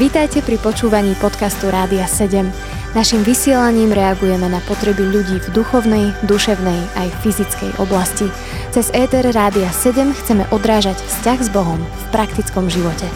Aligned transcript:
Vítajte 0.00 0.40
pri 0.40 0.56
počúvaní 0.58 1.12
podcastu 1.20 1.68
Rádia 1.68 2.08
7. 2.08 2.48
Naším 2.90 3.22
vysielaním 3.22 3.94
reagujeme 3.94 4.50
na 4.50 4.58
potreby 4.66 5.06
ľudí 5.06 5.38
v 5.38 5.48
duchovnej, 5.54 6.10
duševnej 6.26 6.80
aj 6.98 7.08
fyzickej 7.22 7.78
oblasti. 7.78 8.26
Cez 8.74 8.90
ETR 8.90 9.30
Rádia 9.30 9.70
7 9.70 10.10
chceme 10.10 10.48
odrážať 10.50 10.98
vzťah 10.98 11.38
s 11.38 11.48
Bohom 11.54 11.78
v 11.78 12.04
praktickom 12.10 12.66
živote. 12.66 13.06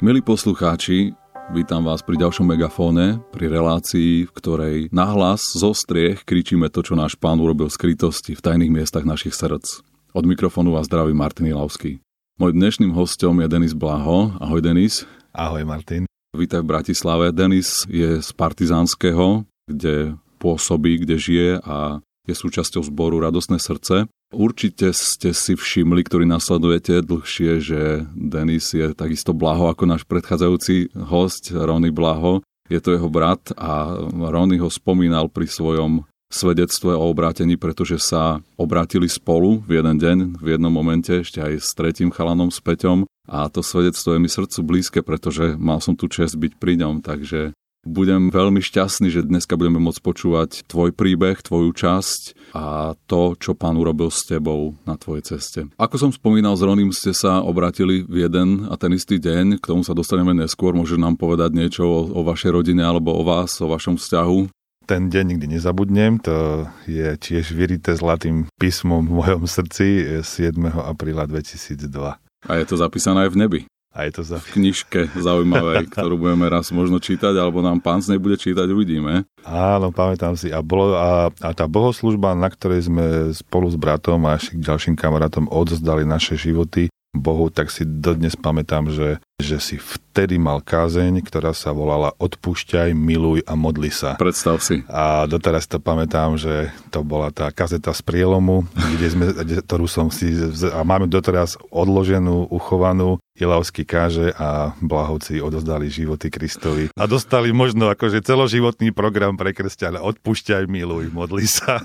Milí 0.00 0.24
poslucháči, 0.24 1.12
vítam 1.52 1.84
vás 1.84 2.00
pri 2.00 2.16
ďalšom 2.16 2.48
megafóne, 2.48 3.20
pri 3.34 3.52
relácii, 3.52 4.30
v 4.30 4.32
ktorej 4.32 4.76
nahlas 4.94 5.44
zo 5.52 5.76
striech 5.76 6.24
kričíme 6.24 6.72
to, 6.72 6.80
čo 6.80 6.96
náš 6.96 7.20
pán 7.20 7.36
urobil 7.36 7.68
v 7.68 7.76
skrytosti 7.76 8.32
v 8.32 8.40
tajných 8.40 8.72
miestach 8.72 9.04
našich 9.04 9.36
srdc. 9.36 9.84
Od 10.16 10.24
mikrofónu 10.24 10.72
vás 10.72 10.88
zdraví 10.88 11.12
Martin 11.12 11.50
Ilavský. 11.50 12.00
Môj 12.40 12.56
dnešným 12.56 12.96
hostom 12.96 13.44
je 13.44 13.46
Denis 13.46 13.76
Blaho. 13.76 14.32
Ahoj 14.40 14.64
Denis. 14.64 15.04
Ahoj 15.36 15.68
Martin. 15.68 16.08
Vítaj 16.32 16.64
v 16.64 16.70
Bratislave. 16.72 17.28
Denis 17.28 17.84
je 17.92 18.24
z 18.24 18.30
Partizánskeho, 18.32 19.44
kde 19.68 20.16
pôsobí, 20.40 21.04
kde 21.04 21.20
žije 21.20 21.50
a 21.60 22.00
je 22.24 22.32
súčasťou 22.32 22.88
zboru 22.88 23.20
Radosné 23.20 23.60
srdce. 23.60 24.08
Určite 24.32 24.96
ste 24.96 25.36
si 25.36 25.60
všimli, 25.60 26.00
ktorí 26.08 26.24
nasledujete 26.24 27.04
dlhšie, 27.04 27.60
že 27.60 28.08
Denis 28.16 28.72
je 28.72 28.96
takisto 28.96 29.36
Blaho 29.36 29.68
ako 29.68 29.84
náš 29.84 30.08
predchádzajúci 30.08 30.96
host, 31.12 31.52
Rony 31.52 31.92
Blaho. 31.92 32.40
Je 32.72 32.80
to 32.80 32.96
jeho 32.96 33.12
brat 33.12 33.52
a 33.60 33.92
Rony 34.08 34.56
ho 34.56 34.72
spomínal 34.72 35.28
pri 35.28 35.52
svojom 35.52 36.08
svedectve 36.32 36.96
o 36.96 37.04
obrátení, 37.12 37.60
pretože 37.60 38.00
sa 38.00 38.40
obrátili 38.56 39.06
spolu 39.06 39.60
v 39.62 39.78
jeden 39.78 39.96
deň, 40.00 40.16
v 40.40 40.46
jednom 40.56 40.72
momente, 40.72 41.22
ešte 41.22 41.44
aj 41.44 41.60
s 41.60 41.70
tretím 41.76 42.08
chalanom, 42.08 42.48
s 42.48 42.58
Peťom 42.58 43.04
a 43.28 43.46
to 43.52 43.62
svedectvo 43.62 44.16
je 44.16 44.18
mi 44.18 44.28
srdcu 44.32 44.58
blízke, 44.64 45.00
pretože 45.04 45.54
mal 45.60 45.78
som 45.78 45.94
tu 45.94 46.10
čest 46.10 46.34
byť 46.34 46.58
pri 46.58 46.80
ňom, 46.80 47.04
takže 47.04 47.54
budem 47.82 48.30
veľmi 48.30 48.62
šťastný, 48.62 49.10
že 49.10 49.26
dneska 49.26 49.58
budeme 49.58 49.82
môcť 49.82 50.00
počúvať 50.06 50.50
tvoj 50.70 50.94
príbeh, 50.94 51.34
tvoju 51.42 51.74
časť 51.74 52.54
a 52.54 52.94
to, 53.10 53.34
čo 53.34 53.58
pán 53.58 53.74
urobil 53.74 54.06
s 54.06 54.22
tebou 54.22 54.78
na 54.86 54.94
tvojej 54.94 55.34
ceste. 55.34 55.66
Ako 55.82 55.98
som 55.98 56.10
spomínal, 56.14 56.54
s 56.54 56.62
Ronim 56.62 56.94
ste 56.94 57.10
sa 57.10 57.42
obratili 57.42 58.06
v 58.06 58.30
jeden 58.30 58.70
a 58.70 58.78
ten 58.78 58.94
istý 58.94 59.18
deň, 59.18 59.58
k 59.58 59.68
tomu 59.74 59.82
sa 59.82 59.98
dostaneme 59.98 60.30
neskôr. 60.30 60.78
Môže 60.78 60.94
nám 60.94 61.18
povedať 61.18 61.58
niečo 61.58 61.82
o, 61.82 62.00
o 62.06 62.20
vašej 62.22 62.54
rodine 62.54 62.86
alebo 62.86 63.18
o 63.18 63.22
vás, 63.26 63.58
o 63.58 63.66
vašom 63.66 63.98
vzťahu? 63.98 64.61
Ten 64.82 65.08
deň 65.08 65.24
nikdy 65.36 65.46
nezabudnem, 65.58 66.18
to 66.18 66.66
je 66.90 67.14
tiež 67.14 67.54
vyrité 67.54 67.94
zlatým 67.94 68.50
písmom 68.58 69.06
v 69.06 69.22
mojom 69.22 69.42
srdci 69.46 70.18
7. 70.26 70.58
apríla 70.74 71.30
2002. 71.30 72.18
A 72.18 72.52
je 72.58 72.66
to 72.66 72.74
zapísané 72.74 73.26
aj 73.26 73.30
v 73.30 73.38
nebi. 73.38 73.60
A 73.92 74.08
je 74.08 74.12
to 74.16 74.22
za... 74.24 74.40
V 74.40 74.56
knižke 74.56 75.12
zaujímavej, 75.12 75.84
ktorú 75.92 76.16
budeme 76.16 76.48
raz 76.48 76.72
možno 76.72 76.96
čítať, 76.96 77.36
alebo 77.36 77.60
nám 77.60 77.84
pán 77.84 78.00
z 78.00 78.16
nej 78.16 78.20
bude 78.20 78.40
čítať, 78.40 78.64
uvidíme. 78.72 79.28
Áno, 79.44 79.92
pamätám 79.92 80.32
si. 80.32 80.48
A, 80.48 80.64
bolo, 80.64 80.96
a, 80.96 81.28
a 81.28 81.50
tá 81.52 81.68
bohoslužba, 81.68 82.32
na 82.32 82.48
ktorej 82.48 82.88
sme 82.88 83.36
spolu 83.36 83.68
s 83.68 83.76
bratom 83.76 84.24
a 84.24 84.40
ďalším 84.40 84.96
kamarátom 84.96 85.44
odzdali 85.52 86.08
naše 86.08 86.40
životy 86.40 86.88
Bohu, 87.12 87.52
tak 87.52 87.68
si 87.68 87.84
dodnes 87.84 88.32
pamätám, 88.34 88.88
že 88.88 89.20
že 89.42 89.58
si 89.58 89.76
vtedy 89.76 90.38
mal 90.38 90.62
kázeň, 90.62 91.18
ktorá 91.26 91.50
sa 91.50 91.74
volala 91.74 92.14
Odpúšťaj, 92.22 92.94
miluj 92.94 93.42
a 93.42 93.58
modli 93.58 93.90
sa. 93.90 94.14
Predstav 94.14 94.62
si. 94.62 94.86
A 94.86 95.26
doteraz 95.26 95.66
to 95.66 95.82
pamätám, 95.82 96.38
že 96.38 96.70
to 96.94 97.02
bola 97.02 97.34
tá 97.34 97.50
kazeta 97.50 97.90
z 97.90 98.00
prielomu, 98.06 98.62
kde 98.72 99.06
sme, 99.10 99.26
ktorú 99.66 99.90
som 99.90 100.08
si... 100.14 100.30
A 100.70 100.86
máme 100.86 101.10
doteraz 101.10 101.58
odloženú, 101.74 102.46
uchovanú. 102.54 103.18
Jelavský 103.32 103.82
káže 103.88 104.30
a 104.36 104.76
Blahovci 104.78 105.40
odozdali 105.40 105.88
životy 105.88 106.28
Kristovi. 106.28 106.92
A 106.94 107.08
dostali 107.08 107.50
možno 107.50 107.88
akože 107.88 108.22
celoživotný 108.22 108.92
program 108.94 109.40
pre 109.40 109.56
kresťana. 109.56 110.04
Odpúšťaj, 110.04 110.68
miluj, 110.68 111.10
modli 111.10 111.48
sa. 111.48 111.80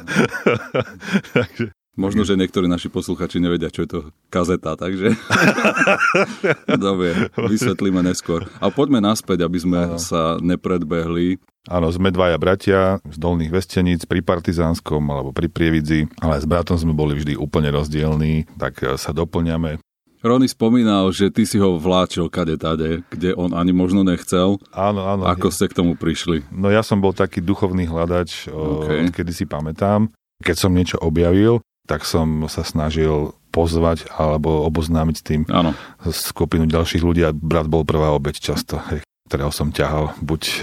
Takže 1.35 1.76
Možno, 1.97 2.21
že 2.21 2.37
niektorí 2.37 2.69
naši 2.69 2.93
posluchači 2.93 3.41
nevedia, 3.41 3.73
čo 3.73 3.81
je 3.81 3.89
to 3.89 3.99
kazeta, 4.29 4.77
takže 4.77 5.17
dobre, 6.77 7.33
vysvetlíme 7.33 8.05
neskôr. 8.05 8.45
A 8.61 8.69
poďme 8.69 9.01
naspäť, 9.01 9.49
aby 9.49 9.57
sme 9.57 9.79
ano. 9.81 9.97
sa 9.97 10.37
nepredbehli. 10.37 11.41
Áno, 11.65 11.89
sme 11.89 12.13
dvaja 12.13 12.37
bratia 12.37 13.01
z 13.01 13.17
Dolných 13.17 13.49
Vesteníc 13.49 14.05
pri 14.05 14.21
Partizánskom 14.21 15.01
alebo 15.09 15.33
pri 15.33 15.49
Prievidzi, 15.49 16.05
ale 16.21 16.37
s 16.37 16.45
bratom 16.45 16.77
sme 16.77 16.93
boli 16.93 17.17
vždy 17.17 17.33
úplne 17.33 17.73
rozdielní, 17.73 18.45
tak 18.61 18.77
sa 19.01 19.09
doplňame. 19.09 19.81
Rony 20.21 20.49
spomínal, 20.49 21.09
že 21.13 21.29
ty 21.29 21.45
si 21.45 21.61
ho 21.61 21.77
vláčil 21.77 22.29
kade 22.29 22.57
tade, 22.57 23.05
kde 23.13 23.37
on 23.37 23.53
ani 23.53 23.69
možno 23.73 24.01
nechcel. 24.01 24.57
Áno, 24.73 25.05
áno. 25.05 25.29
Ako 25.29 25.53
ste 25.53 25.69
k 25.69 25.77
tomu 25.77 25.93
prišli? 25.93 26.45
No 26.49 26.73
ja 26.73 26.81
som 26.81 26.97
bol 26.97 27.13
taký 27.13 27.41
duchovný 27.41 27.85
hľadač, 27.85 28.49
okay. 28.49 29.13
kedy 29.13 29.33
si 29.33 29.45
pamätám. 29.45 30.09
Keď 30.41 30.55
som 30.57 30.73
niečo 30.73 30.97
objavil, 31.01 31.61
tak 31.87 32.03
som 32.03 32.45
sa 32.51 32.67
snažil 32.67 33.31
pozvať 33.55 34.05
alebo 34.13 34.67
oboznámiť 34.67 35.15
s 35.15 35.23
tým 35.25 35.41
ano. 35.49 35.73
skupinu 36.05 36.67
ďalších 36.69 37.01
ľudí 37.01 37.25
a 37.25 37.33
brat 37.33 37.65
bol 37.65 37.87
prvá 37.87 38.13
obeď 38.13 38.37
často, 38.37 38.77
hej, 38.91 39.01
ktorého 39.27 39.49
som 39.49 39.73
ťahal 39.73 40.13
buď 40.21 40.41
e, 40.43 40.57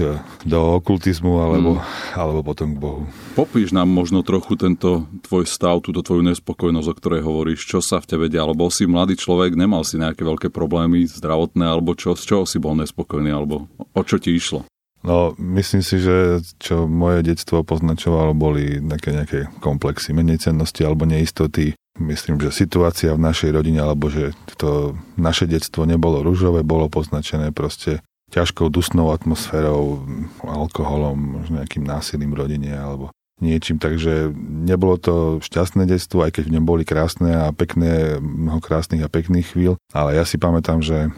do 0.47 0.79
okultizmu 0.79 1.43
alebo, 1.43 1.81
mm. 1.81 1.85
alebo 2.15 2.41
potom 2.41 2.77
k 2.77 2.79
Bohu. 2.79 3.03
Popíš 3.35 3.75
nám 3.75 3.91
možno 3.91 4.25
trochu 4.25 4.55
tento 4.55 5.05
tvoj 5.27 5.45
stav, 5.45 5.85
túto 5.85 6.01
tvoju 6.01 6.23
nespokojnosť, 6.23 6.89
o 6.89 6.95
ktorej 6.97 7.23
hovoríš, 7.25 7.67
čo 7.67 7.83
sa 7.85 7.99
v 7.99 8.09
tebe 8.15 8.27
dialo, 8.31 8.55
bol 8.55 8.73
si 8.73 8.89
mladý 8.89 9.19
človek, 9.19 9.59
nemal 9.59 9.83
si 9.83 9.99
nejaké 9.99 10.23
veľké 10.23 10.49
problémy 10.55 11.09
zdravotné 11.09 11.67
alebo 11.67 11.93
čo, 11.99 12.15
z 12.15 12.25
čoho 12.25 12.45
si 12.47 12.63
bol 12.63 12.79
nespokojný 12.79 13.33
alebo 13.33 13.67
o 13.75 14.03
čo 14.07 14.21
ti 14.21 14.33
išlo? 14.33 14.65
No, 15.05 15.37
myslím 15.37 15.85
si, 15.85 16.01
že 16.01 16.41
čo 16.57 16.89
moje 16.89 17.21
detstvo 17.21 17.61
poznačovalo, 17.61 18.33
boli 18.33 18.81
také 18.81 19.13
nejaké 19.13 19.39
komplexy, 19.61 20.17
menej 20.17 20.41
cennosti 20.41 20.81
alebo 20.81 21.05
neistoty. 21.05 21.77
Myslím, 22.01 22.41
že 22.41 22.51
situácia 22.51 23.13
v 23.13 23.23
našej 23.23 23.53
rodine, 23.53 23.85
alebo 23.85 24.09
že 24.09 24.33
to 24.57 24.97
naše 25.21 25.45
detstvo 25.45 25.85
nebolo 25.85 26.25
rúžové, 26.25 26.65
bolo 26.65 26.89
poznačené 26.89 27.53
proste 27.53 28.01
ťažkou 28.33 28.73
dusnou 28.73 29.13
atmosférou, 29.13 30.03
alkoholom, 30.43 31.39
možno 31.39 31.61
nejakým 31.63 31.85
násilím 31.85 32.35
v 32.35 32.41
rodine 32.41 32.73
alebo 32.75 33.15
niečím, 33.39 33.77
takže 33.77 34.33
nebolo 34.41 34.97
to 34.97 35.15
šťastné 35.45 35.85
detstvo, 35.87 36.25
aj 36.25 36.39
keď 36.39 36.45
v 36.49 36.55
ňom 36.59 36.65
boli 36.65 36.83
krásne 36.87 37.35
a 37.35 37.53
pekné, 37.53 38.19
mnoho 38.19 38.59
krásnych 38.63 39.03
a 39.05 39.13
pekných 39.13 39.53
chvíľ, 39.53 39.77
ale 39.93 40.17
ja 40.17 40.25
si 40.25 40.41
pamätám, 40.41 40.81
že 40.81 41.11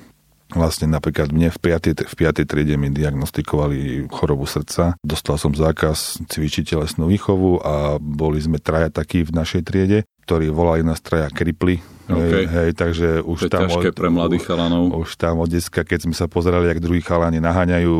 Vlastne 0.54 0.86
napríklad 0.86 1.34
mne 1.34 1.50
v 1.50 1.58
5. 1.58 2.06
v 2.06 2.14
5. 2.14 2.46
triede 2.46 2.78
mi 2.78 2.94
diagnostikovali 2.94 4.06
chorobu 4.06 4.46
srdca. 4.46 4.94
Dostal 5.02 5.42
som 5.42 5.50
zákaz 5.50 6.22
cvičiť 6.30 6.76
telesnú 6.76 7.10
výchovu 7.10 7.58
a 7.66 7.74
boli 7.98 8.38
sme 8.38 8.62
traja 8.62 8.94
takí 8.94 9.26
v 9.26 9.34
našej 9.34 9.62
triede, 9.66 9.98
ktorí 10.22 10.54
volali 10.54 10.86
nás 10.86 11.02
traja 11.02 11.26
kripli, 11.34 11.82
Okay. 12.06 12.46
Hej, 12.46 12.46
hej, 12.46 12.70
takže 12.78 13.08
už 13.26 13.38
to 13.46 13.48
tam... 13.50 13.66
ťažké 13.66 13.90
pre 13.90 14.06
mladých 14.14 14.46
chalanov. 14.46 14.94
Už 14.94 15.18
tam 15.18 15.42
od 15.42 15.50
deska, 15.50 15.82
keď 15.82 16.06
sme 16.06 16.14
sa 16.14 16.30
pozerali, 16.30 16.70
jak 16.70 16.78
druhí 16.78 17.02
chalani 17.02 17.42
naháňajú 17.42 17.94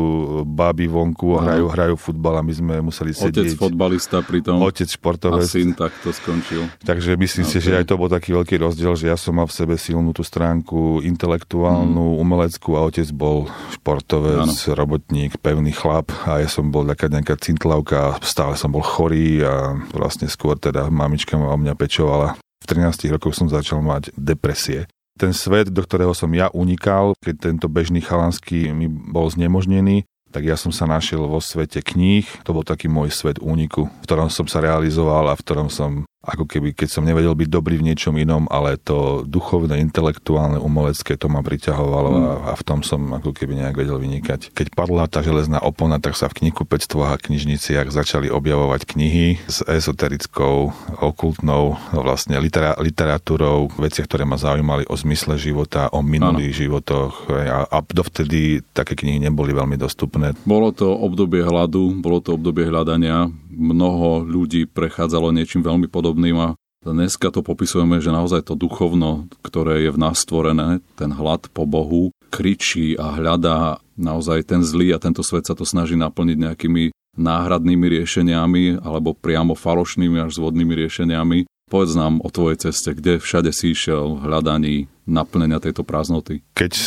baby 0.47 0.87
vonku 0.87 1.35
a 1.35 1.43
hrajú, 1.43 1.65
hrajú 1.67 1.95
futbal 1.99 2.39
a 2.39 2.41
my 2.41 2.53
sme 2.55 2.73
museli 2.79 3.11
sedieť. 3.11 3.51
Otec 3.51 3.59
fotbalista 3.59 4.23
pritom. 4.23 4.63
Otec 4.63 4.87
športovec. 4.87 5.43
A 5.43 5.51
syn 5.51 5.75
takto 5.75 6.15
skončil. 6.15 6.71
Takže 6.87 7.19
myslím 7.19 7.43
okay. 7.43 7.51
si, 7.51 7.57
že 7.59 7.75
aj 7.75 7.85
to 7.91 7.99
bol 7.99 8.07
taký 8.07 8.31
veľký 8.31 8.55
rozdiel, 8.63 8.95
že 8.95 9.11
ja 9.11 9.19
som 9.19 9.35
mal 9.35 9.51
v 9.51 9.55
sebe 9.59 9.75
silnú 9.75 10.15
tú 10.15 10.23
stránku 10.23 11.03
intelektuálnu, 11.03 12.15
mm. 12.15 12.21
umeleckú 12.23 12.79
a 12.79 12.87
otec 12.87 13.11
bol 13.11 13.51
športovec, 13.75 14.47
ano. 14.47 14.71
robotník, 14.71 15.35
pevný 15.43 15.75
chlap 15.75 16.15
a 16.23 16.39
ja 16.39 16.47
som 16.47 16.71
bol 16.71 16.87
taká 16.87 17.11
nejaká 17.11 17.35
cintlavka, 17.35 18.23
stále 18.23 18.55
som 18.55 18.71
bol 18.71 18.87
chorý 18.87 19.43
a 19.43 19.75
vlastne 19.91 20.31
skôr 20.31 20.55
teda 20.55 20.87
mamička 20.87 21.35
ma 21.35 21.51
o 21.51 21.59
mňa 21.59 21.75
pečovala. 21.75 22.39
V 22.67 22.75
13 22.75 23.15
rokoch 23.15 23.31
som 23.31 23.47
začal 23.47 23.79
mať 23.79 24.11
depresie. 24.19 24.91
Ten 25.15 25.31
svet, 25.31 25.71
do 25.71 25.79
ktorého 25.79 26.11
som 26.11 26.27
ja 26.35 26.51
unikal, 26.51 27.15
keď 27.23 27.47
tento 27.47 27.71
bežný 27.71 28.03
chalanský 28.03 28.75
mi 28.75 28.91
bol 28.91 29.31
znemožnený, 29.31 30.03
tak 30.35 30.43
ja 30.43 30.59
som 30.59 30.75
sa 30.75 30.83
našiel 30.83 31.23
vo 31.23 31.39
svete 31.39 31.79
kníh. 31.79 32.27
To 32.43 32.51
bol 32.51 32.67
taký 32.67 32.91
môj 32.91 33.15
svet 33.15 33.39
úniku, 33.39 33.87
v 33.87 34.03
ktorom 34.03 34.27
som 34.27 34.45
sa 34.51 34.59
realizoval 34.59 35.31
a 35.31 35.37
v 35.39 35.43
ktorom 35.47 35.71
som 35.71 36.03
ako 36.27 36.43
keby, 36.43 36.75
keď 36.75 36.89
som 36.91 37.07
nevedel 37.07 37.31
byť 37.31 37.47
dobrý 37.47 37.79
v 37.79 37.87
niečom 37.87 38.19
inom, 38.19 38.51
ale 38.51 38.75
to 38.75 39.23
duchovné, 39.23 39.79
intelektuálne, 39.79 40.59
umelecké, 40.59 41.15
to 41.15 41.31
ma 41.31 41.39
priťahovalo 41.39 42.09
mm. 42.11 42.19
a, 42.19 42.31
a 42.51 42.53
v 42.59 42.63
tom 42.67 42.83
som 42.83 43.15
ako 43.15 43.31
keby 43.31 43.63
nejak 43.63 43.79
vedel 43.79 43.95
vynikať. 43.95 44.51
Keď 44.51 44.75
padla 44.75 45.07
tá 45.07 45.23
železná 45.23 45.63
opona, 45.63 46.03
tak 46.03 46.19
sa 46.19 46.27
v 46.27 46.43
knihkupectvoch 46.43 47.15
a 47.15 47.21
knižniciach 47.21 47.87
začali 47.87 48.27
objavovať 48.27 48.83
knihy 48.83 49.39
s 49.47 49.63
esoterickou, 49.63 50.75
okultnou 50.99 51.79
vlastne 51.95 52.35
litera, 52.43 52.75
literatúrou, 52.75 53.71
veci, 53.79 54.03
ktoré 54.03 54.27
ma 54.27 54.35
zaujímali 54.35 54.83
o 54.91 54.95
zmysle 54.99 55.39
života, 55.39 55.87
o 55.95 56.03
minulých 56.03 56.51
ano. 56.51 56.61
životoch 56.67 57.11
a, 57.31 57.59
a 57.71 57.77
dovtedy 57.87 58.59
také 58.75 58.99
knihy 58.99 59.23
neboli 59.23 59.55
veľmi 59.55 59.79
dostupné. 59.79 60.35
Bolo 60.43 60.75
to 60.75 60.91
obdobie 60.91 61.39
hladu, 61.39 61.95
bolo 62.03 62.19
to 62.19 62.35
obdobie 62.35 62.67
hľadania 62.67 63.31
mnoho 63.57 64.21
ľudí 64.21 64.69
prechádzalo 64.69 65.33
niečím 65.33 65.65
veľmi 65.65 65.89
podobným 65.89 66.37
a 66.37 66.49
Dneska 66.87 67.33
to 67.35 67.43
popisujeme, 67.43 67.99
že 67.99 68.15
naozaj 68.15 68.47
to 68.47 68.55
duchovno, 68.55 69.27
ktoré 69.43 69.89
je 69.89 69.91
v 69.91 69.99
nás 69.99 70.23
stvorené, 70.23 70.79
ten 70.95 71.11
hlad 71.11 71.49
po 71.51 71.67
Bohu, 71.67 72.15
kričí 72.31 72.95
a 72.95 73.17
hľadá 73.17 73.81
naozaj 73.97 74.45
ten 74.47 74.61
zlý 74.63 74.95
a 74.95 75.01
tento 75.01 75.25
svet 75.25 75.49
sa 75.49 75.57
to 75.57 75.65
snaží 75.65 75.97
naplniť 75.97 76.37
nejakými 76.37 76.95
náhradnými 77.17 77.85
riešeniami 77.97 78.85
alebo 78.85 79.17
priamo 79.17 79.57
falošnými 79.57 80.21
až 80.21 80.37
zvodnými 80.37 80.73
riešeniami. 80.85 81.49
Povedz 81.67 81.99
nám 81.99 82.23
o 82.23 82.31
tvojej 82.31 82.71
ceste, 82.71 82.95
kde 82.95 83.19
všade 83.19 83.51
si 83.51 83.75
išiel 83.75 84.15
v 84.15 84.23
hľadaní 84.23 84.75
naplnenia 85.03 85.59
tejto 85.59 85.83
prázdnoty. 85.83 86.39
Keď 86.55 86.79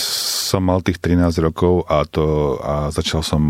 som 0.50 0.64
mal 0.64 0.80
tých 0.80 0.96
13 0.98 1.36
rokov 1.44 1.84
a, 1.84 2.08
to, 2.08 2.56
a 2.64 2.88
začal 2.88 3.20
som 3.20 3.40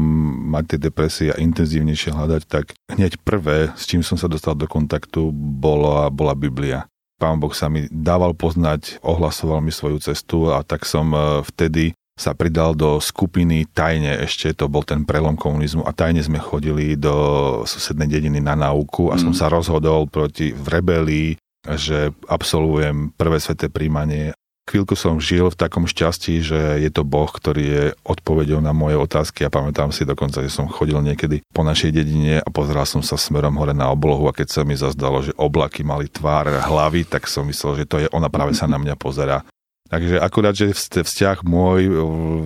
mať 0.50 0.74
tie 0.74 0.78
depresie 0.90 1.28
a 1.30 1.38
intenzívnejšie 1.38 2.10
hľadať, 2.10 2.42
tak 2.50 2.74
hneď 2.90 3.22
prvé, 3.22 3.70
s 3.78 3.86
čím 3.86 4.02
som 4.02 4.18
sa 4.18 4.26
dostal 4.26 4.58
do 4.58 4.66
kontaktu, 4.66 5.30
bolo, 5.32 6.10
bola 6.10 6.34
Biblia. 6.34 6.90
Pán 7.20 7.36
Boh 7.38 7.52
sa 7.52 7.68
mi 7.68 7.86
dával 7.92 8.32
poznať, 8.32 8.98
ohlasoval 9.04 9.60
mi 9.60 9.70
svoju 9.70 10.00
cestu 10.00 10.50
a 10.50 10.64
tak 10.64 10.88
som 10.88 11.12
e, 11.12 11.44
vtedy 11.52 11.92
sa 12.20 12.36
pridal 12.36 12.76
do 12.76 13.00
skupiny 13.00 13.64
tajne, 13.72 14.12
ešte 14.28 14.52
to 14.52 14.68
bol 14.68 14.84
ten 14.84 15.08
prelom 15.08 15.40
komunizmu 15.40 15.88
a 15.88 15.96
tajne 15.96 16.20
sme 16.20 16.36
chodili 16.36 16.92
do 16.92 17.16
susednej 17.64 18.12
dediny 18.12 18.44
na 18.44 18.52
náuku 18.52 19.08
a 19.08 19.16
mm. 19.16 19.20
som 19.24 19.32
sa 19.32 19.48
rozhodol 19.48 20.04
proti 20.04 20.52
v 20.52 20.66
rebelii, 20.68 21.30
že 21.64 22.12
absolvujem 22.28 23.16
prvé 23.16 23.40
sveté 23.40 23.72
príjmanie. 23.72 24.36
Chvíľku 24.68 24.94
som 24.94 25.18
žil 25.18 25.50
v 25.50 25.58
takom 25.58 25.88
šťastí, 25.88 26.44
že 26.44 26.60
je 26.78 26.90
to 26.92 27.02
Boh, 27.02 27.26
ktorý 27.26 27.64
je 27.64 27.84
odpovedou 28.06 28.62
na 28.62 28.70
moje 28.70 29.00
otázky 29.00 29.42
a 29.42 29.50
pamätám 29.50 29.90
si 29.90 30.06
dokonca, 30.06 30.44
že 30.44 30.52
som 30.52 30.70
chodil 30.70 31.00
niekedy 31.00 31.42
po 31.50 31.66
našej 31.66 31.90
dedine 31.90 32.38
a 32.38 32.48
pozeral 32.52 32.86
som 32.86 33.02
sa 33.02 33.18
smerom 33.18 33.56
hore 33.58 33.74
na 33.74 33.90
oblohu 33.90 34.30
a 34.30 34.36
keď 34.36 34.46
sa 34.46 34.62
mi 34.62 34.78
zazdalo, 34.78 35.24
že 35.24 35.34
oblaky 35.40 35.82
mali 35.82 36.06
tvár 36.06 36.52
hlavy, 36.52 37.08
tak 37.08 37.26
som 37.26 37.48
myslel, 37.48 37.82
že 37.82 37.88
to 37.88 37.96
je 38.04 38.06
ona 38.12 38.30
práve 38.30 38.54
sa 38.54 38.70
na 38.70 38.78
mňa 38.78 38.94
pozera 38.94 39.42
Takže 39.90 40.22
akurát, 40.22 40.54
že 40.54 40.70
vzťah 40.70 41.42
môj 41.42 41.90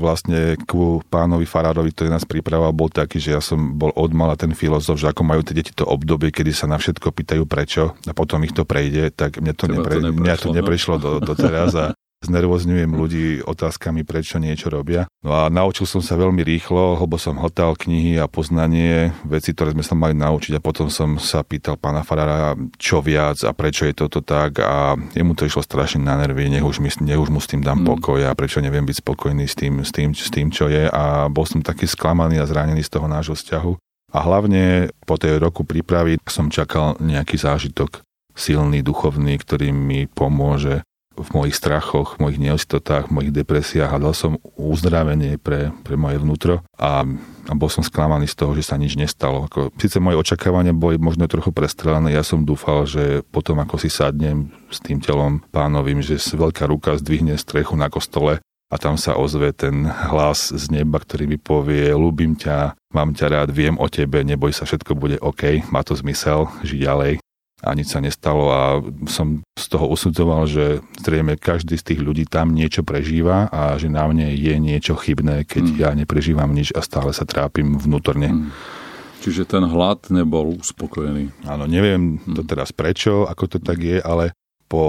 vlastne 0.00 0.56
ku 0.64 1.05
pánovi 1.12 1.44
Farárovi, 1.44 1.93
ktorý 1.93 2.08
nás 2.08 2.25
pripravoval, 2.25 2.73
bol 2.73 2.88
taký, 2.88 3.20
že 3.20 3.37
ja 3.37 3.41
som 3.44 3.76
bol 3.76 3.93
odmala 3.93 4.32
ten 4.32 4.56
filozof, 4.56 4.96
že 4.96 5.12
ako 5.12 5.29
majú 5.29 5.44
tie 5.44 5.61
deti 5.61 5.76
to 5.76 5.85
obdobie, 5.85 6.32
kedy 6.32 6.56
sa 6.56 6.64
na 6.64 6.81
všetko 6.81 7.12
pýtajú 7.12 7.44
prečo 7.44 7.93
a 8.08 8.17
potom 8.17 8.41
ich 8.49 8.56
to 8.56 8.64
prejde, 8.64 9.12
tak 9.12 9.44
mne 9.44 9.52
to, 9.52 9.69
nepre, 9.69 10.00
to 10.00 10.17
mňa 10.17 10.37
to 10.41 10.49
neprešlo 10.56 10.96
do, 10.96 11.12
do 11.20 11.37
teraz 11.37 11.76
a 11.76 11.93
znervozňujem 12.25 12.91
ľudí 12.91 13.26
otázkami, 13.44 14.03
prečo 14.03 14.41
niečo 14.41 14.73
robia. 14.73 15.06
No 15.23 15.37
a 15.37 15.53
naučil 15.53 15.85
som 15.85 16.00
sa 16.00 16.17
veľmi 16.17 16.41
rýchlo, 16.41 16.99
lebo 16.99 17.21
som 17.21 17.37
hltal 17.38 17.76
knihy 17.76 18.17
a 18.19 18.26
poznanie, 18.26 19.12
veci, 19.29 19.53
ktoré 19.53 19.76
sme 19.76 19.85
sa 19.85 19.94
mali 19.94 20.17
naučiť 20.17 20.56
a 20.56 20.65
potom 20.65 20.88
som 20.88 21.21
sa 21.21 21.44
pýtal 21.44 21.76
pána 21.76 22.03
Farara, 22.03 22.56
čo 22.81 23.05
viac 23.05 23.41
a 23.44 23.53
prečo 23.53 23.85
je 23.85 23.94
toto 23.94 24.25
tak 24.25 24.59
a 24.61 24.97
jemu 25.12 25.32
to 25.37 25.44
išlo 25.44 25.61
strašne 25.61 26.03
na 26.03 26.17
nervy, 26.17 26.49
nech 26.49 26.65
už, 26.65 26.81
mi, 26.81 26.88
nech 26.88 27.21
už 27.21 27.31
mu 27.31 27.38
s 27.38 27.49
tým 27.49 27.61
dám 27.61 27.85
mm. 27.85 27.88
pokoj 27.88 28.21
a 28.25 28.37
prečo 28.37 28.65
neviem 28.65 28.85
byť 28.85 29.00
spokojný 29.05 29.44
s 29.44 29.55
tým, 29.55 29.85
s, 29.85 29.93
tým, 29.93 30.17
s 30.17 30.29
tým, 30.32 30.49
čo 30.49 30.67
je 30.73 30.88
a 30.88 31.29
bol 31.29 31.44
som 31.44 31.61
taký 31.61 31.85
sklamaný 31.85 32.41
a 32.41 32.49
zranený 32.49 32.82
z 32.82 32.93
toho 32.97 33.06
nášho 33.06 33.37
vzťahu. 33.37 33.73
A 34.15 34.19
hlavne 34.23 34.94
po 35.11 35.19
tej 35.19 35.43
roku 35.43 35.67
prípravy 35.67 36.23
som 36.31 36.47
čakal 36.47 36.94
nejaký 37.03 37.35
zážitok 37.35 38.06
silný, 38.35 38.82
duchovný, 38.82 39.38
ktorý 39.38 39.70
mi 39.75 40.06
pomôže 40.06 40.87
v 41.15 41.29
mojich 41.35 41.55
strachoch, 41.55 42.19
v 42.19 42.29
mojich 42.29 42.41
neistotách, 42.43 43.09
v 43.09 43.15
mojich 43.15 43.33
depresiách. 43.33 43.91
Hľadal 43.91 44.15
som 44.15 44.33
uzdravenie 44.59 45.39
pre, 45.39 45.71
pre 45.87 45.95
moje 45.95 46.19
vnútro 46.19 46.61
a, 46.75 47.07
a 47.49 47.53
bol 47.55 47.71
som 47.71 47.87
sklamaný 47.87 48.27
z 48.27 48.37
toho, 48.39 48.53
že 48.59 48.67
sa 48.67 48.77
nič 48.77 48.99
nestalo. 48.99 49.47
Ako, 49.47 49.71
síce 49.79 50.03
moje 50.03 50.19
očakávania 50.19 50.75
boli 50.75 50.99
možno 50.99 51.31
trochu 51.31 51.55
prestrelené, 51.55 52.13
ja 52.15 52.27
som 52.27 52.43
dúfal, 52.43 52.85
že 52.85 53.23
potom 53.31 53.59
ako 53.63 53.79
si 53.79 53.89
sadnem 53.89 54.51
s 54.69 54.83
tým 54.83 54.99
telom 54.99 55.41
pánovým, 55.55 56.03
že 56.03 56.19
veľká 56.19 56.67
ruka 56.67 56.99
zdvihne 56.99 57.39
strechu 57.39 57.79
na 57.79 57.87
kostole 57.87 58.43
a 58.73 58.81
tam 58.81 58.99
sa 58.99 59.15
ozve 59.15 59.55
ten 59.55 59.87
hlas 59.87 60.51
z 60.51 60.65
neba, 60.75 60.99
ktorý 60.99 61.31
mi 61.31 61.39
povie, 61.39 61.95
ľúbim 61.95 62.35
ťa, 62.35 62.75
mám 62.91 63.15
ťa 63.15 63.27
rád, 63.31 63.49
viem 63.55 63.79
o 63.79 63.87
tebe, 63.87 64.27
neboj 64.27 64.51
sa, 64.51 64.67
všetko 64.67 64.99
bude 64.99 65.17
OK, 65.23 65.63
má 65.71 65.87
to 65.87 65.95
zmysel, 65.95 66.51
žiť 66.67 66.81
ďalej 66.83 67.15
a 67.65 67.71
nič 67.73 67.97
sa 67.97 68.05
nestalo 68.05 68.53
a 68.53 68.63
som 69.09 69.41
z 69.57 69.67
toho 69.73 69.89
usudzoval, 69.89 70.45
že 70.45 70.85
zrejme 71.01 71.41
každý 71.41 71.81
z 71.81 71.85
tých 71.93 72.01
ľudí 72.05 72.29
tam 72.29 72.53
niečo 72.53 72.85
prežíva 72.85 73.49
a 73.49 73.75
že 73.81 73.89
na 73.89 74.05
mne 74.05 74.31
je 74.37 74.55
niečo 74.61 74.95
chybné, 74.95 75.49
keď 75.49 75.65
mm. 75.65 75.77
ja 75.81 75.91
neprežívam 75.97 76.53
nič 76.53 76.71
a 76.77 76.85
stále 76.85 77.17
sa 77.17 77.25
trápim 77.25 77.81
vnútorne. 77.81 78.31
Mm. 78.31 78.49
Čiže 79.25 79.49
ten 79.49 79.65
hlad 79.65 80.13
nebol 80.13 80.61
uspokojený. 80.61 81.49
Áno, 81.49 81.65
neviem 81.65 82.21
mm. 82.21 82.37
to 82.37 82.45
teraz 82.45 82.77
prečo, 82.77 83.25
ako 83.25 83.57
to 83.57 83.59
tak 83.59 83.81
je, 83.81 83.97
ale 84.05 84.37
po 84.69 84.85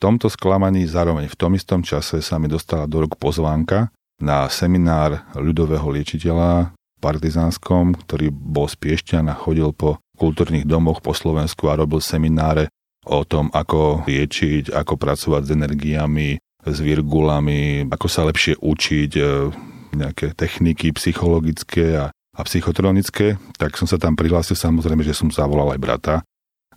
tomto 0.00 0.32
sklamaní 0.32 0.88
zároveň 0.88 1.28
v 1.28 1.38
tom 1.38 1.52
istom 1.52 1.84
čase 1.84 2.24
sa 2.24 2.40
mi 2.40 2.48
dostala 2.48 2.88
do 2.88 3.04
rok 3.04 3.20
pozvánka 3.20 3.92
na 4.22 4.46
seminár 4.48 5.26
ľudového 5.36 5.84
liečiteľa 5.90 6.72
partizánskom, 7.02 7.98
ktorý 8.00 8.32
bol 8.32 8.64
z 8.64 8.80
Piešťan 8.80 9.28
a 9.28 9.36
chodil 9.36 9.68
po 9.76 10.00
kultúrnych 10.14 10.64
domoch 10.64 11.02
po 11.02 11.12
Slovensku 11.12 11.68
a 11.70 11.78
robil 11.78 11.98
semináre 11.98 12.70
o 13.04 13.22
tom, 13.22 13.52
ako 13.52 14.06
liečiť, 14.08 14.72
ako 14.72 14.96
pracovať 14.96 15.42
s 15.44 15.50
energiami, 15.52 16.28
s 16.64 16.78
virgulami, 16.80 17.84
ako 17.92 18.06
sa 18.08 18.24
lepšie 18.24 18.56
učiť, 18.56 19.10
e, 19.20 19.22
nejaké 19.94 20.32
techniky 20.32 20.90
psychologické 20.96 22.00
a, 22.00 22.06
a 22.10 22.40
psychotronické, 22.42 23.36
tak 23.60 23.76
som 23.76 23.84
sa 23.84 24.00
tam 24.00 24.16
prihlásil, 24.16 24.56
samozrejme, 24.56 25.04
že 25.04 25.14
som 25.14 25.28
zavolal 25.28 25.76
aj 25.76 25.80
brata, 25.80 26.14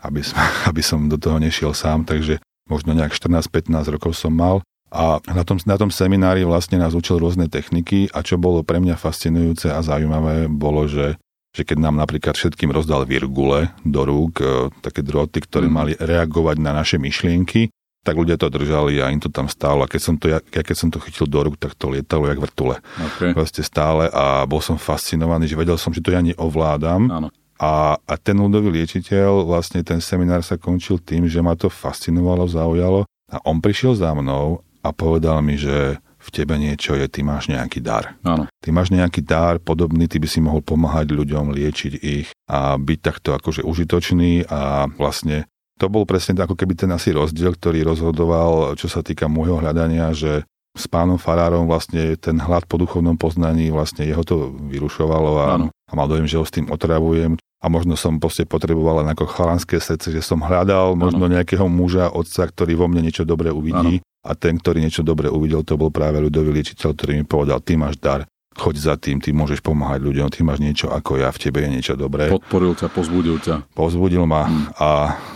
aby, 0.04 0.22
som, 0.22 0.38
aby 0.70 0.82
som 0.84 1.08
do 1.08 1.16
toho 1.16 1.40
nešiel 1.40 1.72
sám, 1.72 2.04
takže 2.04 2.44
možno 2.68 2.92
nejak 2.92 3.16
14-15 3.16 3.96
rokov 3.96 4.20
som 4.20 4.36
mal. 4.36 4.60
A 4.88 5.20
na 5.28 5.44
tom, 5.44 5.60
na 5.68 5.76
tom 5.76 5.92
seminári 5.92 6.48
vlastne 6.48 6.80
nás 6.80 6.96
učil 6.96 7.20
rôzne 7.20 7.52
techniky 7.52 8.08
a 8.16 8.24
čo 8.24 8.40
bolo 8.40 8.64
pre 8.64 8.80
mňa 8.80 8.96
fascinujúce 8.96 9.68
a 9.68 9.84
zaujímavé, 9.84 10.48
bolo, 10.48 10.88
že 10.88 11.20
že 11.58 11.66
keď 11.66 11.78
nám 11.82 11.98
napríklad 11.98 12.38
všetkým 12.38 12.70
rozdal 12.70 13.10
virgule 13.10 13.74
do 13.82 14.02
rúk, 14.06 14.38
e, 14.38 14.70
také 14.86 15.02
droty, 15.02 15.42
ktoré 15.42 15.66
mm. 15.66 15.74
mali 15.74 15.94
reagovať 15.98 16.62
na 16.62 16.78
naše 16.78 17.02
myšlienky, 17.02 17.74
tak 18.06 18.16
ľudia 18.16 18.40
to 18.40 18.48
držali 18.48 19.02
a 19.04 19.12
im 19.12 19.20
to 19.20 19.28
tam 19.28 19.52
stálo. 19.52 19.84
A 19.84 19.92
keď 19.92 20.02
som 20.06 20.16
to, 20.16 20.32
ja, 20.32 20.40
keď 20.40 20.76
som 20.78 20.88
to 20.88 21.02
chytil 21.04 21.28
do 21.28 21.44
rúk, 21.44 21.60
tak 21.60 21.76
to 21.76 21.92
lietalo 21.92 22.30
jak 22.30 22.40
vrtule. 22.40 22.80
Okay. 22.96 23.36
Proste 23.36 23.66
stále 23.66 24.08
a 24.14 24.48
bol 24.48 24.64
som 24.64 24.80
fascinovaný, 24.80 25.50
že 25.50 25.60
vedel 25.60 25.76
som, 25.76 25.92
že 25.92 26.00
to 26.00 26.16
ja 26.16 26.24
neovládam. 26.24 27.12
Áno. 27.12 27.28
A, 27.58 27.98
a 27.98 28.14
ten 28.22 28.38
ľudový 28.38 28.70
liečiteľ, 28.70 29.44
vlastne 29.44 29.82
ten 29.82 29.98
seminár 29.98 30.46
sa 30.46 30.62
končil 30.62 31.02
tým, 31.02 31.26
že 31.26 31.42
ma 31.42 31.58
to 31.58 31.74
fascinovalo, 31.74 32.46
zaujalo 32.46 33.10
a 33.28 33.44
on 33.44 33.60
prišiel 33.60 33.98
za 33.98 34.14
mnou 34.14 34.62
a 34.86 34.94
povedal 34.94 35.42
mi, 35.44 35.60
že 35.60 36.00
v 36.28 36.36
tebe 36.36 36.60
niečo 36.60 36.92
je, 37.00 37.08
ty 37.08 37.24
máš 37.24 37.48
nejaký 37.48 37.80
dar. 37.80 38.20
Áno. 38.28 38.52
Ty 38.60 38.70
máš 38.76 38.92
nejaký 38.92 39.24
dar 39.24 39.64
podobný, 39.64 40.12
ty 40.12 40.20
by 40.20 40.28
si 40.28 40.44
mohol 40.44 40.60
pomáhať 40.60 41.16
ľuďom, 41.16 41.56
liečiť 41.56 41.94
ich 42.04 42.28
a 42.52 42.76
byť 42.76 43.00
takto 43.00 43.32
akože 43.32 43.64
užitočný 43.64 44.52
a 44.52 44.92
vlastne 45.00 45.48
to 45.80 45.88
bol 45.88 46.04
presne 46.04 46.36
ako 46.36 46.58
keby 46.58 46.74
ten 46.76 46.92
asi 46.92 47.14
rozdiel, 47.16 47.56
ktorý 47.56 47.86
rozhodoval, 47.88 48.76
čo 48.76 48.92
sa 48.92 49.06
týka 49.06 49.30
môjho 49.30 49.62
hľadania, 49.62 50.12
že 50.12 50.44
s 50.78 50.86
pánom 50.86 51.18
Farárom 51.18 51.66
vlastne 51.66 52.14
ten 52.20 52.38
hlad 52.38 52.70
po 52.70 52.78
duchovnom 52.78 53.18
poznaní 53.18 53.74
vlastne 53.74 54.06
jeho 54.06 54.22
to 54.22 54.54
vyrušovalo 54.70 55.32
a, 55.42 55.50
a 55.66 55.92
mal 55.98 56.06
dojem, 56.06 56.30
že 56.30 56.38
ho 56.38 56.46
s 56.46 56.54
tým 56.54 56.70
otravujem 56.70 57.34
a 57.58 57.66
možno 57.66 57.98
som 57.98 58.22
proste 58.22 58.46
potreboval 58.46 59.02
len 59.02 59.10
ako 59.10 59.26
chalanské 59.26 59.82
srdce, 59.82 60.14
že 60.14 60.22
som 60.22 60.46
hľadal 60.46 60.94
možno 60.94 61.26
ano. 61.26 61.34
nejakého 61.34 61.66
muža, 61.66 62.14
otca, 62.14 62.46
ktorý 62.46 62.78
vo 62.78 62.86
mne 62.86 63.10
niečo 63.10 63.26
dobré 63.26 63.50
uvidí 63.50 64.02
ano 64.02 64.07
a 64.24 64.32
ten, 64.34 64.58
ktorý 64.58 64.82
niečo 64.82 65.06
dobre 65.06 65.30
uvidel, 65.30 65.62
to 65.62 65.78
bol 65.78 65.94
práve 65.94 66.18
ľudový 66.18 66.56
liečiteľ, 66.56 66.96
ktorý 66.96 67.12
mi 67.20 67.26
povedal, 67.26 67.62
ty 67.62 67.78
máš 67.78 68.00
dar, 68.00 68.26
choď 68.58 68.76
za 68.76 68.96
tým, 68.98 69.22
ty 69.22 69.30
môžeš 69.32 69.62
pomáhať 69.62 70.02
ľuďom, 70.02 70.34
ty 70.34 70.42
máš 70.42 70.60
niečo 70.60 70.90
ako 70.90 71.22
ja, 71.22 71.30
v 71.30 71.40
tebe 71.40 71.62
je 71.62 71.70
niečo 71.70 71.94
dobré. 71.94 72.28
Podporil 72.34 72.74
ťa, 72.74 72.90
pozbudil 72.90 73.38
ťa. 73.38 73.70
Pozbudil 73.78 74.26
ma 74.26 74.50
hmm. 74.50 74.66
a, 74.82 74.92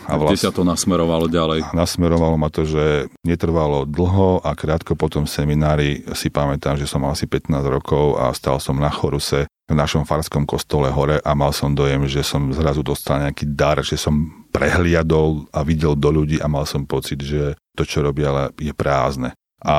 a 0.09 0.13
vlastne... 0.17 0.41
Kde 0.41 0.45
ťa 0.49 0.57
to 0.57 0.63
nasmerovalo 0.65 1.25
ďalej? 1.29 1.59
Nasmerovalo 1.71 2.35
ma 2.35 2.49
to, 2.49 2.65
že 2.65 3.07
netrvalo 3.21 3.85
dlho 3.85 4.41
a 4.41 4.51
krátko 4.57 4.97
potom 4.97 5.29
seminári 5.29 6.01
si 6.17 6.33
pamätám, 6.33 6.75
že 6.81 6.89
som 6.89 7.05
mal 7.05 7.13
asi 7.13 7.29
15 7.29 7.53
rokov 7.69 8.17
a 8.17 8.33
stal 8.33 8.57
som 8.57 8.75
na 8.81 8.89
choruse 8.89 9.45
v 9.71 9.75
našom 9.77 10.03
farskom 10.03 10.43
kostole 10.43 10.91
hore 10.91 11.23
a 11.23 11.31
mal 11.31 11.55
som 11.55 11.71
dojem, 11.71 12.03
že 12.09 12.27
som 12.27 12.51
zrazu 12.51 12.83
dostal 12.83 13.23
nejaký 13.23 13.47
dar, 13.55 13.79
že 13.79 13.95
som 13.95 14.27
prehliadol 14.51 15.47
a 15.55 15.63
videl 15.63 15.95
do 15.95 16.11
ľudí 16.11 16.43
a 16.43 16.51
mal 16.51 16.67
som 16.67 16.83
pocit, 16.83 17.23
že 17.23 17.55
to, 17.77 17.83
čo 17.87 18.03
robia, 18.03 18.51
je 18.59 18.73
prázdne. 18.75 19.35
A 19.61 19.77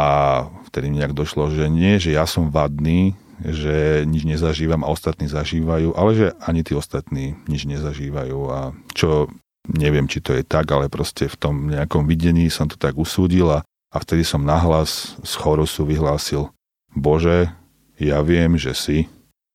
vtedy 0.70 0.88
mi 0.88 1.02
nejak 1.02 1.16
došlo, 1.16 1.50
že 1.50 1.66
nie, 1.66 1.98
že 1.98 2.14
ja 2.14 2.24
som 2.24 2.54
vadný, 2.54 3.18
že 3.42 4.06
nič 4.06 4.22
nezažívam 4.22 4.86
a 4.86 4.92
ostatní 4.94 5.26
zažívajú, 5.26 5.98
ale 5.98 6.10
že 6.14 6.26
ani 6.38 6.62
tí 6.62 6.78
ostatní 6.78 7.34
nič 7.50 7.66
nezažívajú 7.66 8.38
a 8.46 8.70
čo 8.94 9.26
neviem, 9.66 10.06
či 10.06 10.22
to 10.22 10.38
je 10.38 10.46
tak, 10.46 10.70
ale 10.70 10.86
proste 10.86 11.26
v 11.26 11.36
tom 11.38 11.54
nejakom 11.66 12.06
videní 12.06 12.46
som 12.46 12.70
to 12.70 12.78
tak 12.78 12.94
usúdil 12.94 13.50
a, 13.50 13.66
a 13.66 13.96
vtedy 13.98 14.22
som 14.22 14.46
nahlas 14.46 15.18
z 15.26 15.32
chorusu 15.34 15.82
vyhlásil 15.82 16.54
Bože, 16.94 17.50
ja 17.98 18.22
viem, 18.22 18.54
že 18.60 18.76
si, 18.76 18.98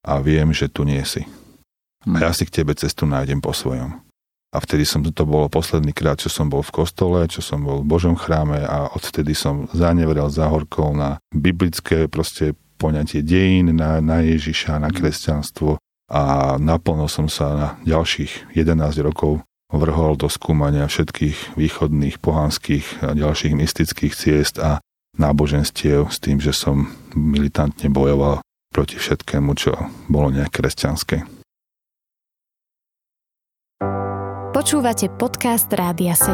a 0.07 0.23
viem, 0.23 0.49
že 0.55 0.71
tu 0.71 0.87
nie 0.87 1.03
si. 1.03 1.27
A 2.07 2.17
hm. 2.17 2.23
ja 2.23 2.31
si 2.31 2.47
k 2.47 2.63
tebe 2.63 2.73
cestu 2.73 3.03
nájdem 3.03 3.43
po 3.43 3.51
svojom. 3.51 4.06
A 4.57 4.61
vtedy 4.65 4.89
som, 4.89 5.05
to 5.05 5.23
bolo 5.29 5.53
posledný 5.53 5.93
krát, 5.93 6.17
čo 6.17 6.33
som 6.33 6.49
bol 6.49 6.65
v 6.65 6.73
kostole, 6.81 7.29
čo 7.29 7.45
som 7.45 7.61
bol 7.61 7.85
v 7.85 7.89
Božom 7.93 8.17
chráme 8.17 8.65
a 8.65 8.89
odvtedy 8.89 9.37
som 9.37 9.69
zanevrel, 9.69 10.33
zahorkol 10.33 10.97
na 10.97 11.21
biblické 11.29 12.09
proste 12.09 12.57
poňatie 12.81 13.21
dejín, 13.21 13.77
na, 13.77 14.01
na 14.01 14.25
Ježiša, 14.25 14.81
na 14.81 14.89
kresťanstvo 14.89 15.77
a 16.09 16.55
naplno 16.57 17.05
som 17.05 17.29
sa 17.29 17.45
na 17.53 17.67
ďalších 17.85 18.57
11 18.57 18.81
rokov 19.05 19.45
vrhol 19.69 20.17
do 20.17 20.25
skúmania 20.25 20.89
všetkých 20.89 21.59
východných, 21.59 22.17
pohanských 22.17 23.05
a 23.05 23.13
ďalších 23.13 23.53
mystických 23.53 24.13
ciest 24.17 24.57
a 24.57 24.81
náboženstiev 25.21 26.09
s 26.09 26.17
tým, 26.17 26.41
že 26.41 26.55
som 26.55 26.89
militantne 27.13 27.93
bojoval 27.93 28.41
proti 28.71 28.95
všetkému, 28.97 29.53
čo 29.53 29.75
bolo 30.07 30.31
nejak 30.31 30.49
kresťanské. 30.49 31.36
Počúvate 34.57 35.05
podcast 35.21 35.69
Rádia 35.69 36.17
7. 36.17 36.33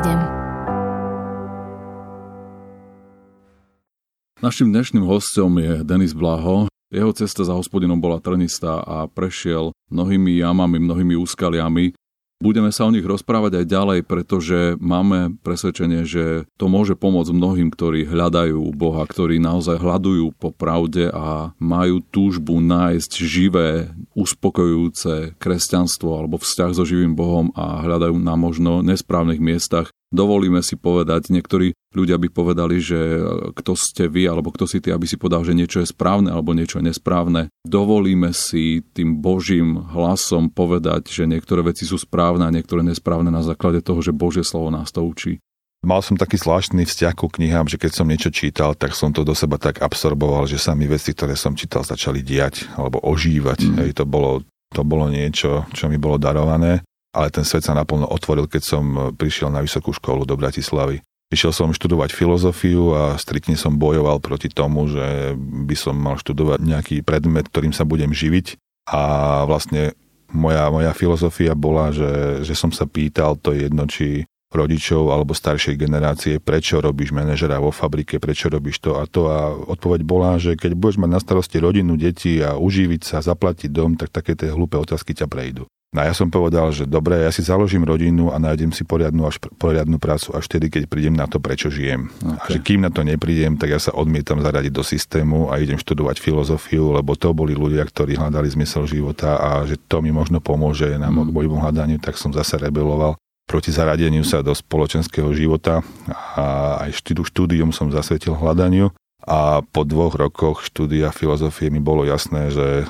Našim 4.40 4.72
dnešným 4.72 5.04
hostom 5.04 5.60
je 5.60 5.84
Denis 5.84 6.16
Blaho. 6.16 6.72
Jeho 6.88 7.12
cesta 7.12 7.44
za 7.44 7.52
hospodinom 7.52 8.00
bola 8.00 8.24
trnistá 8.24 8.80
a 8.80 9.12
prešiel 9.12 9.76
mnohými 9.92 10.40
jamami, 10.40 10.80
mnohými 10.80 11.20
úskaliami. 11.20 12.00
Budeme 12.44 12.76
sa 12.76 12.84
o 12.84 12.92
nich 12.92 13.08
rozprávať 13.08 13.64
aj 13.64 13.66
ďalej, 13.72 14.00
pretože 14.04 14.76
máme 14.76 15.40
presvedčenie, 15.48 16.04
že 16.04 16.44
to 16.60 16.68
môže 16.68 17.00
pomôcť 17.00 17.32
mnohým, 17.32 17.72
ktorí 17.72 18.04
hľadajú 18.04 18.60
Boha, 18.76 19.08
ktorí 19.08 19.40
naozaj 19.40 19.80
hľadujú 19.80 20.36
po 20.36 20.52
pravde 20.52 21.08
a 21.08 21.56
majú 21.56 22.04
túžbu 22.04 22.60
nájsť 22.60 23.12
živé, 23.24 23.96
uspokojujúce 24.12 25.40
kresťanstvo 25.40 26.20
alebo 26.20 26.36
vzťah 26.36 26.72
so 26.76 26.84
živým 26.84 27.16
Bohom 27.16 27.56
a 27.56 27.80
hľadajú 27.80 28.20
na 28.20 28.36
možno 28.36 28.84
nesprávnych 28.84 29.40
miestach. 29.40 29.96
Dovolíme 30.12 30.60
si 30.60 30.76
povedať, 30.76 31.32
niektorí 31.32 31.72
ľudia 31.94 32.18
by 32.20 32.30
povedali, 32.30 32.82
že 32.82 32.98
e, 32.98 33.22
kto 33.56 33.74
ste 33.78 34.10
vy, 34.10 34.28
alebo 34.28 34.50
kto 34.52 34.66
si 34.66 34.84
ty, 34.84 34.92
aby 34.92 35.08
si 35.08 35.16
povedal, 35.16 35.46
že 35.46 35.58
niečo 35.58 35.80
je 35.80 35.88
správne 35.88 36.34
alebo 36.34 36.52
niečo 36.52 36.82
je 36.82 36.90
nesprávne. 36.90 37.50
Dovolíme 37.64 38.34
si 38.36 38.84
tým 38.94 39.22
Božím 39.22 39.80
hlasom 39.94 40.52
povedať, 40.52 41.10
že 41.10 41.30
niektoré 41.30 41.64
veci 41.64 41.88
sú 41.88 41.96
správne 41.96 42.46
a 42.46 42.54
niektoré 42.54 42.84
nesprávne 42.84 43.30
na 43.30 43.46
základe 43.46 43.80
toho, 43.80 44.02
že 44.02 44.12
Božie 44.12 44.44
slovo 44.44 44.74
nás 44.74 44.92
to 44.92 45.06
učí. 45.06 45.40
Mal 45.84 46.00
som 46.00 46.16
taký 46.16 46.40
zvláštny 46.40 46.88
vzťah 46.88 47.14
ku 47.14 47.28
knihám, 47.28 47.68
že 47.68 47.76
keď 47.76 47.92
som 47.92 48.08
niečo 48.08 48.32
čítal, 48.32 48.72
tak 48.72 48.96
som 48.96 49.12
to 49.12 49.28
do 49.28 49.36
seba 49.36 49.60
tak 49.60 49.84
absorboval, 49.84 50.48
že 50.48 50.56
sa 50.56 50.72
mi 50.72 50.88
veci, 50.88 51.12
ktoré 51.12 51.36
som 51.36 51.60
čítal, 51.60 51.84
začali 51.84 52.24
diať 52.24 52.72
alebo 52.80 53.04
ožívať. 53.04 53.60
Mm. 53.68 53.76
Hej, 53.84 53.90
to, 54.00 54.08
bolo, 54.08 54.48
to 54.72 54.82
bolo 54.88 55.12
niečo, 55.12 55.68
čo 55.76 55.92
mi 55.92 56.00
bolo 56.00 56.16
darované 56.16 56.80
ale 57.14 57.30
ten 57.30 57.46
svet 57.46 57.62
sa 57.62 57.78
naplno 57.78 58.10
otvoril, 58.10 58.50
keď 58.50 58.62
som 58.66 58.84
prišiel 59.14 59.54
na 59.54 59.62
vysokú 59.62 59.94
školu 59.94 60.26
do 60.26 60.34
Bratislavy. 60.34 61.06
Išiel 61.34 61.50
som 61.50 61.74
študovať 61.74 62.14
filozofiu 62.14 62.94
a 62.94 63.18
striktne 63.18 63.58
som 63.58 63.82
bojoval 63.82 64.22
proti 64.22 64.54
tomu, 64.54 64.86
že 64.86 65.34
by 65.38 65.74
som 65.74 65.98
mal 65.98 66.22
študovať 66.22 66.62
nejaký 66.62 66.96
predmet, 67.02 67.50
ktorým 67.50 67.74
sa 67.74 67.90
budem 67.90 68.14
živiť. 68.14 68.62
A 68.94 69.02
vlastne 69.50 69.98
moja, 70.30 70.70
moja 70.70 70.94
filozofia 70.94 71.58
bola, 71.58 71.90
že, 71.90 72.46
že 72.46 72.54
som 72.54 72.70
sa 72.70 72.86
pýtal, 72.86 73.34
to 73.42 73.50
je 73.50 73.66
jedno, 73.66 73.90
či 73.90 74.30
rodičov 74.54 75.10
alebo 75.10 75.34
staršej 75.34 75.76
generácie, 75.76 76.38
prečo 76.38 76.78
robíš 76.78 77.10
manažera 77.10 77.58
vo 77.58 77.74
fabrike, 77.74 78.22
prečo 78.22 78.54
robíš 78.54 78.86
to 78.86 79.02
a 79.02 79.10
to. 79.10 79.26
A 79.34 79.50
odpoveď 79.50 80.06
bola, 80.06 80.38
že 80.38 80.54
keď 80.54 80.78
budeš 80.78 81.02
mať 81.02 81.10
na 81.10 81.20
starosti 81.20 81.58
rodinu, 81.58 81.98
deti 81.98 82.38
a 82.40 82.56
uživiť 82.62 83.02
sa, 83.02 83.26
zaplatiť 83.26 83.74
dom, 83.74 83.98
tak 83.98 84.14
také 84.14 84.38
tie 84.38 84.54
hlúpe 84.54 84.78
otázky 84.78 85.18
ťa 85.18 85.26
prejdú. 85.26 85.66
No 85.94 86.02
a 86.02 86.10
ja 86.10 86.14
som 86.18 86.26
povedal, 86.34 86.74
že 86.74 86.90
dobre, 86.90 87.22
ja 87.22 87.30
si 87.30 87.46
založím 87.46 87.86
rodinu 87.86 88.34
a 88.34 88.42
nájdem 88.42 88.74
si 88.74 88.82
poriadnu, 88.82 89.30
až, 89.30 89.38
poriadnu 89.62 90.02
prácu 90.02 90.34
až 90.34 90.50
vtedy, 90.50 90.74
keď 90.74 90.90
prídem 90.90 91.14
na 91.14 91.30
to, 91.30 91.38
prečo 91.38 91.70
žijem. 91.70 92.10
Okay. 92.18 92.34
A 92.34 92.46
že 92.50 92.60
kým 92.66 92.82
na 92.82 92.90
to 92.90 93.06
neprídem, 93.06 93.62
tak 93.62 93.70
ja 93.70 93.78
sa 93.78 93.94
odmietam 93.94 94.42
zaradiť 94.42 94.74
do 94.74 94.82
systému 94.82 95.54
a 95.54 95.62
idem 95.62 95.78
študovať 95.78 96.18
filozofiu, 96.18 96.98
lebo 96.98 97.14
to 97.14 97.30
boli 97.38 97.54
ľudia, 97.54 97.86
ktorí 97.86 98.18
hľadali 98.18 98.50
zmysel 98.50 98.90
života 98.90 99.38
a 99.38 99.50
že 99.70 99.78
to 99.78 100.02
mi 100.02 100.10
možno 100.10 100.42
pomôže 100.42 100.98
na 100.98 101.14
mm. 101.14 101.30
mojom 101.30 101.62
hľadaniu, 101.62 102.02
tak 102.02 102.18
som 102.18 102.34
zase 102.34 102.58
rebeloval 102.58 103.14
proti 103.46 103.70
zaradeniu 103.70 104.26
sa 104.26 104.42
do 104.42 104.56
spoločenského 104.56 105.30
života 105.36 105.86
a 106.10 106.80
aj 106.90 107.06
štúdium 107.06 107.70
som 107.70 107.92
zasvetil 107.94 108.34
hľadaniu 108.34 108.90
a 109.24 109.64
po 109.64 109.88
dvoch 109.88 110.20
rokoch 110.20 110.68
štúdia 110.68 111.16
filozofie 111.16 111.72
mi 111.72 111.80
bolo 111.80 112.04
jasné, 112.04 112.52
že, 112.52 112.84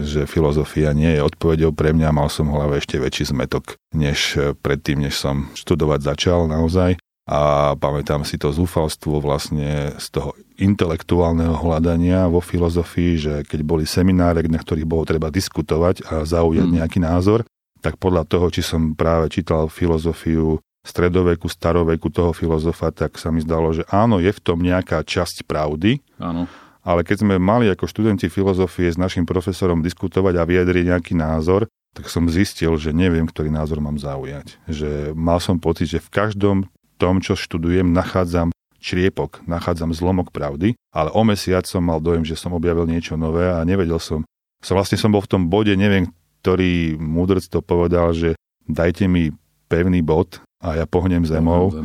že 0.00 0.24
filozofia 0.24 0.96
nie 0.96 1.12
je 1.16 1.20
odpovedou 1.20 1.76
pre 1.76 1.92
mňa. 1.92 2.08
Mal 2.08 2.32
som 2.32 2.48
v 2.48 2.56
hlave 2.56 2.80
ešte 2.80 2.96
väčší 2.96 3.36
zmetok, 3.36 3.76
než 3.92 4.40
predtým, 4.64 5.04
než 5.04 5.20
som 5.20 5.52
študovať 5.52 6.00
začal 6.00 6.48
naozaj. 6.48 6.96
A 7.24 7.72
pamätám 7.80 8.20
si 8.24 8.36
to 8.36 8.52
zúfalstvo 8.52 9.16
vlastne 9.16 9.96
z 9.96 10.06
toho 10.12 10.36
intelektuálneho 10.60 11.56
hľadania 11.56 12.28
vo 12.28 12.44
filozofii, 12.44 13.12
že 13.16 13.34
keď 13.48 13.60
boli 13.64 13.84
semináre, 13.88 14.44
na 14.44 14.60
ktorých 14.60 14.84
bolo 14.84 15.08
treba 15.08 15.32
diskutovať 15.32 16.04
a 16.04 16.28
zaujať 16.28 16.68
mm. 16.68 16.74
nejaký 16.80 17.00
názor, 17.00 17.48
tak 17.80 17.96
podľa 17.96 18.28
toho, 18.28 18.52
či 18.52 18.60
som 18.60 18.92
práve 18.92 19.32
čítal 19.32 19.72
filozofiu 19.72 20.60
stredoveku, 20.84 21.48
staroveku 21.48 22.12
toho 22.12 22.36
filozofa, 22.36 22.92
tak 22.92 23.16
sa 23.16 23.32
mi 23.32 23.40
zdalo, 23.40 23.72
že 23.72 23.88
áno, 23.88 24.20
je 24.20 24.28
v 24.28 24.40
tom 24.44 24.60
nejaká 24.60 25.00
časť 25.00 25.48
pravdy. 25.48 26.04
Áno. 26.20 26.44
Ale 26.84 27.00
keď 27.00 27.24
sme 27.24 27.40
mali 27.40 27.72
ako 27.72 27.88
študenti 27.88 28.28
filozofie 28.28 28.92
s 28.92 29.00
našim 29.00 29.24
profesorom 29.24 29.80
diskutovať 29.80 30.36
a 30.36 30.44
vyjadriť 30.44 30.84
nejaký 30.92 31.16
názor, 31.16 31.64
tak 31.96 32.12
som 32.12 32.28
zistil, 32.28 32.76
že 32.76 32.92
neviem, 32.92 33.24
ktorý 33.24 33.48
názor 33.48 33.80
mám 33.80 33.96
zaujať. 33.96 34.60
Že 34.68 35.16
mal 35.16 35.40
som 35.40 35.56
pocit, 35.56 35.88
že 35.88 36.04
v 36.04 36.12
každom 36.12 36.56
tom, 37.00 37.24
čo 37.24 37.32
študujem, 37.32 37.88
nachádzam 37.88 38.52
čriepok, 38.84 39.40
nachádzam 39.48 39.96
zlomok 39.96 40.28
pravdy, 40.28 40.76
ale 40.92 41.08
o 41.16 41.24
mesiac 41.24 41.64
som 41.64 41.80
mal 41.80 42.04
dojem, 42.04 42.28
že 42.28 42.36
som 42.36 42.52
objavil 42.52 42.84
niečo 42.84 43.16
nové 43.16 43.48
a 43.48 43.64
nevedel 43.64 43.96
som. 43.96 44.28
som 44.60 44.76
vlastne 44.76 45.00
som 45.00 45.08
bol 45.08 45.24
v 45.24 45.32
tom 45.32 45.48
bode, 45.48 45.72
neviem, 45.72 46.12
ktorý 46.44 47.00
múdrc 47.00 47.48
to 47.48 47.64
povedal, 47.64 48.12
že 48.12 48.36
dajte 48.68 49.08
mi 49.08 49.32
pevný 49.72 50.04
bod 50.04 50.44
a 50.64 50.80
ja 50.80 50.88
pohnem 50.88 51.20
zemou. 51.28 51.76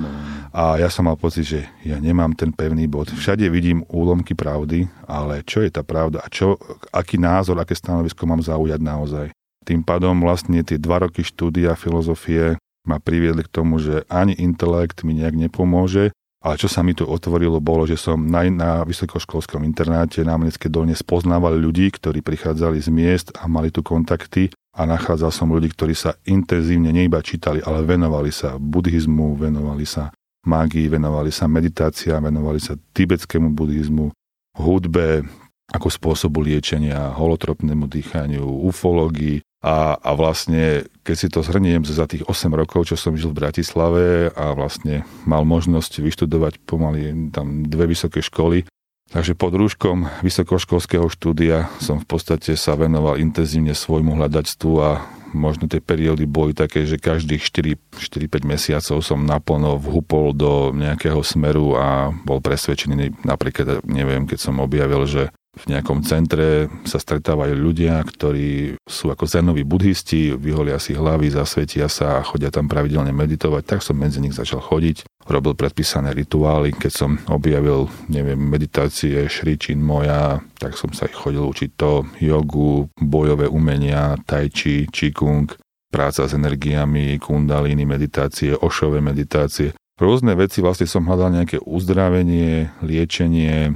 A 0.50 0.80
ja 0.80 0.88
som 0.88 1.06
mal 1.06 1.20
pocit, 1.20 1.46
že 1.46 1.60
ja 1.84 2.00
nemám 2.00 2.32
ten 2.34 2.50
pevný 2.56 2.88
bod. 2.88 3.12
Všade 3.12 3.46
vidím 3.52 3.84
úlomky 3.92 4.34
pravdy, 4.34 4.88
ale 5.06 5.44
čo 5.44 5.62
je 5.62 5.70
tá 5.70 5.84
pravda 5.84 6.24
a 6.24 6.32
čo, 6.32 6.56
aký 6.90 7.20
názor, 7.20 7.60
aké 7.60 7.76
stanovisko 7.76 8.24
mám 8.24 8.42
zaujať 8.42 8.80
naozaj. 8.82 9.28
Tým 9.68 9.86
pádom 9.86 10.18
vlastne 10.24 10.64
tie 10.66 10.82
dva 10.82 11.06
roky 11.06 11.22
štúdia 11.22 11.78
filozofie 11.78 12.58
ma 12.88 12.98
priviedli 12.98 13.46
k 13.46 13.54
tomu, 13.54 13.78
že 13.78 14.08
ani 14.10 14.34
intelekt 14.40 15.06
mi 15.06 15.14
nejak 15.14 15.38
nepomôže, 15.38 16.10
ale 16.40 16.56
čo 16.56 16.72
sa 16.72 16.82
mi 16.82 16.96
tu 16.96 17.04
otvorilo, 17.04 17.60
bolo, 17.60 17.84
že 17.84 18.00
som 18.00 18.16
na, 18.16 18.48
na 18.48 18.88
vysokoškolskom 18.88 19.62
internáte 19.68 20.24
na 20.24 20.40
Mnecké 20.40 20.72
dolne 20.72 20.96
spoznával 20.96 21.60
ľudí, 21.60 21.92
ktorí 21.92 22.24
prichádzali 22.24 22.80
z 22.80 22.90
miest 22.90 23.28
a 23.36 23.46
mali 23.52 23.70
tu 23.70 23.84
kontakty 23.84 24.48
a 24.76 24.82
nachádzal 24.86 25.34
som 25.34 25.50
ľudí, 25.50 25.74
ktorí 25.74 25.98
sa 25.98 26.16
intenzívne 26.30 26.94
neiba 26.94 27.20
čítali, 27.26 27.60
ale 27.66 27.82
venovali 27.84 28.30
sa 28.30 28.56
buddhizmu, 28.62 29.36
venovali 29.36 29.84
sa 29.84 30.14
mágii, 30.46 30.88
venovali 30.88 31.34
sa 31.34 31.50
meditácia, 31.50 32.22
venovali 32.22 32.62
sa 32.62 32.78
tibetskému 32.78 33.52
buddhizmu, 33.52 34.14
hudbe, 34.56 35.26
ako 35.70 35.88
spôsobu 35.90 36.42
liečenia, 36.42 37.14
holotropnému 37.14 37.86
dýchaniu, 37.86 38.46
ufológii. 38.66 39.46
A, 39.60 40.00
a 40.00 40.16
vlastne, 40.16 40.88
keď 41.04 41.16
si 41.20 41.28
to 41.28 41.44
zhrniem 41.44 41.84
za 41.84 42.08
tých 42.08 42.24
8 42.24 42.48
rokov, 42.56 42.88
čo 42.88 42.96
som 42.96 43.20
žil 43.20 43.36
v 43.36 43.44
Bratislave 43.44 44.32
a 44.32 44.56
vlastne 44.56 45.04
mal 45.28 45.44
možnosť 45.44 46.00
vyštudovať 46.00 46.64
pomaly 46.64 47.30
tam 47.36 47.68
dve 47.68 47.92
vysoké 47.92 48.24
školy, 48.24 48.64
Takže 49.10 49.34
pod 49.34 49.58
rúškom 49.58 50.06
vysokoškolského 50.22 51.10
štúdia 51.10 51.66
som 51.82 51.98
v 51.98 52.06
podstate 52.06 52.54
sa 52.54 52.78
venoval 52.78 53.18
intenzívne 53.18 53.74
svojmu 53.74 54.14
hľadačstvu 54.14 54.72
a 54.86 55.02
možno 55.34 55.66
tie 55.66 55.82
periódy 55.82 56.30
boli 56.30 56.54
také, 56.54 56.86
že 56.86 57.02
každých 57.02 57.42
4-5 57.42 58.46
mesiacov 58.46 59.02
som 59.02 59.26
naplno 59.26 59.82
vhupol 59.82 60.34
do 60.34 60.70
nejakého 60.78 61.22
smeru 61.26 61.74
a 61.78 62.14
bol 62.26 62.42
presvedčený, 62.42 63.26
napríklad, 63.26 63.82
neviem, 63.86 64.30
keď 64.30 64.40
som 64.50 64.62
objavil, 64.62 65.06
že 65.10 65.34
v 65.58 65.64
nejakom 65.66 66.06
centre 66.06 66.70
sa 66.86 67.02
stretávajú 67.02 67.58
ľudia, 67.58 68.00
ktorí 68.06 68.78
sú 68.86 69.10
ako 69.10 69.26
zenoví 69.26 69.66
buddhisti, 69.66 70.38
vyholia 70.38 70.78
si 70.78 70.94
hlavy, 70.94 71.34
zasvetia 71.34 71.90
sa 71.90 72.22
a 72.22 72.26
chodia 72.26 72.54
tam 72.54 72.70
pravidelne 72.70 73.10
meditovať, 73.10 73.64
tak 73.66 73.80
som 73.82 73.98
medzi 73.98 74.22
nich 74.22 74.38
začal 74.38 74.62
chodiť, 74.62 75.10
robil 75.26 75.58
predpísané 75.58 76.14
rituály, 76.14 76.78
keď 76.78 76.92
som 76.94 77.12
objavil, 77.28 77.90
neviem, 78.08 78.38
meditácie, 78.38 79.26
šričin 79.26 79.82
moja, 79.82 80.38
tak 80.62 80.78
som 80.78 80.94
sa 80.94 81.10
ich 81.10 81.18
chodil 81.18 81.42
učiť 81.42 81.70
to, 81.74 82.06
jogu, 82.22 82.88
bojové 83.02 83.50
umenia, 83.50 84.22
tai 84.30 84.54
chi, 84.54 84.86
qigong, 84.86 85.50
práca 85.90 86.30
s 86.30 86.38
energiami, 86.38 87.18
kundalíny 87.18 87.90
meditácie, 87.90 88.54
ošové 88.54 89.02
meditácie. 89.02 89.74
Rôzne 90.00 90.32
veci, 90.38 90.64
vlastne 90.64 90.88
som 90.88 91.04
hľadal 91.04 91.36
nejaké 91.36 91.58
uzdravenie, 91.60 92.72
liečenie, 92.80 93.76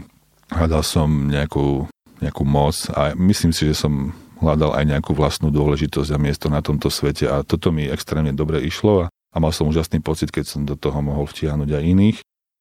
hľadal 0.52 0.84
som 0.84 1.08
nejakú, 1.30 1.88
nejakú 2.20 2.44
moc 2.44 2.76
a 2.92 3.16
myslím 3.16 3.56
si, 3.56 3.70
že 3.70 3.78
som 3.78 4.12
hľadal 4.44 4.76
aj 4.76 4.84
nejakú 4.84 5.16
vlastnú 5.16 5.48
dôležitosť 5.54 6.10
a 6.12 6.20
miesto 6.20 6.52
na 6.52 6.60
tomto 6.60 6.92
svete 6.92 7.32
a 7.32 7.48
toto 7.48 7.72
mi 7.72 7.88
extrémne 7.88 8.36
dobre 8.36 8.60
išlo 8.60 9.08
a, 9.08 9.10
a 9.10 9.38
mal 9.40 9.56
som 9.56 9.72
úžasný 9.72 10.04
pocit, 10.04 10.30
keď 10.30 10.46
som 10.46 10.62
do 10.68 10.76
toho 10.76 11.00
mohol 11.00 11.24
vtiahnuť 11.24 11.70
aj 11.72 11.84
iných. 11.84 12.18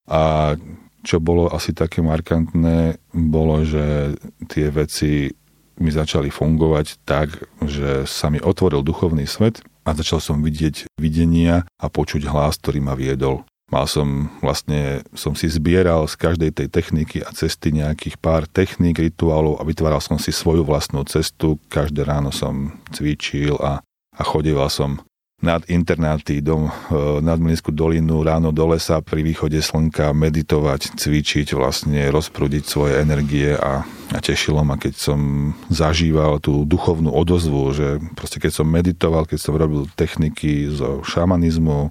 A 0.06 0.54
čo 1.02 1.18
bolo 1.18 1.50
asi 1.50 1.74
také 1.74 1.98
markantné, 1.98 3.02
bolo, 3.10 3.66
že 3.66 4.14
tie 4.46 4.70
veci 4.70 5.34
mi 5.82 5.90
začali 5.90 6.30
fungovať 6.30 7.02
tak, 7.02 7.50
že 7.66 8.06
sa 8.06 8.30
mi 8.30 8.38
otvoril 8.38 8.86
duchovný 8.86 9.26
svet 9.26 9.66
a 9.82 9.98
začal 9.98 10.22
som 10.22 10.38
vidieť 10.38 10.94
videnia 10.94 11.66
a 11.82 11.86
počuť 11.90 12.30
hlas, 12.30 12.62
ktorý 12.62 12.78
ma 12.78 12.94
viedol. 12.94 13.42
Mal 13.72 13.88
som 13.88 14.28
vlastne, 14.44 15.00
som 15.16 15.32
si 15.32 15.48
zbieral 15.48 16.04
z 16.04 16.20
každej 16.20 16.50
tej 16.52 16.68
techniky 16.68 17.24
a 17.24 17.32
cesty 17.32 17.72
nejakých 17.72 18.20
pár 18.20 18.44
techník, 18.44 19.00
rituálov 19.00 19.56
a 19.56 19.64
vytváral 19.64 20.04
som 20.04 20.20
si 20.20 20.28
svoju 20.28 20.60
vlastnú 20.60 21.08
cestu. 21.08 21.56
Každé 21.72 22.04
ráno 22.04 22.28
som 22.28 22.76
cvičil 22.92 23.56
a, 23.56 23.80
a 24.12 24.22
chodieval 24.28 24.68
som 24.68 25.00
nad 25.42 25.64
internáty, 25.66 26.38
do, 26.38 26.68
e, 26.68 27.18
nad 27.18 27.40
Mlinskú 27.40 27.74
dolinu, 27.74 28.22
ráno 28.22 28.54
do 28.54 28.62
lesa 28.70 29.02
pri 29.02 29.26
východe 29.26 29.58
slnka, 29.58 30.14
meditovať, 30.14 30.94
cvičiť, 30.94 31.56
vlastne 31.58 32.12
rozprúdiť 32.14 32.62
svoje 32.62 33.02
energie 33.02 33.50
a, 33.56 33.82
a 34.14 34.18
tešilo 34.22 34.62
ma, 34.62 34.78
keď 34.78 34.94
som 34.94 35.50
zažíval 35.66 36.38
tú 36.38 36.62
duchovnú 36.62 37.10
odozvu, 37.10 37.74
že 37.74 37.98
proste 38.14 38.38
keď 38.38 38.52
som 38.54 38.70
meditoval, 38.70 39.26
keď 39.26 39.38
som 39.42 39.58
robil 39.58 39.90
techniky 39.98 40.70
zo 40.70 41.02
šamanizmu, 41.02 41.90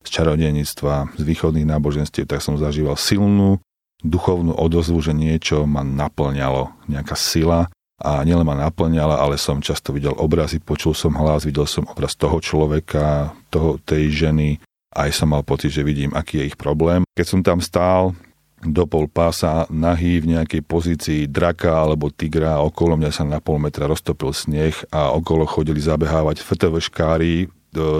z 0.00 0.08
čarodejníctva, 0.08 1.16
z 1.16 1.22
východných 1.22 1.68
náboženstiev, 1.68 2.24
tak 2.24 2.40
som 2.40 2.56
zažíval 2.56 2.96
silnú 2.96 3.60
duchovnú 4.00 4.56
odozvu, 4.56 4.96
že 5.04 5.12
niečo 5.12 5.68
ma 5.68 5.84
naplňalo, 5.84 6.72
nejaká 6.88 7.16
sila 7.16 7.68
a 8.00 8.24
nielen 8.24 8.48
ma 8.48 8.56
naplňala, 8.56 9.20
ale 9.20 9.36
som 9.36 9.60
často 9.60 9.92
videl 9.92 10.16
obrazy, 10.16 10.56
počul 10.56 10.96
som 10.96 11.12
hlas, 11.20 11.44
videl 11.44 11.68
som 11.68 11.84
obraz 11.84 12.16
toho 12.16 12.40
človeka, 12.40 13.36
toho, 13.52 13.76
tej 13.84 14.08
ženy, 14.08 14.56
aj 14.96 15.12
som 15.12 15.28
mal 15.30 15.44
pocit, 15.44 15.68
že 15.70 15.84
vidím, 15.84 16.16
aký 16.16 16.40
je 16.40 16.48
ich 16.48 16.56
problém. 16.56 17.04
Keď 17.12 17.26
som 17.28 17.40
tam 17.44 17.60
stál 17.60 18.16
do 18.60 18.84
pol 18.84 19.08
pása 19.08 19.64
nahý 19.72 20.20
v 20.20 20.36
nejakej 20.36 20.60
pozícii 20.64 21.20
draka 21.24 21.80
alebo 21.80 22.12
tigra 22.12 22.60
okolo 22.60 22.96
mňa 23.00 23.10
sa 23.12 23.24
na 23.24 23.40
pol 23.40 23.56
metra 23.56 23.88
roztopil 23.88 24.36
sneh 24.36 24.76
a 24.92 25.16
okolo 25.16 25.48
chodili 25.48 25.80
zabehávať 25.80 26.44
FTVškári, 26.44 27.36
e, 27.44 27.46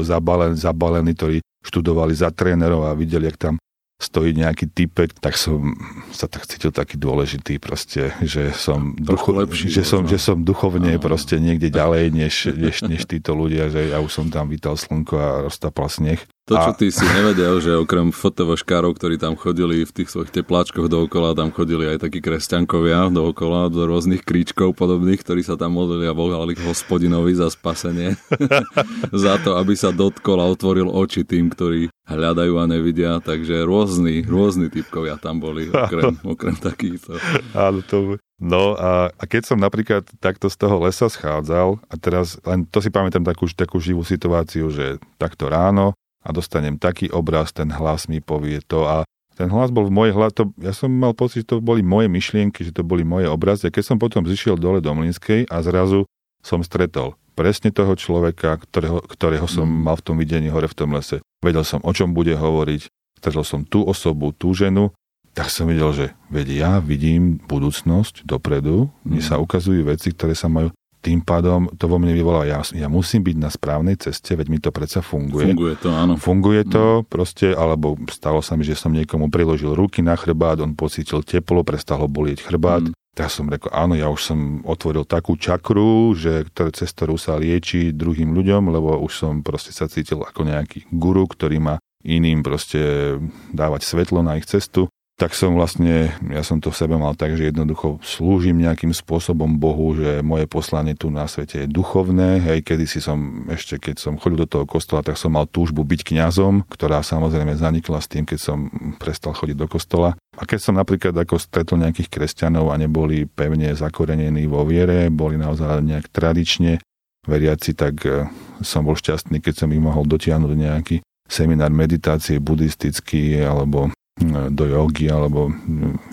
zabalen, 0.04 0.60
zabalení, 0.60 1.16
ktorí 1.16 1.40
študovali 1.60 2.16
za 2.16 2.32
trénerov 2.32 2.88
a 2.88 2.96
videli, 2.96 3.28
jak 3.28 3.36
tam 3.36 3.54
stojí 4.00 4.32
nejaký 4.32 4.72
typek, 4.72 5.12
tak 5.20 5.36
som 5.36 5.76
sa 6.08 6.24
tak 6.24 6.48
cítil 6.48 6.72
taký 6.72 6.96
dôležitý 6.96 7.60
proste, 7.60 8.16
že 8.24 8.48
som, 8.56 8.96
ducho, 8.96 9.36
lepší, 9.36 9.68
že 9.68 9.84
som, 9.84 10.08
že 10.08 10.16
som 10.16 10.40
duchovne 10.40 10.96
no. 10.96 11.02
proste 11.04 11.36
niekde 11.36 11.68
ďalej 11.68 12.08
než, 12.08 12.34
než, 12.56 12.80
než 12.88 13.04
títo 13.04 13.36
ľudia, 13.36 13.68
že 13.68 13.92
ja 13.92 14.00
už 14.00 14.08
som 14.08 14.26
tam 14.32 14.48
vítal 14.48 14.80
slnko 14.80 15.14
a 15.20 15.30
roztapal 15.44 15.92
sneh. 15.92 16.24
To, 16.50 16.58
čo 16.58 16.74
ty 16.74 16.90
si 16.90 17.06
nevedel, 17.06 17.62
že 17.62 17.78
okrem 17.78 18.10
fotovoškárov, 18.10 18.98
ktorí 18.98 19.22
tam 19.22 19.38
chodili 19.38 19.86
v 19.86 19.94
tých 19.94 20.10
svojich 20.10 20.34
tepláčkoch 20.34 20.90
dookola, 20.90 21.38
tam 21.38 21.54
chodili 21.54 21.86
aj 21.86 22.02
takí 22.02 22.18
kresťankovia 22.18 23.06
dookola, 23.06 23.70
do 23.70 23.86
rôznych 23.86 24.26
kríčkov 24.26 24.74
podobných, 24.74 25.22
ktorí 25.22 25.46
sa 25.46 25.54
tam 25.54 25.78
modlili 25.78 26.10
a 26.10 26.16
volali 26.16 26.58
hospodinovi 26.58 27.38
za 27.38 27.54
spasenie. 27.54 28.18
za 29.14 29.38
to, 29.46 29.62
aby 29.62 29.78
sa 29.78 29.94
dotkol 29.94 30.42
a 30.42 30.50
otvoril 30.50 30.90
oči 30.90 31.22
tým, 31.22 31.54
ktorí 31.54 31.86
hľadajú 32.10 32.54
a 32.58 32.66
nevidia. 32.66 33.22
Takže 33.22 33.62
rôzni, 33.62 34.26
rôzni 34.26 34.74
typkovia 34.74 35.22
tam 35.22 35.38
boli, 35.38 35.70
okrem, 35.70 36.18
okrem 36.34 36.58
takýchto. 36.58 37.14
Áno, 37.54 37.78
to, 37.86 38.18
No 38.40 38.72
a, 38.72 39.12
a 39.12 39.24
keď 39.28 39.52
som 39.52 39.60
napríklad 39.60 40.08
takto 40.16 40.48
z 40.48 40.56
toho 40.56 40.80
lesa 40.80 41.12
schádzal, 41.12 41.76
a 41.76 41.94
teraz 42.00 42.40
len 42.48 42.64
to 42.64 42.80
si 42.80 42.88
pamätám 42.88 43.20
takú, 43.20 43.44
takú 43.52 43.76
živú 43.76 44.00
situáciu, 44.00 44.72
že 44.72 44.96
takto 45.20 45.52
ráno 45.52 45.92
a 46.20 46.28
dostanem 46.30 46.76
taký 46.76 47.08
obraz, 47.10 47.52
ten 47.52 47.72
hlas 47.72 48.06
mi 48.06 48.20
povie 48.20 48.60
to 48.64 48.84
a 48.84 49.08
ten 49.40 49.48
hlas 49.48 49.72
bol 49.72 49.88
v 49.88 49.94
mojej 49.96 50.12
hlave, 50.12 50.36
ja 50.60 50.76
som 50.76 50.92
mal 50.92 51.16
pocit, 51.16 51.48
že 51.48 51.56
to 51.56 51.64
boli 51.64 51.80
moje 51.80 52.12
myšlienky, 52.12 52.60
že 52.60 52.76
to 52.76 52.84
boli 52.84 53.08
moje 53.08 53.24
obrazy. 53.24 53.68
A 53.68 53.74
keď 53.74 53.84
som 53.88 53.96
potom 53.96 54.28
zišiel 54.28 54.60
dole 54.60 54.84
do 54.84 54.92
Mlinskej 54.92 55.48
a 55.48 55.64
zrazu 55.64 56.04
som 56.44 56.60
stretol 56.60 57.16
presne 57.32 57.72
toho 57.72 57.96
človeka, 57.96 58.60
ktorého, 58.60 59.00
ktorého 59.00 59.48
som 59.48 59.64
mm. 59.64 59.80
mal 59.80 59.96
v 59.96 60.04
tom 60.04 60.16
videní 60.20 60.52
hore 60.52 60.68
v 60.68 60.76
tom 60.76 60.92
lese. 60.92 61.24
Vedel 61.40 61.64
som, 61.64 61.80
o 61.80 61.92
čom 61.96 62.12
bude 62.12 62.36
hovoriť, 62.36 62.92
stretol 63.16 63.44
som 63.48 63.60
tú 63.64 63.80
osobu, 63.80 64.36
tú 64.36 64.52
ženu, 64.52 64.92
tak 65.32 65.48
som 65.48 65.64
videl, 65.64 65.88
že 65.96 66.06
veď 66.28 66.46
ja 66.52 66.72
vidím 66.82 67.40
budúcnosť 67.40 68.28
dopredu, 68.28 68.92
mne 69.08 69.24
mm. 69.24 69.28
sa 69.30 69.40
ukazujú 69.40 69.88
veci, 69.88 70.12
ktoré 70.12 70.36
sa 70.36 70.52
majú 70.52 70.68
tým 71.00 71.24
pádom 71.24 71.72
to 71.80 71.88
vo 71.88 71.96
mne 71.96 72.12
vyvolá, 72.12 72.44
ja, 72.44 72.60
ja 72.76 72.92
musím 72.92 73.24
byť 73.24 73.36
na 73.40 73.48
správnej 73.48 73.96
ceste, 73.96 74.36
veď 74.36 74.46
mi 74.52 74.58
to 74.60 74.68
predsa 74.68 75.00
funguje. 75.00 75.56
Funguje 75.56 75.74
to, 75.80 75.88
áno. 75.88 76.12
Funguje 76.20 76.62
to, 76.68 76.84
mm. 77.00 77.04
proste, 77.08 77.46
alebo 77.56 77.96
stalo 78.12 78.44
sa 78.44 78.54
mi, 78.54 78.68
že 78.68 78.76
som 78.76 78.92
niekomu 78.92 79.32
priložil 79.32 79.72
ruky 79.72 80.04
na 80.04 80.14
chrbát, 80.14 80.60
on 80.60 80.76
pocítil 80.76 81.24
teplo, 81.24 81.64
prestal 81.64 82.04
ho 82.04 82.08
bolieť 82.08 82.44
chrbát. 82.44 82.84
Mm. 82.84 82.94
Tak 83.10 83.26
som 83.26 83.50
řekl, 83.50 83.72
áno, 83.74 83.98
ja 83.98 84.06
už 84.06 84.20
som 84.22 84.38
otvoril 84.62 85.02
takú 85.02 85.34
čakru, 85.34 86.14
že 86.14 86.46
cez 86.54 86.94
ktorú 86.94 87.18
sa 87.18 87.34
lieči 87.34 87.90
druhým 87.90 88.30
ľuďom, 88.30 88.70
lebo 88.70 89.02
už 89.02 89.12
som 89.12 89.32
proste 89.42 89.74
sa 89.74 89.90
cítil 89.90 90.22
ako 90.22 90.46
nejaký 90.46 90.86
guru, 90.94 91.26
ktorý 91.26 91.58
má 91.58 91.74
iným 92.06 92.46
proste 92.46 93.16
dávať 93.50 93.82
svetlo 93.84 94.22
na 94.22 94.38
ich 94.38 94.46
cestu 94.46 94.88
tak 95.20 95.36
som 95.36 95.52
vlastne, 95.52 96.16
ja 96.32 96.40
som 96.40 96.64
to 96.64 96.72
v 96.72 96.80
sebe 96.80 96.96
mal 96.96 97.12
tak, 97.12 97.36
že 97.36 97.52
jednoducho 97.52 98.00
slúžim 98.00 98.56
nejakým 98.56 98.96
spôsobom 98.96 99.60
Bohu, 99.60 99.92
že 99.92 100.24
moje 100.24 100.48
poslanie 100.48 100.96
tu 100.96 101.12
na 101.12 101.28
svete 101.28 101.60
je 101.60 101.68
duchovné. 101.68 102.40
Hej, 102.40 102.64
kedy 102.64 102.88
si 102.88 103.04
som, 103.04 103.44
ešte 103.52 103.76
keď 103.76 104.00
som 104.00 104.16
chodil 104.16 104.48
do 104.48 104.48
toho 104.48 104.64
kostola, 104.64 105.04
tak 105.04 105.20
som 105.20 105.36
mal 105.36 105.44
túžbu 105.44 105.84
byť 105.84 106.16
kňazom, 106.16 106.64
ktorá 106.72 107.04
samozrejme 107.04 107.52
zanikla 107.52 108.00
s 108.00 108.08
tým, 108.08 108.24
keď 108.24 108.40
som 108.40 108.72
prestal 108.96 109.36
chodiť 109.36 109.56
do 109.60 109.68
kostola. 109.68 110.16
A 110.40 110.48
keď 110.48 110.58
som 110.64 110.80
napríklad 110.80 111.12
ako 111.12 111.36
stretol 111.36 111.84
nejakých 111.84 112.08
kresťanov 112.08 112.72
a 112.72 112.80
neboli 112.80 113.28
pevne 113.28 113.76
zakorenení 113.76 114.48
vo 114.48 114.64
viere, 114.64 115.12
boli 115.12 115.36
naozaj 115.36 115.84
nejak 115.84 116.08
tradične 116.08 116.80
veriaci, 117.28 117.76
tak 117.76 118.08
eh, 118.08 118.24
som 118.64 118.88
bol 118.88 118.96
šťastný, 118.96 119.44
keď 119.44 119.68
som 119.68 119.68
ich 119.68 119.84
mohol 119.84 120.08
dotiahnuť 120.08 120.52
nejaký 120.56 120.96
seminár 121.28 121.68
meditácie 121.70 122.40
buddhistický 122.40 123.44
alebo 123.44 123.92
do 124.28 124.64
jogy 124.68 125.08
alebo 125.08 125.48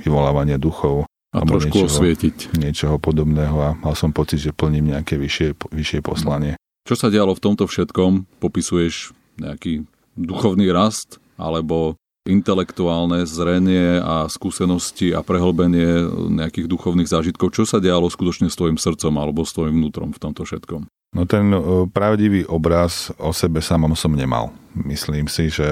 vyvolávania 0.02 0.56
duchov. 0.56 1.04
A 1.36 1.44
trošku 1.44 1.84
niečoho, 1.84 1.92
osvietiť. 1.92 2.38
Niečoho 2.56 2.96
podobného 2.98 3.58
a 3.60 3.70
mal 3.84 3.94
som 3.94 4.16
pocit, 4.16 4.40
že 4.40 4.56
plním 4.56 4.96
nejaké 4.96 5.20
vyššie, 5.20 5.60
vyššie 5.70 6.00
poslanie. 6.00 6.56
Čo 6.88 6.96
sa 6.96 7.12
dialo 7.12 7.36
v 7.36 7.44
tomto 7.44 7.68
všetkom? 7.68 8.40
Popisuješ 8.40 9.12
nejaký 9.38 9.84
duchovný 10.16 10.72
rast 10.72 11.20
alebo 11.36 12.00
intelektuálne 12.28 13.24
zrenie 13.24 14.04
a 14.04 14.28
skúsenosti 14.28 15.16
a 15.16 15.24
prehlbenie 15.24 16.08
nejakých 16.32 16.68
duchovných 16.68 17.08
zážitkov. 17.08 17.56
Čo 17.56 17.64
sa 17.64 17.78
dialo 17.80 18.12
skutočne 18.12 18.52
s 18.52 18.60
tvojim 18.60 18.76
srdcom 18.76 19.16
alebo 19.16 19.48
s 19.48 19.56
tvojim 19.56 19.80
vnútrom 19.80 20.12
v 20.12 20.20
tomto 20.24 20.44
všetkom? 20.48 20.88
No 21.16 21.24
ten 21.24 21.56
pravdivý 21.96 22.44
obraz 22.52 23.16
o 23.16 23.32
sebe 23.32 23.64
samom 23.64 23.96
som 23.96 24.12
nemal. 24.12 24.52
Myslím 24.76 25.32
si, 25.32 25.48
že 25.48 25.64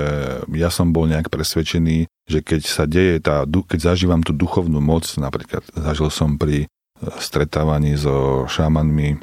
ja 0.47 0.71
som 0.71 0.95
bol 0.95 1.11
nejak 1.11 1.27
presvedčený, 1.27 2.07
že 2.25 2.41
keď 2.41 2.61
sa 2.65 2.83
deje 2.89 3.21
tá, 3.21 3.45
keď 3.45 3.93
zažívam 3.93 4.25
tú 4.25 4.33
duchovnú 4.33 4.81
moc, 4.81 5.05
napríklad 5.17 5.61
zažil 5.73 6.09
som 6.09 6.41
pri 6.41 6.65
e, 6.65 6.67
stretávaní 7.21 7.93
so 7.95 8.49
šamanmi 8.49 9.21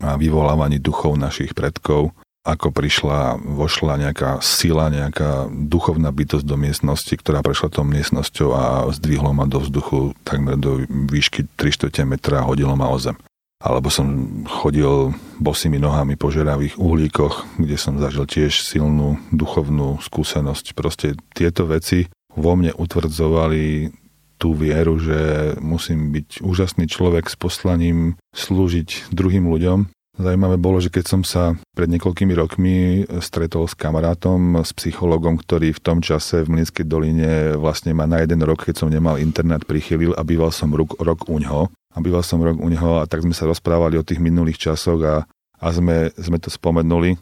a 0.00 0.16
vyvolávaní 0.16 0.78
duchov 0.80 1.18
našich 1.18 1.52
predkov, 1.52 2.14
ako 2.46 2.72
prišla, 2.72 3.36
vošla 3.44 4.08
nejaká 4.08 4.40
sila, 4.40 4.88
nejaká 4.88 5.52
duchovná 5.52 6.08
bytosť 6.08 6.46
do 6.48 6.56
miestnosti, 6.56 7.12
ktorá 7.12 7.44
prešla 7.44 7.68
tou 7.68 7.84
miestnosťou 7.84 8.48
a 8.56 8.64
zdvihlo 8.96 9.36
ma 9.36 9.44
do 9.44 9.60
vzduchu 9.60 10.16
takmer 10.24 10.56
do 10.56 10.80
výšky 10.88 11.44
3 11.60 12.08
metra 12.08 12.40
a 12.40 12.48
hodilo 12.48 12.72
ma 12.72 12.88
o 12.88 12.96
zem 12.96 13.18
alebo 13.58 13.90
som 13.90 14.06
chodil 14.46 15.10
bosými 15.42 15.82
nohami 15.82 16.14
po 16.14 16.30
žeravých 16.30 16.78
uhlíkoch, 16.78 17.58
kde 17.58 17.74
som 17.74 17.98
zažil 17.98 18.22
tiež 18.22 18.62
silnú 18.62 19.18
duchovnú 19.34 19.98
skúsenosť. 19.98 20.78
Proste 20.78 21.18
tieto 21.34 21.66
veci 21.66 22.06
vo 22.34 22.52
mne 22.54 22.72
utvrdzovali 22.76 23.92
tú 24.38 24.54
vieru, 24.54 24.96
že 25.02 25.52
musím 25.58 26.14
byť 26.14 26.46
úžasný 26.46 26.86
človek 26.86 27.26
s 27.26 27.34
poslaním 27.34 28.14
slúžiť 28.32 29.10
druhým 29.10 29.50
ľuďom. 29.50 29.90
Zajímavé 30.18 30.58
bolo, 30.58 30.82
že 30.82 30.90
keď 30.90 31.04
som 31.06 31.22
sa 31.22 31.54
pred 31.78 31.86
niekoľkými 31.94 32.34
rokmi 32.34 33.06
stretol 33.22 33.70
s 33.70 33.78
kamarátom, 33.78 34.66
s 34.66 34.74
psychologom, 34.74 35.38
ktorý 35.38 35.70
v 35.70 35.82
tom 35.82 36.02
čase 36.02 36.42
v 36.42 36.58
Mlinskej 36.58 36.90
doline 36.90 37.54
vlastne 37.54 37.94
ma 37.94 38.02
na 38.02 38.26
jeden 38.26 38.42
rok, 38.42 38.66
keď 38.66 38.82
som 38.82 38.90
nemal 38.90 39.22
internet, 39.22 39.62
prichylil 39.62 40.18
a 40.18 40.26
býval 40.26 40.50
som 40.50 40.74
rok, 40.74 40.98
rok 40.98 41.30
u 41.30 41.38
ňoho 41.38 41.70
a 41.70 41.98
býval 42.02 42.26
som 42.26 42.42
rok 42.42 42.58
u 42.58 42.66
neho 42.66 42.98
a 42.98 43.06
tak 43.06 43.22
sme 43.22 43.30
sa 43.30 43.46
rozprávali 43.46 43.94
o 43.94 44.06
tých 44.06 44.18
minulých 44.18 44.58
časoch 44.58 44.98
a, 45.06 45.22
a 45.62 45.66
sme, 45.70 46.10
sme 46.18 46.42
to 46.42 46.50
spomenuli, 46.50 47.14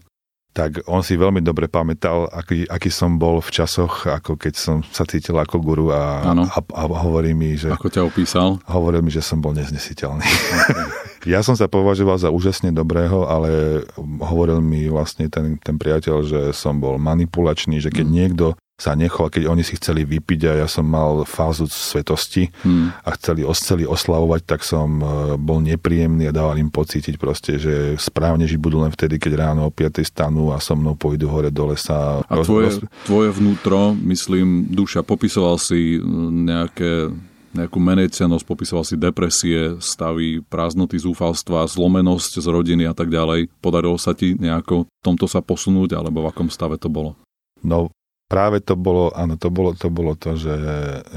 tak 0.56 0.80
on 0.88 1.04
si 1.04 1.20
veľmi 1.20 1.44
dobre 1.44 1.68
pamätal, 1.68 2.32
aký, 2.32 2.64
aký 2.64 2.88
som 2.88 3.20
bol 3.20 3.44
v 3.44 3.50
časoch, 3.52 4.08
ako 4.08 4.40
keď 4.40 4.54
som 4.56 4.80
sa 4.88 5.04
cítil 5.04 5.36
ako 5.36 5.60
guru 5.60 5.92
a, 5.92 6.24
a, 6.32 6.60
a 6.64 6.82
hovorí 6.88 7.36
mi, 7.36 7.60
že... 7.60 7.68
Ako 7.68 7.92
ťa 7.92 8.08
opísal? 8.08 8.56
Hovoril 8.64 9.04
mi, 9.04 9.12
že 9.12 9.20
som 9.20 9.44
bol 9.44 9.52
neznesiteľný. 9.52 10.24
Okay. 10.24 11.28
ja 11.36 11.44
som 11.44 11.60
sa 11.60 11.68
považoval 11.68 12.16
za 12.16 12.32
úžasne 12.32 12.72
dobrého, 12.72 13.28
ale 13.28 13.84
hovoril 14.00 14.64
mi 14.64 14.88
vlastne 14.88 15.28
ten, 15.28 15.60
ten 15.60 15.76
priateľ, 15.76 16.16
že 16.24 16.40
som 16.56 16.80
bol 16.80 16.96
manipulačný, 16.96 17.76
že 17.76 17.92
keď 17.92 18.06
mm. 18.08 18.14
niekto 18.16 18.46
sa 18.76 18.92
nechal, 18.92 19.32
keď 19.32 19.48
oni 19.48 19.64
si 19.64 19.80
chceli 19.80 20.04
vypiť 20.04 20.40
a 20.52 20.52
ja 20.60 20.68
som 20.68 20.84
mal 20.84 21.24
fázu 21.24 21.64
svetosti 21.64 22.52
hmm. 22.60 23.08
a 23.08 23.10
chceli, 23.16 23.40
chceli 23.48 23.88
oslavovať, 23.88 24.40
tak 24.44 24.60
som 24.68 25.00
e, 25.00 25.04
bol 25.40 25.64
nepríjemný 25.64 26.28
a 26.28 26.36
dával 26.36 26.60
im 26.60 26.68
pocítiť 26.68 27.16
proste, 27.16 27.56
že 27.56 27.96
správne 27.96 28.44
žiť 28.44 28.60
budú 28.60 28.84
len 28.84 28.92
vtedy, 28.92 29.16
keď 29.16 29.48
ráno 29.48 29.64
o 29.64 29.72
5 29.72 30.04
stanú 30.04 30.52
a 30.52 30.60
so 30.60 30.76
mnou 30.76 30.92
pôjdu 30.92 31.24
hore 31.24 31.48
do 31.48 31.72
lesa. 31.72 32.20
A 32.28 32.34
tvoje, 32.44 32.84
tvoje 33.08 33.32
vnútro, 33.32 33.96
myslím, 34.04 34.68
duša, 34.68 35.00
popisoval 35.00 35.56
si 35.56 35.96
nejaké 36.44 37.08
nejakú 37.56 37.80
menecianosť, 37.80 38.44
popisoval 38.44 38.84
si 38.84 39.00
depresie, 39.00 39.80
stavy, 39.80 40.44
prázdnoty, 40.44 41.00
zúfalstva, 41.00 41.64
zlomenosť 41.64 42.44
z 42.44 42.46
rodiny 42.52 42.84
a 42.84 42.92
tak 42.92 43.08
ďalej. 43.08 43.48
Podarilo 43.64 43.96
sa 43.96 44.12
ti 44.12 44.36
nejako 44.36 44.84
tomto 45.00 45.24
sa 45.24 45.40
posunúť, 45.40 45.96
alebo 45.96 46.28
v 46.28 46.28
akom 46.28 46.52
stave 46.52 46.76
to 46.76 46.92
bolo? 46.92 47.16
No, 47.64 47.88
práve 48.26 48.58
to 48.62 48.74
bolo, 48.74 49.14
áno, 49.14 49.38
to 49.38 49.48
bolo 49.50 49.72
to, 49.74 49.88
bolo 49.90 50.18
to 50.18 50.34
že, 50.34 50.56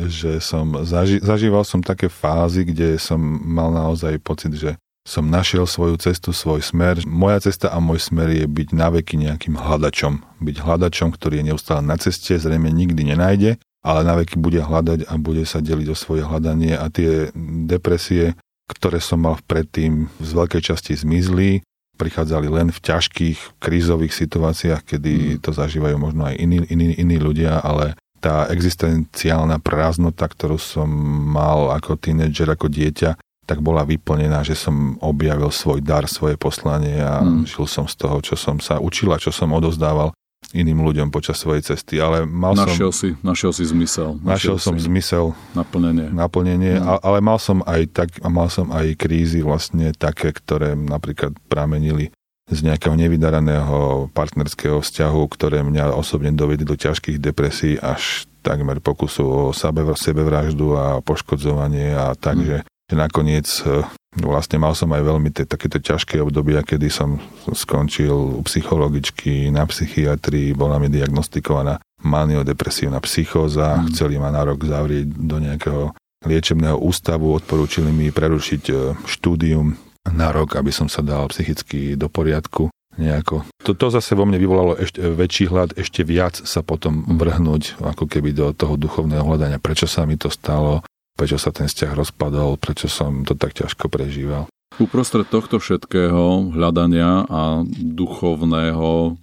že 0.09 0.31
som, 0.41 0.85
zaži, 0.85 1.21
zažíval 1.21 1.65
som 1.65 1.81
také 1.81 2.07
fázy, 2.07 2.65
kde 2.65 2.97
som 3.01 3.19
mal 3.45 3.73
naozaj 3.73 4.21
pocit, 4.21 4.53
že 4.53 4.77
som 5.09 5.25
našiel 5.25 5.65
svoju 5.65 5.97
cestu, 5.97 6.29
svoj 6.29 6.61
smer. 6.61 7.01
Moja 7.09 7.41
cesta 7.41 7.73
a 7.73 7.81
môj 7.81 7.97
smer 7.97 8.29
je 8.29 8.45
byť 8.45 8.69
naveky 8.77 9.17
nejakým 9.17 9.57
hľadačom. 9.57 10.21
Byť 10.37 10.57
hľadačom, 10.61 11.09
ktorý 11.09 11.41
je 11.41 11.47
neustále 11.49 11.81
na 11.81 11.97
ceste, 11.97 12.37
zrejme 12.37 12.69
nikdy 12.69 13.09
nenájde, 13.09 13.57
ale 13.81 14.05
naveky 14.05 14.37
bude 14.37 14.61
hľadať 14.61 15.09
a 15.09 15.13
bude 15.17 15.49
sa 15.49 15.65
deliť 15.65 15.87
o 15.89 15.97
svoje 15.97 16.21
hľadanie 16.21 16.77
a 16.77 16.85
tie 16.93 17.33
depresie, 17.65 18.37
ktoré 18.69 19.01
som 19.01 19.25
mal 19.25 19.41
predtým 19.49 20.13
z 20.21 20.29
veľkej 20.29 20.61
časti 20.61 20.93
zmizli 20.93 21.65
prichádzali 21.99 22.47
len 22.47 22.71
v 22.71 22.79
ťažkých 22.79 23.59
krízových 23.59 24.15
situáciách, 24.15 24.81
kedy 24.87 25.11
mm. 25.11 25.37
to 25.43 25.51
zažívajú 25.51 25.99
možno 25.99 26.31
aj 26.31 26.39
iní, 26.39 26.63
iní, 26.71 26.95
iní 26.95 27.17
ľudia, 27.19 27.59
ale 27.59 27.99
tá 28.23 28.47
existenciálna 28.47 29.59
prázdnota, 29.59 30.27
ktorú 30.27 30.55
som 30.55 30.87
mal 31.27 31.75
ako 31.75 31.99
tínedžer, 31.99 32.47
ako 32.47 32.71
dieťa, 32.71 33.19
tak 33.43 33.65
bola 33.65 33.81
vyplnená, 33.83 34.45
že 34.45 34.53
som 34.53 34.95
objavil 35.01 35.49
svoj 35.49 35.81
dar, 35.81 36.05
svoje 36.07 36.39
poslanie 36.39 37.03
a 37.03 37.19
mm. 37.19 37.49
žil 37.49 37.67
som 37.67 37.83
z 37.89 37.95
toho, 37.99 38.23
čo 38.23 38.39
som 38.39 38.61
sa 38.63 38.79
učil 38.79 39.11
a 39.11 39.19
čo 39.19 39.35
som 39.35 39.51
odozdával 39.51 40.15
iným 40.53 40.81
ľuďom 40.81 41.13
počas 41.13 41.37
svojej 41.37 41.61
cesty, 41.61 42.01
ale 42.01 42.25
mal 42.25 42.57
našiel 42.57 42.89
som... 42.89 42.97
Si, 42.97 43.09
našiel 43.21 43.51
si 43.53 43.63
zmysel. 43.69 44.17
Našiel, 44.19 44.57
našiel 44.57 44.57
som 44.57 44.73
si 44.75 44.89
zmysel. 44.89 45.25
Naplnenie. 45.53 46.07
Naplnenie, 46.09 46.81
mm. 46.81 47.05
ale 47.05 47.17
mal 47.21 47.37
som 47.37 47.61
aj 47.65 47.81
tak, 47.93 48.09
mal 48.25 48.49
som 48.49 48.73
aj 48.73 48.97
krízy 48.97 49.45
vlastne 49.45 49.93
také, 49.93 50.33
ktoré 50.33 50.73
napríklad 50.73 51.37
pramenili 51.45 52.09
z 52.49 52.65
nejakého 52.65 52.97
nevydaraného 52.97 54.09
partnerského 54.09 54.81
vzťahu, 54.81 55.21
ktoré 55.29 55.61
mňa 55.61 55.93
osobne 55.93 56.33
dovedli 56.33 56.65
do 56.65 56.73
ťažkých 56.73 57.21
depresí 57.21 57.77
až 57.77 58.25
takmer 58.41 58.81
pokusu 58.81 59.21
o 59.21 59.41
sebe, 59.53 59.85
sebevraždu 59.93 60.73
a 60.73 60.85
poškodzovanie 61.05 61.93
a 61.93 62.17
tak, 62.17 62.41
mm. 62.41 62.45
že, 62.45 62.57
že 62.89 62.95
nakoniec 62.97 63.47
eh, 63.69 63.85
Vlastne 64.17 64.57
mal 64.57 64.73
som 64.73 64.89
aj 64.89 65.05
veľmi 65.05 65.29
te, 65.29 65.45
takéto 65.45 65.77
ťažké 65.77 66.17
obdobia, 66.17 66.65
kedy 66.65 66.89
som 66.89 67.21
skončil 67.45 68.41
u 68.41 68.41
psychologičky 68.41 69.53
na 69.53 69.69
psychiatrii, 69.69 70.57
bola 70.57 70.81
mi 70.81 70.89
diagnostikovaná 70.89 71.77
maniodepresívna 72.01 72.97
psychóza, 73.05 73.77
mm. 73.77 73.93
chceli 73.93 74.17
ma 74.17 74.33
na 74.33 74.41
rok 74.41 74.65
zavrieť 74.65 75.13
do 75.13 75.37
nejakého 75.37 75.93
liečebného 76.25 76.81
ústavu, 76.81 77.37
odporúčili 77.37 77.93
mi 77.93 78.09
prerušiť 78.09 78.63
e, 78.67 78.73
štúdium 79.05 79.77
na 80.09 80.33
rok, 80.33 80.57
aby 80.57 80.73
som 80.73 80.89
sa 80.89 81.05
dal 81.05 81.29
psychicky 81.29 81.93
do 81.93 82.09
poriadku 82.09 82.73
nejako. 82.99 83.47
To, 83.63 83.71
to 83.77 83.87
zase 83.93 84.17
vo 84.17 84.27
mne 84.27 84.41
vyvolalo 84.41 84.75
ešte 84.75 84.99
väčší 84.99 85.47
hľad, 85.47 85.79
ešte 85.79 86.03
viac 86.03 86.35
sa 86.35 86.65
potom 86.65 87.05
vrhnúť 87.07 87.79
ako 87.79 88.09
keby 88.09 88.35
do 88.35 88.51
toho 88.51 88.75
duchovného 88.75 89.23
hľadania, 89.23 89.61
prečo 89.61 89.87
sa 89.87 90.03
mi 90.03 90.19
to 90.19 90.27
stalo, 90.27 90.83
prečo 91.19 91.35
sa 91.35 91.51
ten 91.51 91.67
vzťah 91.67 91.99
rozpadol, 91.99 92.55
prečo 92.55 92.87
som 92.87 93.27
to 93.27 93.35
tak 93.35 93.51
ťažko 93.51 93.91
prežíval. 93.91 94.47
Uprostred 94.79 95.27
tohto 95.27 95.59
všetkého 95.59 96.55
hľadania 96.55 97.27
a 97.27 97.67
duchovného 97.75 99.19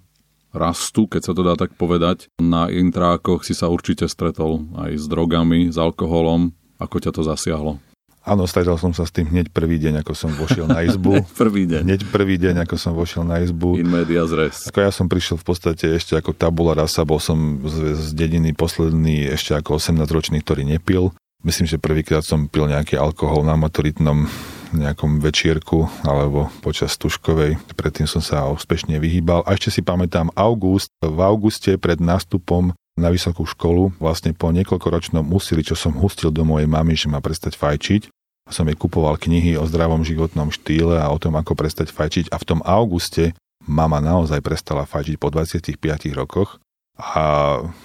rastu, 0.53 1.09
keď 1.09 1.23
sa 1.25 1.33
to 1.33 1.41
dá 1.41 1.57
tak 1.57 1.73
povedať, 1.81 2.29
na 2.37 2.69
intrákoch 2.69 3.49
si 3.49 3.57
sa 3.57 3.73
určite 3.73 4.05
stretol 4.13 4.69
aj 4.77 5.01
s 5.01 5.09
drogami, 5.09 5.73
s 5.73 5.81
alkoholom. 5.81 6.53
Ako 6.77 7.01
ťa 7.01 7.17
to 7.17 7.25
zasiahlo? 7.25 7.81
Áno, 8.27 8.43
stretol 8.45 8.75
som 8.75 8.91
sa 8.91 9.07
s 9.07 9.15
tým 9.15 9.31
hneď 9.31 9.55
prvý 9.55 9.79
deň, 9.79 10.03
ako 10.03 10.13
som 10.13 10.35
vošiel 10.35 10.67
na 10.67 10.83
izbu. 10.83 11.25
prvý 11.41 11.65
deň. 11.71 11.87
Hneď 11.87 12.03
prvý 12.11 12.37
deň, 12.37 12.67
ako 12.67 12.77
som 12.77 12.93
vošiel 12.93 13.23
na 13.23 13.41
izbu. 13.41 13.79
In 13.79 13.89
media 13.89 14.27
zres. 14.27 14.67
Ako 14.67 14.83
ja 14.83 14.91
som 14.91 15.07
prišiel 15.07 15.39
v 15.39 15.47
podstate 15.47 15.95
ešte 15.95 16.19
ako 16.19 16.35
tabula 16.35 16.75
rasa, 16.75 17.07
bol 17.07 17.23
som 17.23 17.63
z, 17.65 17.95
z 17.95 18.09
dediny 18.19 18.51
posledný 18.51 19.31
ešte 19.31 19.55
ako 19.55 19.79
18-ročný, 19.79 20.43
ktorý 20.43 20.67
nepil. 20.67 21.15
Myslím, 21.44 21.70
že 21.70 21.79
prvýkrát 21.79 22.27
som 22.27 22.51
pil 22.51 22.66
nejaký 22.66 22.99
alkohol 22.99 23.46
na 23.46 23.55
maturitnom 23.55 24.27
nejakom 24.75 25.22
večierku 25.22 25.87
alebo 26.03 26.51
počas 26.59 26.99
tuškovej. 26.99 27.55
Predtým 27.79 28.11
som 28.11 28.18
sa 28.18 28.51
úspešne 28.51 28.99
vyhýbal. 28.99 29.46
A 29.46 29.55
ešte 29.55 29.70
si 29.70 29.81
pamätám 29.85 30.35
august. 30.35 30.90
V 30.99 31.18
auguste 31.22 31.79
pred 31.79 32.03
nástupom 32.03 32.75
na 32.96 33.12
vysokú 33.12 33.44
školu, 33.44 33.92
vlastne 34.01 34.33
po 34.33 34.49
niekoľkoročnom 34.51 35.29
úsilí, 35.29 35.61
čo 35.61 35.77
som 35.77 35.92
hustil 36.01 36.33
do 36.33 36.49
mojej 36.49 36.64
mamy, 36.64 36.96
že 36.96 37.12
ma 37.12 37.20
prestať 37.20 37.53
fajčiť, 37.61 38.09
som 38.49 38.64
jej 38.64 38.75
kupoval 38.79 39.20
knihy 39.20 39.61
o 39.61 39.68
zdravom 39.68 40.01
životnom 40.01 40.49
štýle 40.49 40.96
a 40.96 41.12
o 41.12 41.20
tom, 41.20 41.37
ako 41.37 41.53
prestať 41.53 41.92
fajčiť. 41.92 42.33
A 42.33 42.40
v 42.40 42.49
tom 42.49 42.61
auguste 42.64 43.37
mama 43.68 44.01
naozaj 44.01 44.40
prestala 44.40 44.88
fajčiť 44.88 45.20
po 45.20 45.29
25 45.29 45.77
rokoch 46.16 46.57
a 46.97 47.23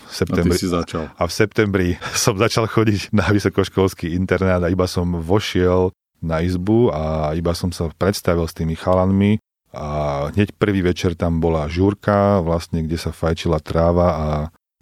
v 0.08 0.12
septembri, 0.12 0.56
a, 0.56 0.72
začal. 0.84 1.04
a 1.12 1.24
v 1.28 1.32
septembri 1.32 1.90
som 2.24 2.40
začal 2.40 2.68
chodiť 2.68 3.12
na 3.12 3.28
vysokoškolský 3.28 4.16
internát 4.16 4.64
a 4.64 4.72
iba 4.72 4.88
som 4.88 5.20
vošiel 5.20 5.92
na 6.24 6.40
izbu 6.40 6.94
a 6.94 7.34
iba 7.36 7.52
som 7.52 7.74
sa 7.76 7.92
predstavil 7.92 8.46
s 8.48 8.56
tými 8.56 8.78
chalanmi 8.78 9.42
a 9.72 10.28
hneď 10.36 10.56
prvý 10.56 10.84
večer 10.84 11.16
tam 11.16 11.40
bola 11.40 11.68
žúrka, 11.72 12.44
vlastne, 12.44 12.84
kde 12.84 13.00
sa 13.00 13.16
fajčila 13.16 13.64
tráva 13.64 14.08
a 14.12 14.28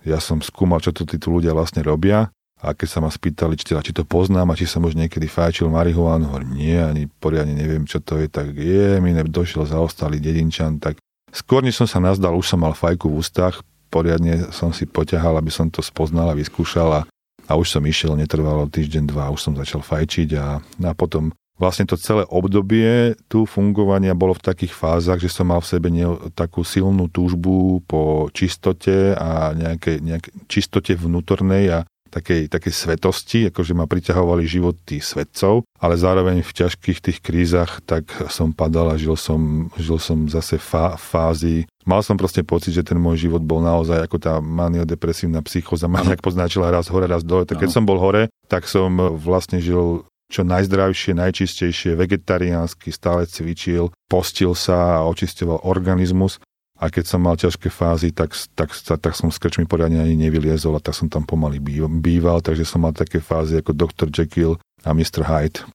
ja 0.02 0.18
som 0.18 0.42
skúmal, 0.42 0.82
čo 0.82 0.90
to 0.90 1.06
títo 1.06 1.30
ľudia 1.30 1.54
vlastne 1.54 1.86
robia. 1.86 2.34
A 2.60 2.76
keď 2.76 2.88
sa 2.92 3.00
ma 3.00 3.08
spýtali, 3.08 3.56
či, 3.56 3.72
teda, 3.72 3.80
či 3.80 3.96
to 3.96 4.04
poznám 4.04 4.52
a 4.52 4.58
či 4.60 4.68
som 4.68 4.84
už 4.84 5.00
niekedy 5.00 5.32
fajčil 5.32 5.72
marihuanu, 5.72 6.28
hovorím, 6.28 6.60
nie, 6.60 6.76
ani 6.76 7.04
poriadne 7.08 7.56
neviem, 7.56 7.88
čo 7.88 8.04
to 8.04 8.20
je, 8.20 8.28
tak 8.28 8.52
je, 8.52 9.00
mi 9.00 9.16
došiel 9.16 9.64
zaostalý 9.64 10.20
dedinčan, 10.20 10.76
tak 10.76 11.00
skôr 11.32 11.64
než 11.64 11.80
som 11.80 11.88
sa 11.88 12.04
nazdal, 12.04 12.36
už 12.36 12.52
som 12.52 12.60
mal 12.60 12.76
fajku 12.76 13.08
v 13.08 13.24
ústach, 13.24 13.64
poriadne 13.90 14.54
som 14.54 14.70
si 14.72 14.86
poťahal, 14.86 15.36
aby 15.42 15.50
som 15.50 15.68
to 15.68 15.82
spoznal 15.82 16.30
a 16.32 16.38
vyskúšal 16.38 16.90
a, 16.94 17.02
a 17.50 17.52
už 17.58 17.68
som 17.74 17.84
išiel, 17.84 18.14
netrvalo 18.16 18.70
týždeň, 18.70 19.04
dva, 19.10 19.34
už 19.34 19.42
som 19.42 19.54
začal 19.58 19.82
fajčiť 19.82 20.30
a, 20.38 20.62
a 20.62 20.92
potom 20.94 21.34
vlastne 21.60 21.84
to 21.84 22.00
celé 22.00 22.24
obdobie 22.32 23.20
tu 23.28 23.44
fungovania 23.44 24.16
bolo 24.16 24.32
v 24.32 24.46
takých 24.48 24.72
fázach, 24.72 25.20
že 25.20 25.28
som 25.28 25.52
mal 25.52 25.60
v 25.60 25.70
sebe 25.70 25.92
ne, 25.92 26.08
takú 26.32 26.64
silnú 26.64 27.12
túžbu 27.12 27.84
po 27.84 28.32
čistote 28.32 29.14
a 29.14 29.52
nejakej, 29.52 30.00
nejakej 30.00 30.34
čistote 30.48 30.96
vnútornej 30.96 31.68
a 31.68 31.80
takej, 32.10 32.50
takej 32.50 32.74
svetosti, 32.74 33.40
akože 33.54 33.78
ma 33.78 33.86
priťahovali 33.86 34.44
životy 34.44 35.00
svetcov, 35.00 35.64
ale 35.78 35.96
zároveň 35.96 36.42
v 36.42 36.52
ťažkých 36.52 37.00
tých 37.00 37.20
krízach 37.22 37.80
tak 37.86 38.10
som 38.34 38.52
padal 38.52 38.92
a 38.92 39.00
žil 39.00 39.16
som, 39.16 39.72
žil 39.78 40.02
som 40.02 40.26
zase 40.26 40.58
fá, 40.58 40.98
fázy. 40.98 41.70
Mal 41.86 42.02
som 42.02 42.18
proste 42.18 42.42
pocit, 42.42 42.74
že 42.74 42.86
ten 42.86 42.98
môj 42.98 43.30
život 43.30 43.42
bol 43.46 43.62
naozaj 43.62 44.04
ako 44.04 44.18
tá 44.18 44.34
maniodepresívna 44.42 45.40
psychoza 45.46 45.88
ma 45.88 46.02
nejak 46.04 46.26
poznačila 46.26 46.74
raz 46.74 46.90
hore, 46.90 47.06
raz 47.06 47.22
dole. 47.22 47.46
Tak 47.46 47.62
keď 47.62 47.70
som 47.72 47.88
bol 47.88 48.02
hore, 48.02 48.28
tak 48.52 48.66
som 48.66 48.92
vlastne 49.16 49.62
žil 49.62 50.04
čo 50.30 50.46
najzdravšie, 50.46 51.18
najčistejšie, 51.18 51.98
vegetariánsky, 51.98 52.94
stále 52.94 53.26
cvičil, 53.26 53.90
postil 54.06 54.54
sa 54.54 55.02
a 55.02 55.06
očistoval 55.10 55.66
organizmus 55.66 56.38
a 56.80 56.88
keď 56.88 57.06
som 57.12 57.20
mal 57.20 57.36
ťažké 57.36 57.68
fázy, 57.68 58.16
tak, 58.16 58.32
tak, 58.56 58.72
tak, 58.72 58.98
tak 59.04 59.14
som 59.14 59.28
s 59.28 59.36
krčmi 59.36 59.68
poriadne 59.68 60.00
ani 60.00 60.16
nevyliezol 60.16 60.80
a 60.80 60.82
tak 60.82 60.96
som 60.96 61.12
tam 61.12 61.28
pomaly 61.28 61.60
býval, 62.00 62.40
takže 62.40 62.64
som 62.64 62.88
mal 62.88 62.96
také 62.96 63.20
fázy 63.20 63.60
ako 63.60 63.76
Dr. 63.76 64.08
Jekyll 64.08 64.56
a 64.88 64.96
Mr. 64.96 65.28
Hyde. 65.28 65.68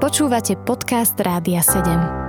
Počúvate 0.00 0.56
podcast 0.64 1.12
Rádia 1.20 1.60
7. 1.60 2.24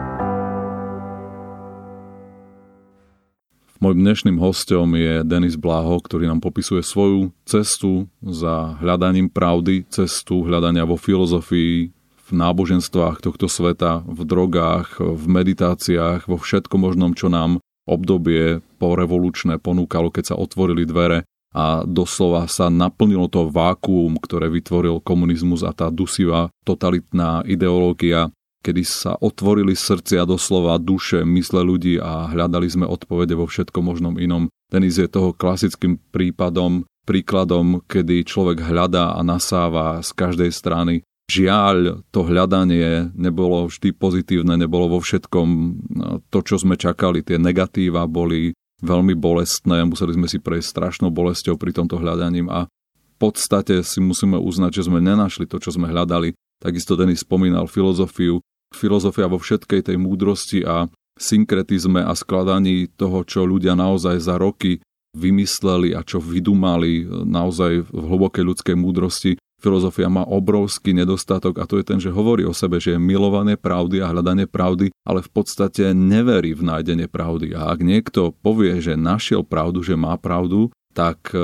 Mojím 3.80 4.08
dnešným 4.08 4.38
hostom 4.44 4.96
je 4.96 5.24
Denis 5.24 5.56
Bláho, 5.56 6.00
ktorý 6.00 6.28
nám 6.28 6.44
popisuje 6.44 6.84
svoju 6.84 7.32
cestu 7.48 8.12
za 8.20 8.76
hľadaním 8.80 9.32
pravdy, 9.32 9.88
cestu 9.88 10.44
hľadania 10.44 10.84
vo 10.88 11.00
filozofii, 11.00 11.96
v 12.26 12.30
náboženstvách 12.34 13.22
tohto 13.22 13.46
sveta, 13.46 14.02
v 14.02 14.26
drogách, 14.26 14.98
v 14.98 15.24
meditáciách, 15.30 16.26
vo 16.26 16.42
všetkom 16.42 16.82
možnom, 16.82 17.14
čo 17.14 17.30
nám 17.30 17.62
obdobie 17.86 18.60
porevolučné 18.82 19.62
ponúkalo, 19.62 20.10
keď 20.10 20.34
sa 20.34 20.36
otvorili 20.36 20.86
dvere 20.86 21.26
a 21.56 21.88
doslova 21.88 22.52
sa 22.52 22.68
naplnilo 22.68 23.32
to 23.32 23.48
vákuum, 23.48 24.20
ktoré 24.20 24.52
vytvoril 24.52 25.00
komunizmus 25.00 25.64
a 25.64 25.72
tá 25.72 25.88
dusivá 25.88 26.52
totalitná 26.68 27.48
ideológia, 27.48 28.28
kedy 28.60 28.84
sa 28.84 29.16
otvorili 29.16 29.72
srdcia 29.72 30.28
doslova 30.28 30.76
duše, 30.82 31.24
mysle 31.24 31.64
ľudí 31.64 31.96
a 32.02 32.28
hľadali 32.28 32.68
sme 32.68 32.86
odpovede 32.90 33.38
vo 33.38 33.48
všetkom 33.48 33.86
možnom 33.86 34.20
inom. 34.20 34.52
Denis 34.68 35.00
je 35.00 35.08
toho 35.08 35.32
klasickým 35.32 36.02
prípadom, 36.12 36.84
príkladom, 37.06 37.86
kedy 37.86 38.26
človek 38.26 38.66
hľadá 38.66 39.16
a 39.16 39.22
nasáva 39.22 40.02
z 40.02 40.10
každej 40.12 40.52
strany 40.52 41.06
Žiaľ, 41.26 42.06
to 42.14 42.22
hľadanie 42.22 43.10
nebolo 43.18 43.66
vždy 43.66 43.98
pozitívne, 43.98 44.62
nebolo 44.62 44.98
vo 44.98 45.00
všetkom 45.02 45.48
no, 45.90 46.22
to, 46.30 46.40
čo 46.46 46.62
sme 46.62 46.78
čakali. 46.78 47.26
Tie 47.26 47.42
negatíva 47.42 48.06
boli 48.06 48.54
veľmi 48.86 49.18
bolestné, 49.18 49.82
museli 49.90 50.14
sme 50.14 50.30
si 50.30 50.38
prejsť 50.38 50.70
strašnou 50.70 51.10
bolesťou 51.10 51.58
pri 51.58 51.74
tomto 51.74 51.98
hľadaním 51.98 52.46
a 52.54 52.70
v 52.70 53.16
podstate 53.18 53.82
si 53.82 54.04
musíme 54.04 54.38
uznať, 54.38 54.72
že 54.78 54.86
sme 54.92 55.02
nenašli 55.02 55.50
to, 55.50 55.58
čo 55.58 55.74
sme 55.74 55.90
hľadali. 55.90 56.38
Takisto 56.62 56.94
Denis 56.94 57.26
spomínal 57.26 57.66
filozofiu. 57.66 58.44
Filozofia 58.76 59.26
vo 59.26 59.40
všetkej 59.40 59.88
tej 59.88 59.98
múdrosti 59.98 60.62
a 60.62 60.86
synkretizme 61.16 62.04
a 62.04 62.12
skladaní 62.12 62.92
toho, 62.92 63.24
čo 63.24 63.48
ľudia 63.48 63.74
naozaj 63.74 64.20
za 64.20 64.36
roky 64.36 64.84
vymysleli 65.16 65.96
a 65.96 66.04
čo 66.04 66.20
vydumali 66.20 67.08
naozaj 67.08 67.88
v 67.88 68.04
hlbokej 68.04 68.44
ľudskej 68.44 68.76
múdrosti, 68.76 69.40
Filozofia 69.66 70.14
má 70.14 70.22
obrovský 70.22 70.94
nedostatok 70.94 71.58
a 71.58 71.66
to 71.66 71.82
je 71.82 71.86
ten, 71.90 71.98
že 71.98 72.14
hovorí 72.14 72.46
o 72.46 72.54
sebe, 72.54 72.78
že 72.78 72.94
je 72.94 73.02
milované 73.02 73.58
pravdy 73.58 73.98
a 73.98 74.14
hľadanie 74.14 74.46
pravdy, 74.46 74.94
ale 75.02 75.26
v 75.26 75.30
podstate 75.34 75.90
neverí 75.98 76.54
v 76.54 76.70
nájdenie 76.70 77.10
pravdy. 77.10 77.58
A 77.58 77.74
ak 77.74 77.82
niekto 77.82 78.30
povie, 78.46 78.78
že 78.78 78.94
našiel 78.94 79.42
pravdu, 79.42 79.82
že 79.82 79.98
má 79.98 80.14
pravdu, 80.22 80.70
tak 80.94 81.34
e, 81.34 81.42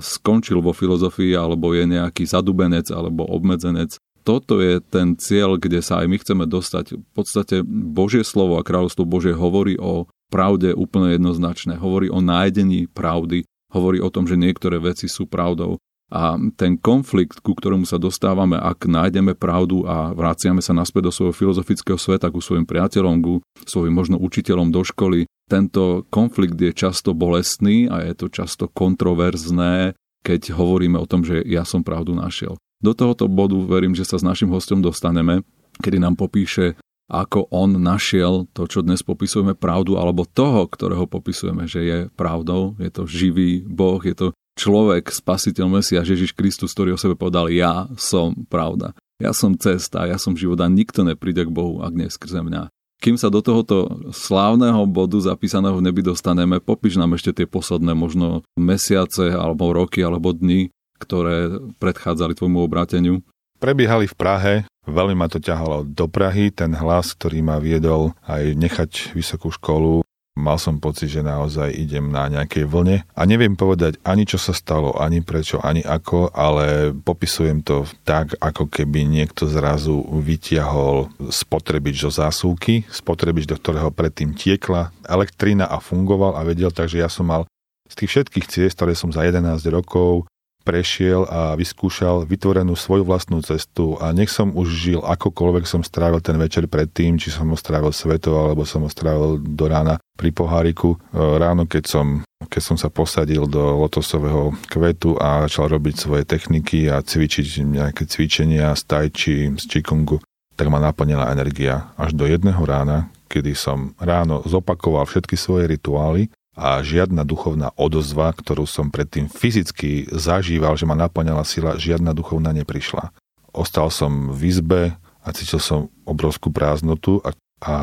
skončil 0.00 0.64
vo 0.64 0.72
filozofii 0.72 1.36
alebo 1.36 1.76
je 1.76 1.84
nejaký 1.84 2.24
zadubenec 2.24 2.88
alebo 2.88 3.28
obmedzenec. 3.28 4.00
Toto 4.24 4.64
je 4.64 4.80
ten 4.80 5.20
cieľ, 5.20 5.60
kde 5.60 5.84
sa 5.84 6.00
aj 6.00 6.06
my 6.08 6.16
chceme 6.24 6.44
dostať. 6.48 6.96
V 6.96 7.10
podstate 7.12 7.60
Božie 7.68 8.24
slovo 8.24 8.56
a 8.56 8.64
kráľovstvo 8.64 9.04
Božie 9.04 9.36
hovorí 9.36 9.76
o 9.76 10.08
pravde 10.32 10.72
úplne 10.72 11.20
jednoznačne. 11.20 11.76
Hovorí 11.76 12.08
o 12.08 12.24
nájdení 12.24 12.88
pravdy, 12.88 13.44
hovorí 13.72 14.00
o 14.00 14.08
tom, 14.08 14.24
že 14.24 14.40
niektoré 14.40 14.80
veci 14.80 15.08
sú 15.08 15.28
pravdou. 15.28 15.76
A 16.08 16.40
ten 16.56 16.80
konflikt, 16.80 17.44
ku 17.44 17.52
ktorému 17.52 17.84
sa 17.84 18.00
dostávame, 18.00 18.56
ak 18.56 18.88
nájdeme 18.88 19.36
pravdu 19.36 19.84
a 19.84 20.16
vraciame 20.16 20.64
sa 20.64 20.72
naspäť 20.72 21.08
do 21.08 21.12
svojho 21.12 21.36
filozofického 21.36 22.00
sveta, 22.00 22.32
ku 22.32 22.40
svojim 22.40 22.64
priateľom, 22.64 23.20
ku 23.20 23.34
svojim 23.68 23.92
možno 23.92 24.16
učiteľom 24.16 24.72
do 24.72 24.80
školy, 24.80 25.28
tento 25.52 26.08
konflikt 26.08 26.56
je 26.56 26.72
často 26.72 27.12
bolestný 27.12 27.92
a 27.92 28.04
je 28.08 28.16
to 28.16 28.32
často 28.32 28.72
kontroverzné, 28.72 29.92
keď 30.24 30.56
hovoríme 30.56 30.96
o 30.96 31.08
tom, 31.08 31.28
že 31.28 31.44
ja 31.44 31.68
som 31.68 31.84
pravdu 31.84 32.16
našiel. 32.16 32.56
Do 32.80 32.96
tohoto 32.96 33.28
bodu 33.28 33.58
verím, 33.68 33.92
že 33.92 34.08
sa 34.08 34.16
s 34.16 34.24
našim 34.24 34.48
hostom 34.48 34.80
dostaneme, 34.80 35.44
kedy 35.84 36.00
nám 36.00 36.16
popíše, 36.16 36.78
ako 37.08 37.48
on 37.48 37.80
našiel 37.80 38.44
to, 38.52 38.68
čo 38.68 38.84
dnes 38.84 39.00
popisujeme 39.00 39.56
pravdu, 39.56 39.96
alebo 39.96 40.28
toho, 40.28 40.68
ktorého 40.68 41.08
popisujeme, 41.08 41.64
že 41.64 41.80
je 41.80 41.98
pravdou. 42.12 42.76
Je 42.76 42.92
to 42.92 43.08
živý 43.08 43.64
Boh, 43.64 44.00
je 44.04 44.12
to 44.12 44.26
človek, 44.58 45.14
spasiteľ 45.14 45.70
Mesia, 45.70 46.02
Ježiš 46.02 46.34
Kristus, 46.34 46.74
ktorý 46.74 46.98
o 46.98 47.00
sebe 47.00 47.14
povedal, 47.14 47.46
ja 47.54 47.86
som 47.94 48.34
pravda. 48.50 48.92
Ja 49.22 49.30
som 49.30 49.54
cesta, 49.54 50.06
ja 50.10 50.18
som 50.18 50.34
život 50.34 50.58
a 50.58 50.66
nikto 50.66 51.06
nepríde 51.06 51.46
k 51.46 51.54
Bohu, 51.54 51.82
ak 51.82 51.94
nie 51.94 52.10
skrze 52.10 52.42
mňa. 52.42 52.70
Kým 52.98 53.14
sa 53.14 53.30
do 53.30 53.38
tohoto 53.38 54.10
slávneho 54.10 54.82
bodu 54.90 55.22
zapísaného 55.22 55.78
v 55.78 55.86
nebi 55.86 56.02
dostaneme, 56.02 56.58
popíš 56.58 56.98
nám 56.98 57.14
ešte 57.14 57.30
tie 57.30 57.46
posledné 57.46 57.94
možno 57.94 58.42
mesiace, 58.58 59.30
alebo 59.30 59.70
roky, 59.70 60.02
alebo 60.02 60.34
dni, 60.34 60.74
ktoré 60.98 61.62
predchádzali 61.78 62.34
tvojmu 62.34 62.58
obráteniu. 62.58 63.22
Prebiehali 63.62 64.10
v 64.10 64.18
Prahe, 64.18 64.54
veľmi 64.86 65.14
ma 65.14 65.30
to 65.30 65.38
ťahalo 65.38 65.86
do 65.86 66.10
Prahy, 66.10 66.50
ten 66.50 66.74
hlas, 66.74 67.14
ktorý 67.14 67.38
ma 67.38 67.62
viedol 67.62 68.18
aj 68.26 68.58
nechať 68.58 68.90
vysokú 69.14 69.54
školu, 69.54 70.02
Mal 70.38 70.56
som 70.62 70.78
pocit, 70.78 71.10
že 71.10 71.26
naozaj 71.26 71.74
idem 71.74 72.14
na 72.14 72.30
nejakej 72.30 72.64
vlne 72.70 73.02
a 73.02 73.22
neviem 73.26 73.58
povedať 73.58 73.98
ani 74.06 74.22
čo 74.22 74.38
sa 74.38 74.54
stalo, 74.54 74.94
ani 74.94 75.18
prečo, 75.20 75.58
ani 75.58 75.82
ako, 75.82 76.30
ale 76.30 76.94
popisujem 76.94 77.66
to 77.66 77.82
tak, 78.06 78.38
ako 78.38 78.70
keby 78.70 79.02
niekto 79.02 79.50
zrazu 79.50 79.98
vytiahol 80.22 81.10
spotrebič 81.26 82.06
zo 82.06 82.10
zásuvky, 82.14 82.86
spotrebič, 82.86 83.50
do 83.50 83.58
ktorého 83.58 83.90
predtým 83.90 84.38
tiekla 84.38 84.94
elektrina 85.10 85.66
a 85.66 85.82
fungoval 85.82 86.38
a 86.38 86.46
vedel, 86.46 86.70
takže 86.70 87.02
ja 87.02 87.10
som 87.10 87.26
mal 87.26 87.42
z 87.88 87.94
tých 87.98 88.10
všetkých 88.14 88.46
ciest, 88.46 88.76
ktoré 88.78 88.92
som 88.94 89.10
za 89.10 89.24
11 89.26 89.58
rokov 89.72 90.28
prešiel 90.68 91.24
a 91.24 91.56
vyskúšal 91.56 92.28
vytvorenú 92.28 92.76
svoju 92.76 93.08
vlastnú 93.08 93.40
cestu 93.40 93.96
a 93.96 94.12
nech 94.12 94.28
som 94.28 94.52
už 94.52 94.68
žil 94.68 95.00
akokoľvek 95.00 95.64
som 95.64 95.80
strávil 95.80 96.20
ten 96.20 96.36
večer 96.36 96.68
predtým, 96.68 97.16
či 97.16 97.32
som 97.32 97.48
ho 97.48 97.56
strávil 97.56 97.88
svetov 97.96 98.36
alebo 98.36 98.68
som 98.68 98.84
ho 98.84 98.90
strávil 98.92 99.40
do 99.40 99.64
rána 99.64 99.96
pri 100.20 100.28
poháriku. 100.28 101.00
E, 101.00 101.16
ráno, 101.16 101.64
keď 101.64 101.88
som, 101.88 102.06
keď 102.52 102.60
som 102.60 102.76
sa 102.76 102.92
posadil 102.92 103.48
do 103.48 103.80
lotosového 103.80 104.52
kvetu 104.68 105.16
a 105.16 105.48
začal 105.48 105.72
robiť 105.80 105.94
svoje 105.96 106.28
techniky 106.28 106.92
a 106.92 107.00
cvičiť 107.00 107.64
nejaké 107.64 108.04
cvičenia 108.04 108.76
z 108.76 108.82
tajči, 108.84 109.36
z 109.56 109.64
čikungu, 109.64 110.20
tak 110.52 110.68
ma 110.68 110.76
naplnila 110.76 111.32
energia 111.32 111.96
až 111.96 112.12
do 112.12 112.28
jedného 112.28 112.60
rána, 112.68 113.08
kedy 113.32 113.56
som 113.56 113.96
ráno 113.96 114.44
zopakoval 114.44 115.08
všetky 115.08 115.40
svoje 115.40 115.64
rituály 115.64 116.28
a 116.58 116.82
žiadna 116.82 117.22
duchovná 117.22 117.70
odozva, 117.78 118.34
ktorú 118.34 118.66
som 118.66 118.90
predtým 118.90 119.30
fyzicky 119.30 120.10
zažíval, 120.10 120.74
že 120.74 120.90
ma 120.90 120.98
naplňala 120.98 121.46
sila, 121.46 121.78
žiadna 121.78 122.10
duchovná 122.10 122.50
neprišla. 122.50 123.14
Ostal 123.54 123.94
som 123.94 124.34
v 124.34 124.50
izbe 124.50 124.82
a 125.22 125.28
cítil 125.30 125.62
som 125.62 125.86
obrovskú 126.02 126.50
prázdnotu 126.50 127.22
a, 127.22 127.30
a 127.62 127.74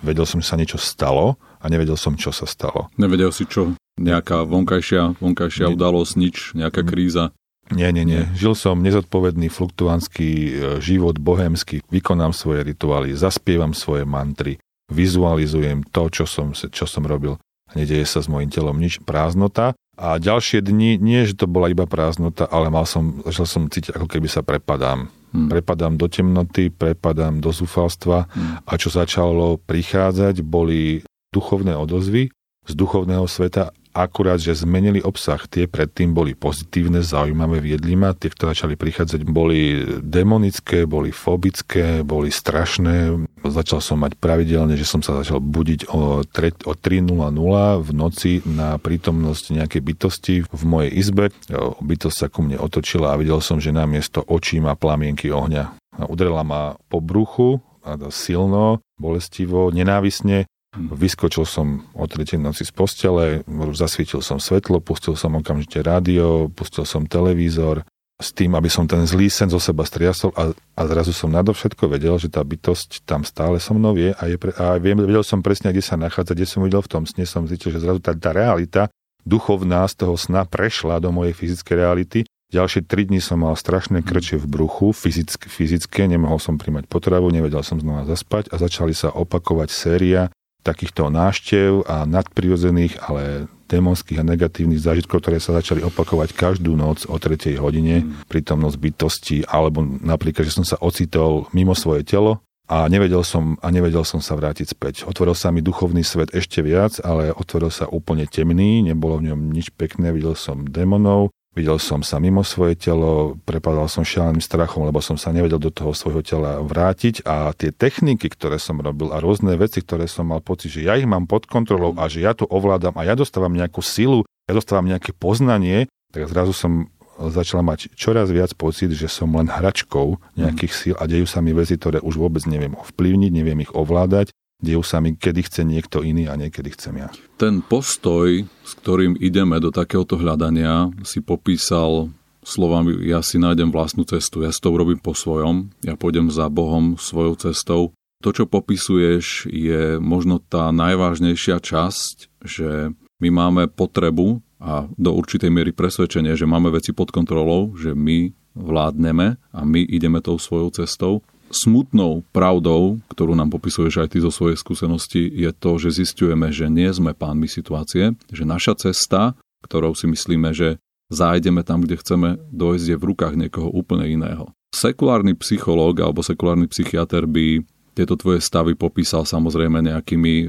vedel 0.00 0.24
som, 0.24 0.40
že 0.40 0.48
sa 0.48 0.56
niečo 0.56 0.80
stalo 0.80 1.36
a 1.60 1.68
nevedel 1.68 2.00
som, 2.00 2.16
čo 2.16 2.32
sa 2.32 2.48
stalo. 2.48 2.88
Nevedel 2.96 3.36
si 3.36 3.44
čo? 3.44 3.76
Nejaká 4.00 4.48
vonkajšia, 4.48 5.20
vonkajšia 5.20 5.68
udalosť, 5.76 6.12
nič, 6.16 6.36
nejaká 6.56 6.80
kríza? 6.88 7.36
Nie, 7.68 7.92
nie, 7.92 8.06
nie. 8.06 8.22
Žil 8.38 8.54
som 8.56 8.80
nezodpovedný, 8.80 9.50
fluktuantský 9.50 10.30
e, 10.30 10.50
život, 10.78 11.18
bohemský. 11.18 11.82
Vykonám 11.90 12.30
svoje 12.30 12.62
rituály, 12.62 13.10
zaspievam 13.18 13.74
svoje 13.74 14.06
mantry, 14.06 14.62
vizualizujem 14.86 15.82
to, 15.90 16.06
čo 16.08 16.24
som, 16.30 16.54
čo 16.54 16.86
som 16.86 17.02
robil 17.02 17.36
nedeje 17.76 18.08
sa 18.08 18.24
s 18.24 18.32
mojim 18.32 18.48
telom 18.48 18.80
nič, 18.80 19.04
prázdnota. 19.04 19.76
A 19.96 20.16
ďalšie 20.16 20.60
dni, 20.64 21.00
nie 21.00 21.24
že 21.24 21.36
to 21.36 21.48
bola 21.48 21.72
iba 21.72 21.84
prázdnota, 21.84 22.48
ale 22.48 22.68
mal 22.72 22.84
som, 22.88 23.20
začal 23.24 23.44
som 23.48 23.62
cítiť, 23.68 23.96
ako 23.96 24.08
keby 24.08 24.28
sa 24.28 24.40
prepadám. 24.44 25.08
Hmm. 25.32 25.48
Prepadám 25.52 26.00
do 26.00 26.08
temnoty, 26.08 26.72
prepadám 26.72 27.40
do 27.40 27.52
zúfalstva 27.52 28.28
hmm. 28.28 28.68
a 28.68 28.72
čo 28.76 28.88
začalo 28.88 29.60
prichádzať, 29.60 30.40
boli 30.44 31.04
duchovné 31.32 31.76
odozvy 31.76 32.32
z 32.66 32.72
duchovného 32.72 33.24
sveta 33.28 33.72
akurát, 33.96 34.36
že 34.36 34.52
zmenili 34.52 35.00
obsah. 35.00 35.40
Tie 35.48 35.64
predtým 35.64 36.12
boli 36.12 36.36
pozitívne, 36.36 37.00
zaujímavé, 37.00 37.64
viedli 37.64 37.96
ma. 37.96 38.12
Tie, 38.12 38.28
ktoré 38.28 38.52
začali 38.52 38.76
prichádzať, 38.76 39.24
boli 39.24 39.80
demonické, 40.04 40.84
boli 40.84 41.08
fobické, 41.10 42.04
boli 42.04 42.28
strašné. 42.28 43.16
Začal 43.40 43.80
som 43.80 44.04
mať 44.04 44.20
pravidelne, 44.20 44.76
že 44.76 44.84
som 44.84 45.00
sa 45.00 45.16
začal 45.16 45.40
budiť 45.40 45.88
o, 45.88 46.20
3, 46.28 46.68
o 46.68 46.72
3.00 46.76 47.80
v 47.80 47.90
noci 47.96 48.32
na 48.44 48.76
prítomnosť 48.76 49.56
nejakej 49.56 49.82
bytosti 49.82 50.34
v 50.44 50.62
mojej 50.68 50.92
izbe. 50.92 51.32
Bytosť 51.80 52.16
sa 52.16 52.28
ku 52.28 52.44
mne 52.44 52.60
otočila 52.60 53.16
a 53.16 53.18
videl 53.18 53.40
som, 53.40 53.56
že 53.56 53.72
namiesto 53.72 54.20
očí 54.20 54.60
má 54.60 54.76
plamienky 54.76 55.32
ohňa. 55.32 55.72
Udrela 56.12 56.44
ma 56.44 56.76
po 56.92 57.00
bruchu, 57.00 57.64
silno, 58.10 58.82
bolestivo, 58.98 59.70
nenávisne 59.70 60.50
Vyskočil 60.76 61.48
som 61.48 61.88
o 61.96 62.04
tretej 62.04 62.36
noci 62.36 62.68
z 62.68 62.72
postele, 62.72 63.42
zasvietil 63.72 64.20
som 64.20 64.36
svetlo, 64.36 64.78
pustil 64.84 65.16
som 65.16 65.32
okamžite 65.34 65.80
rádio, 65.80 66.52
pustil 66.52 66.84
som 66.84 67.08
televízor, 67.08 67.82
s 68.16 68.32
tým, 68.32 68.56
aby 68.56 68.72
som 68.72 68.88
ten 68.88 69.04
zlý 69.04 69.28
sen 69.28 69.52
zo 69.52 69.60
seba 69.60 69.84
striasol 69.84 70.32
a, 70.32 70.48
a 70.56 70.82
zrazu 70.88 71.12
som 71.12 71.28
nadovšetko 71.28 71.84
vedel, 71.84 72.16
že 72.16 72.32
tá 72.32 72.40
bytosť 72.40 73.04
tam 73.04 73.28
stále 73.28 73.60
so 73.60 73.76
mnou 73.76 73.92
je 73.92 74.16
a, 74.16 74.22
je 74.24 74.40
pre, 74.40 74.56
a 74.56 74.80
viem, 74.80 74.96
vedel 74.96 75.20
som 75.20 75.44
presne, 75.44 75.68
kde 75.68 75.84
sa 75.84 76.00
nachádza, 76.00 76.32
kde 76.32 76.48
som 76.48 76.64
videl 76.64 76.80
v 76.80 76.88
tom 76.88 77.04
sne, 77.04 77.28
som 77.28 77.44
zistil, 77.44 77.76
že 77.76 77.84
zrazu 77.84 78.00
tá, 78.00 78.16
tá 78.16 78.32
realita 78.32 78.88
duchovná 79.20 79.84
z 79.84 80.00
toho 80.00 80.16
sna 80.16 80.48
prešla 80.48 80.96
do 80.96 81.12
mojej 81.12 81.36
fyzickej 81.36 81.76
reality. 81.76 82.20
Ďalšie 82.46 82.88
tri 82.88 83.04
dni 83.04 83.20
som 83.20 83.42
mal 83.42 83.52
strašné 83.58 84.00
krče 84.00 84.40
v 84.40 84.46
bruchu, 84.48 84.96
fyzické, 84.96 85.50
fyzické, 85.50 86.08
nemohol 86.08 86.40
som 86.40 86.56
príjmať 86.56 86.88
potravu, 86.88 87.28
nevedel 87.28 87.60
som 87.66 87.76
znova 87.76 88.08
zaspať 88.08 88.48
a 88.48 88.56
začali 88.56 88.96
sa 88.96 89.12
opakovať 89.12 89.68
séria 89.68 90.32
takýchto 90.66 91.06
náštev 91.14 91.86
a 91.86 92.02
nadprirodzených, 92.02 92.98
ale 93.06 93.46
démonských 93.70 94.22
a 94.22 94.26
negatívnych 94.26 94.82
zážitkov, 94.82 95.22
ktoré 95.22 95.38
sa 95.38 95.54
začali 95.54 95.82
opakovať 95.82 96.34
každú 96.34 96.74
noc 96.74 97.06
o 97.06 97.14
3. 97.18 97.58
hodine, 97.58 98.02
mm. 98.02 98.30
prítomnosť 98.30 98.76
bytosti, 98.78 99.38
alebo 99.46 99.82
napríklad, 99.82 100.46
že 100.46 100.56
som 100.58 100.66
sa 100.66 100.78
ocitol 100.82 101.50
mimo 101.54 101.74
svoje 101.74 102.02
telo, 102.06 102.42
a 102.66 102.90
nevedel, 102.90 103.22
som, 103.22 103.54
a 103.62 103.70
nevedel 103.70 104.02
som 104.02 104.18
sa 104.18 104.34
vrátiť 104.34 104.74
späť. 104.74 104.94
Otvoril 105.06 105.38
sa 105.38 105.54
mi 105.54 105.62
duchovný 105.62 106.02
svet 106.02 106.34
ešte 106.34 106.66
viac, 106.66 106.98
ale 106.98 107.30
otvoril 107.30 107.70
sa 107.70 107.86
úplne 107.86 108.26
temný, 108.26 108.82
nebolo 108.82 109.22
v 109.22 109.30
ňom 109.30 109.54
nič 109.54 109.70
pekné, 109.70 110.10
videl 110.10 110.34
som 110.34 110.66
démonov, 110.66 111.30
videl 111.56 111.80
som 111.80 112.04
sa 112.04 112.20
mimo 112.20 112.44
svoje 112.44 112.76
telo, 112.76 113.40
prepadal 113.48 113.88
som 113.88 114.04
šialeným 114.04 114.44
strachom, 114.44 114.84
lebo 114.84 115.00
som 115.00 115.16
sa 115.16 115.32
nevedel 115.32 115.56
do 115.56 115.72
toho 115.72 115.96
svojho 115.96 116.20
tela 116.20 116.60
vrátiť. 116.60 117.24
A 117.24 117.56
tie 117.56 117.72
techniky, 117.72 118.28
ktoré 118.28 118.60
som 118.60 118.76
robil 118.76 119.08
a 119.10 119.18
rôzne 119.18 119.56
veci, 119.56 119.80
ktoré 119.80 120.04
som 120.04 120.28
mal 120.28 120.44
pocit, 120.44 120.76
že 120.76 120.84
ja 120.84 121.00
ich 121.00 121.08
mám 121.08 121.24
pod 121.24 121.48
kontrolou 121.48 121.96
a 121.96 122.04
že 122.12 122.20
ja 122.20 122.36
to 122.36 122.44
ovládam 122.44 122.92
a 123.00 123.08
ja 123.08 123.16
dostávam 123.16 123.56
nejakú 123.56 123.80
silu, 123.80 124.28
ja 124.44 124.52
dostávam 124.52 124.84
nejaké 124.84 125.16
poznanie, 125.16 125.88
tak 126.12 126.28
zrazu 126.28 126.52
som 126.52 126.92
začala 127.16 127.64
mať 127.64 127.96
čoraz 127.96 128.28
viac 128.28 128.52
pocit, 128.52 128.92
že 128.92 129.08
som 129.08 129.32
len 129.32 129.48
hračkou 129.48 130.20
nejakých 130.36 130.72
síl 130.76 130.94
a 131.00 131.08
dejú 131.08 131.24
sa 131.24 131.40
mi 131.40 131.56
veci, 131.56 131.80
ktoré 131.80 132.04
už 132.04 132.20
vôbec 132.20 132.44
neviem 132.44 132.76
ovplyvniť, 132.76 133.32
neviem 133.32 133.64
ich 133.64 133.72
ovládať, 133.72 134.28
dejú 134.60 134.82
sa 134.82 135.04
mi, 135.04 135.14
kedy 135.16 135.40
chce 135.44 135.62
niekto 135.62 136.00
iný 136.00 136.28
a 136.28 136.38
niekedy 136.38 136.72
chcem 136.72 137.00
ja. 137.00 137.08
Ten 137.36 137.60
postoj, 137.60 138.44
s 138.64 138.72
ktorým 138.80 139.16
ideme 139.20 139.60
do 139.60 139.68
takéhoto 139.68 140.16
hľadania, 140.16 140.90
si 141.04 141.20
popísal 141.20 142.08
slovami, 142.46 143.02
ja 143.04 143.20
si 143.20 143.42
nájdem 143.42 143.74
vlastnú 143.74 144.06
cestu, 144.06 144.46
ja 144.46 144.54
si 144.54 144.62
to 144.62 144.70
urobím 144.70 145.02
po 145.02 145.12
svojom, 145.12 145.74
ja 145.82 145.98
pôjdem 145.98 146.30
za 146.30 146.46
Bohom 146.46 146.94
svojou 146.94 147.34
cestou. 147.36 147.82
To, 148.24 148.32
čo 148.32 148.48
popisuješ, 148.48 149.50
je 149.50 150.00
možno 150.00 150.40
tá 150.40 150.72
najvážnejšia 150.72 151.60
časť, 151.60 152.14
že 152.46 152.96
my 153.20 153.28
máme 153.28 153.62
potrebu 153.68 154.40
a 154.56 154.88
do 154.96 155.12
určitej 155.12 155.52
miery 155.52 155.76
presvedčenie, 155.76 156.32
že 156.32 156.48
máme 156.48 156.72
veci 156.72 156.96
pod 156.96 157.12
kontrolou, 157.12 157.76
že 157.76 157.92
my 157.92 158.32
vládneme 158.56 159.36
a 159.36 159.60
my 159.68 159.84
ideme 159.84 160.24
tou 160.24 160.40
svojou 160.40 160.72
cestou. 160.72 161.20
Smutnou 161.46 162.26
pravdou, 162.34 162.98
ktorú 163.06 163.38
nám 163.38 163.54
popisuješ 163.54 164.02
aj 164.02 164.08
ty 164.12 164.18
zo 164.18 164.34
svojej 164.34 164.58
skúsenosti, 164.58 165.30
je 165.30 165.50
to, 165.54 165.78
že 165.78 166.02
zistujeme, 166.02 166.50
že 166.50 166.66
nie 166.66 166.90
sme 166.90 167.14
pánmi 167.14 167.46
situácie, 167.46 168.18
že 168.28 168.44
naša 168.44 168.74
cesta, 168.76 169.38
ktorou 169.62 169.94
si 169.94 170.10
myslíme, 170.10 170.50
že 170.50 170.82
zájdeme 171.10 171.62
tam, 171.62 171.86
kde 171.86 172.02
chceme 172.02 172.28
dojsť, 172.50 172.86
je 172.90 172.96
v 172.98 173.06
rukách 173.14 173.34
niekoho 173.38 173.70
úplne 173.70 174.10
iného. 174.10 174.50
Sekulárny 174.74 175.38
psychológ 175.38 176.02
alebo 176.02 176.20
sekulárny 176.20 176.66
psychiatr 176.66 177.24
by 177.24 177.62
tieto 177.96 178.18
tvoje 178.18 178.44
stavy 178.44 178.76
popísal 178.76 179.24
samozrejme 179.24 179.80
nejakými 179.80 180.34
e, 180.44 180.46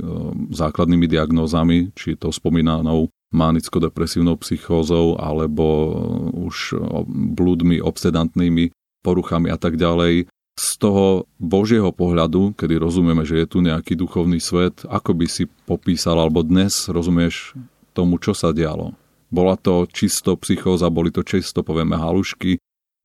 základnými 0.51 1.07
diagnózami, 1.07 1.95
či 1.95 2.19
to 2.19 2.27
spomínanou 2.27 3.07
manicko-depresívnou 3.31 4.36
psychózou 4.43 5.15
alebo 5.15 5.95
už 6.36 6.75
blúdmi, 7.07 7.79
obsedantnými 7.79 8.71
poruchami 9.03 9.47
a 9.47 9.55
tak 9.55 9.79
ďalej. 9.79 10.27
Z 10.58 10.82
toho 10.82 11.30
Božieho 11.38 11.93
pohľadu, 11.93 12.58
kedy 12.58 12.82
rozumieme, 12.82 13.22
že 13.22 13.46
je 13.46 13.48
tu 13.48 13.62
nejaký 13.62 13.93
duchovný 13.93 14.41
svet, 14.41 14.89
ako 14.89 15.13
by 15.13 15.30
si 15.30 15.46
popísal, 15.70 16.17
alebo 16.17 16.41
dnes 16.41 16.89
rozumieš 16.89 17.54
tomu, 17.93 18.17
čo 18.17 18.34
sa 18.34 18.50
dialo? 18.50 18.98
Bola 19.30 19.54
to 19.54 19.86
čisto 19.86 20.34
psychóza, 20.41 20.89
boli 20.89 21.13
to 21.13 21.22
čisto, 21.22 21.62
povieme, 21.62 21.93
halušky, 21.93 22.58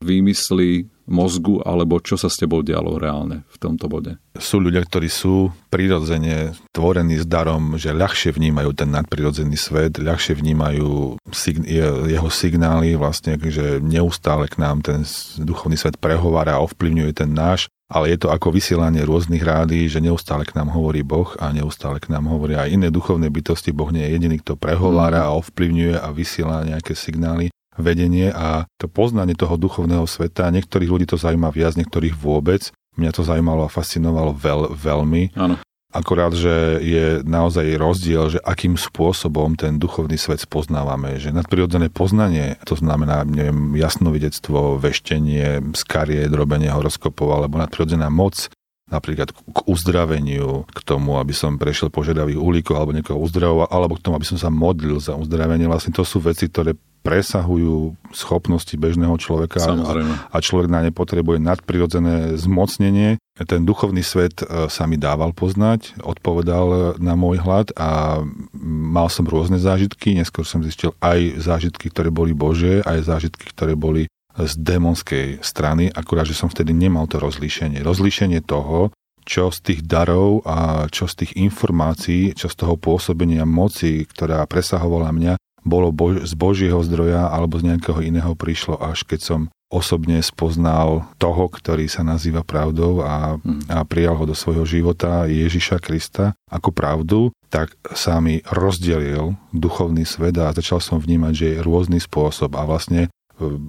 výmysly 0.02 0.90
mozgu, 1.06 1.58
alebo 1.66 1.98
čo 1.98 2.14
sa 2.14 2.30
s 2.30 2.38
tebou 2.38 2.62
dialo 2.62 2.98
reálne 2.98 3.42
v 3.50 3.56
tomto 3.58 3.90
bode? 3.90 4.18
Sú 4.38 4.62
ľudia, 4.62 4.82
ktorí 4.86 5.10
sú 5.10 5.50
prirodzene 5.68 6.54
tvorení 6.70 7.18
s 7.18 7.26
darom, 7.26 7.74
že 7.76 7.90
ľahšie 7.90 8.32
vnímajú 8.34 8.70
ten 8.72 8.90
nadprirodzený 8.90 9.58
svet, 9.58 9.98
ľahšie 9.98 10.38
vnímajú 10.38 11.18
sign- 11.34 11.66
jeho 12.06 12.30
signály, 12.30 12.94
vlastne, 12.94 13.36
že 13.38 13.82
neustále 13.82 14.46
k 14.46 14.62
nám 14.62 14.82
ten 14.82 15.02
duchovný 15.42 15.74
svet 15.74 15.98
prehovára 15.98 16.58
a 16.58 16.64
ovplyvňuje 16.64 17.12
ten 17.14 17.30
náš 17.34 17.68
ale 17.92 18.16
je 18.16 18.24
to 18.24 18.32
ako 18.32 18.56
vysielanie 18.56 19.04
rôznych 19.04 19.44
rády, 19.44 19.84
že 19.84 20.00
neustále 20.00 20.48
k 20.48 20.56
nám 20.56 20.72
hovorí 20.72 21.04
Boh 21.04 21.28
a 21.36 21.52
neustále 21.52 22.00
k 22.00 22.08
nám 22.08 22.24
hovoria 22.24 22.64
aj 22.64 22.72
iné 22.72 22.88
duchovné 22.88 23.28
bytosti. 23.28 23.68
Boh 23.76 23.92
nie 23.92 24.00
je 24.08 24.16
jediný, 24.16 24.40
kto 24.40 24.56
prehovára 24.56 25.20
mm. 25.20 25.26
a 25.28 25.36
ovplyvňuje 25.36 25.94
a 26.00 26.08
vysiela 26.08 26.64
nejaké 26.64 26.96
signály 26.96 27.52
vedenie 27.76 28.28
a 28.32 28.68
to 28.76 28.88
poznanie 28.88 29.32
toho 29.32 29.56
duchovného 29.56 30.04
sveta. 30.04 30.52
Niektorých 30.52 30.92
ľudí 30.92 31.06
to 31.08 31.16
zaujíma 31.16 31.48
viac, 31.52 31.76
niektorých 31.76 32.16
vôbec. 32.16 32.68
Mňa 33.00 33.10
to 33.16 33.24
zaujímalo 33.24 33.64
a 33.64 33.72
fascinovalo 33.72 34.36
veľ, 34.36 34.60
veľmi. 34.76 35.32
Áno. 35.36 35.56
Akorát, 35.92 36.32
že 36.32 36.80
je 36.80 37.20
naozaj 37.20 37.76
rozdiel, 37.76 38.32
že 38.32 38.40
akým 38.40 38.80
spôsobom 38.80 39.60
ten 39.60 39.76
duchovný 39.76 40.16
svet 40.16 40.40
spoznávame. 40.40 41.20
Že 41.20 41.36
nadprirodzené 41.36 41.92
poznanie, 41.92 42.56
to 42.64 42.80
znamená, 42.80 43.28
neviem, 43.28 43.76
jasnovidectvo, 43.76 44.80
veštenie, 44.80 45.76
skarie, 45.76 46.32
drobenie 46.32 46.72
horoskopov 46.72 47.36
alebo 47.36 47.60
nadprirodzená 47.60 48.08
moc, 48.08 48.48
napríklad 48.88 49.36
k 49.36 49.58
uzdraveniu, 49.68 50.64
k 50.68 50.78
tomu, 50.80 51.20
aby 51.20 51.36
som 51.36 51.60
prešiel 51.60 51.92
požiadavých 51.92 52.40
uhlíkov 52.40 52.76
alebo 52.76 52.96
niekoho 52.96 53.20
uzdravoval, 53.20 53.68
alebo 53.68 53.96
k 53.96 54.04
tomu, 54.04 54.16
aby 54.16 54.28
som 54.28 54.40
sa 54.40 54.48
modlil 54.48 54.96
za 54.96 55.12
uzdravenie. 55.12 55.68
Vlastne 55.68 55.92
to 55.92 56.08
sú 56.08 56.24
veci, 56.24 56.48
ktoré 56.48 56.72
presahujú 57.02 57.98
schopnosti 58.14 58.72
bežného 58.78 59.18
človeka 59.18 59.58
Samozrejme. 59.58 60.30
a 60.30 60.36
človek 60.38 60.70
na 60.70 60.86
ne 60.86 60.94
potrebuje 60.94 61.42
nadprirodzené 61.42 62.38
zmocnenie. 62.38 63.18
Ten 63.34 63.66
duchovný 63.66 64.06
svet 64.06 64.40
e, 64.40 64.70
sa 64.70 64.86
mi 64.86 64.96
dával 64.96 65.34
poznať, 65.34 65.98
odpovedal 66.00 66.96
na 67.02 67.18
môj 67.18 67.42
hlad 67.42 67.74
a 67.74 68.22
mal 68.62 69.10
som 69.10 69.26
rôzne 69.26 69.58
zážitky. 69.58 70.14
Neskôr 70.14 70.46
som 70.46 70.62
zistil 70.62 70.94
aj 71.02 71.42
zážitky, 71.42 71.90
ktoré 71.90 72.14
boli 72.14 72.32
Božie, 72.32 72.80
aj 72.86 73.02
zážitky, 73.02 73.50
ktoré 73.50 73.74
boli 73.74 74.06
z 74.32 74.52
démonskej 74.56 75.44
strany, 75.44 75.92
akurát, 75.92 76.24
že 76.24 76.32
som 76.32 76.48
vtedy 76.48 76.72
nemal 76.72 77.04
to 77.04 77.20
rozlíšenie. 77.20 77.84
Rozlíšenie 77.84 78.40
toho, 78.40 78.88
čo 79.22 79.54
z 79.54 79.58
tých 79.62 79.80
darov 79.86 80.42
a 80.42 80.90
čo 80.90 81.06
z 81.06 81.24
tých 81.24 81.32
informácií, 81.38 82.34
čo 82.34 82.50
z 82.50 82.58
toho 82.58 82.74
pôsobenia 82.74 83.46
moci, 83.46 84.02
ktorá 84.08 84.42
presahovala 84.50 85.14
mňa, 85.14 85.34
bolo 85.62 85.94
bož, 85.94 86.26
z 86.26 86.34
Božieho 86.34 86.78
zdroja 86.82 87.30
alebo 87.30 87.58
z 87.58 87.74
nejakého 87.74 88.02
iného 88.02 88.34
prišlo 88.34 88.78
až 88.78 89.06
keď 89.06 89.20
som 89.22 89.40
osobne 89.72 90.20
spoznal 90.20 91.08
toho, 91.16 91.48
ktorý 91.48 91.88
sa 91.88 92.04
nazýva 92.04 92.44
pravdou 92.44 93.00
a, 93.00 93.40
a 93.72 93.78
prijal 93.88 94.20
ho 94.20 94.28
do 94.28 94.36
svojho 94.36 94.68
života, 94.68 95.24
Ježiša 95.24 95.80
Krista, 95.80 96.36
ako 96.52 96.76
pravdu, 96.76 97.20
tak 97.48 97.72
sa 97.96 98.20
mi 98.20 98.44
rozdelil 98.52 99.32
duchovný 99.56 100.04
svet 100.04 100.36
a 100.36 100.52
začal 100.52 100.84
som 100.84 101.00
vnímať, 101.00 101.32
že 101.32 101.46
je 101.56 101.64
rôzny 101.64 102.04
spôsob 102.04 102.52
a 102.52 102.68
vlastne 102.68 103.08
e, 103.08 103.10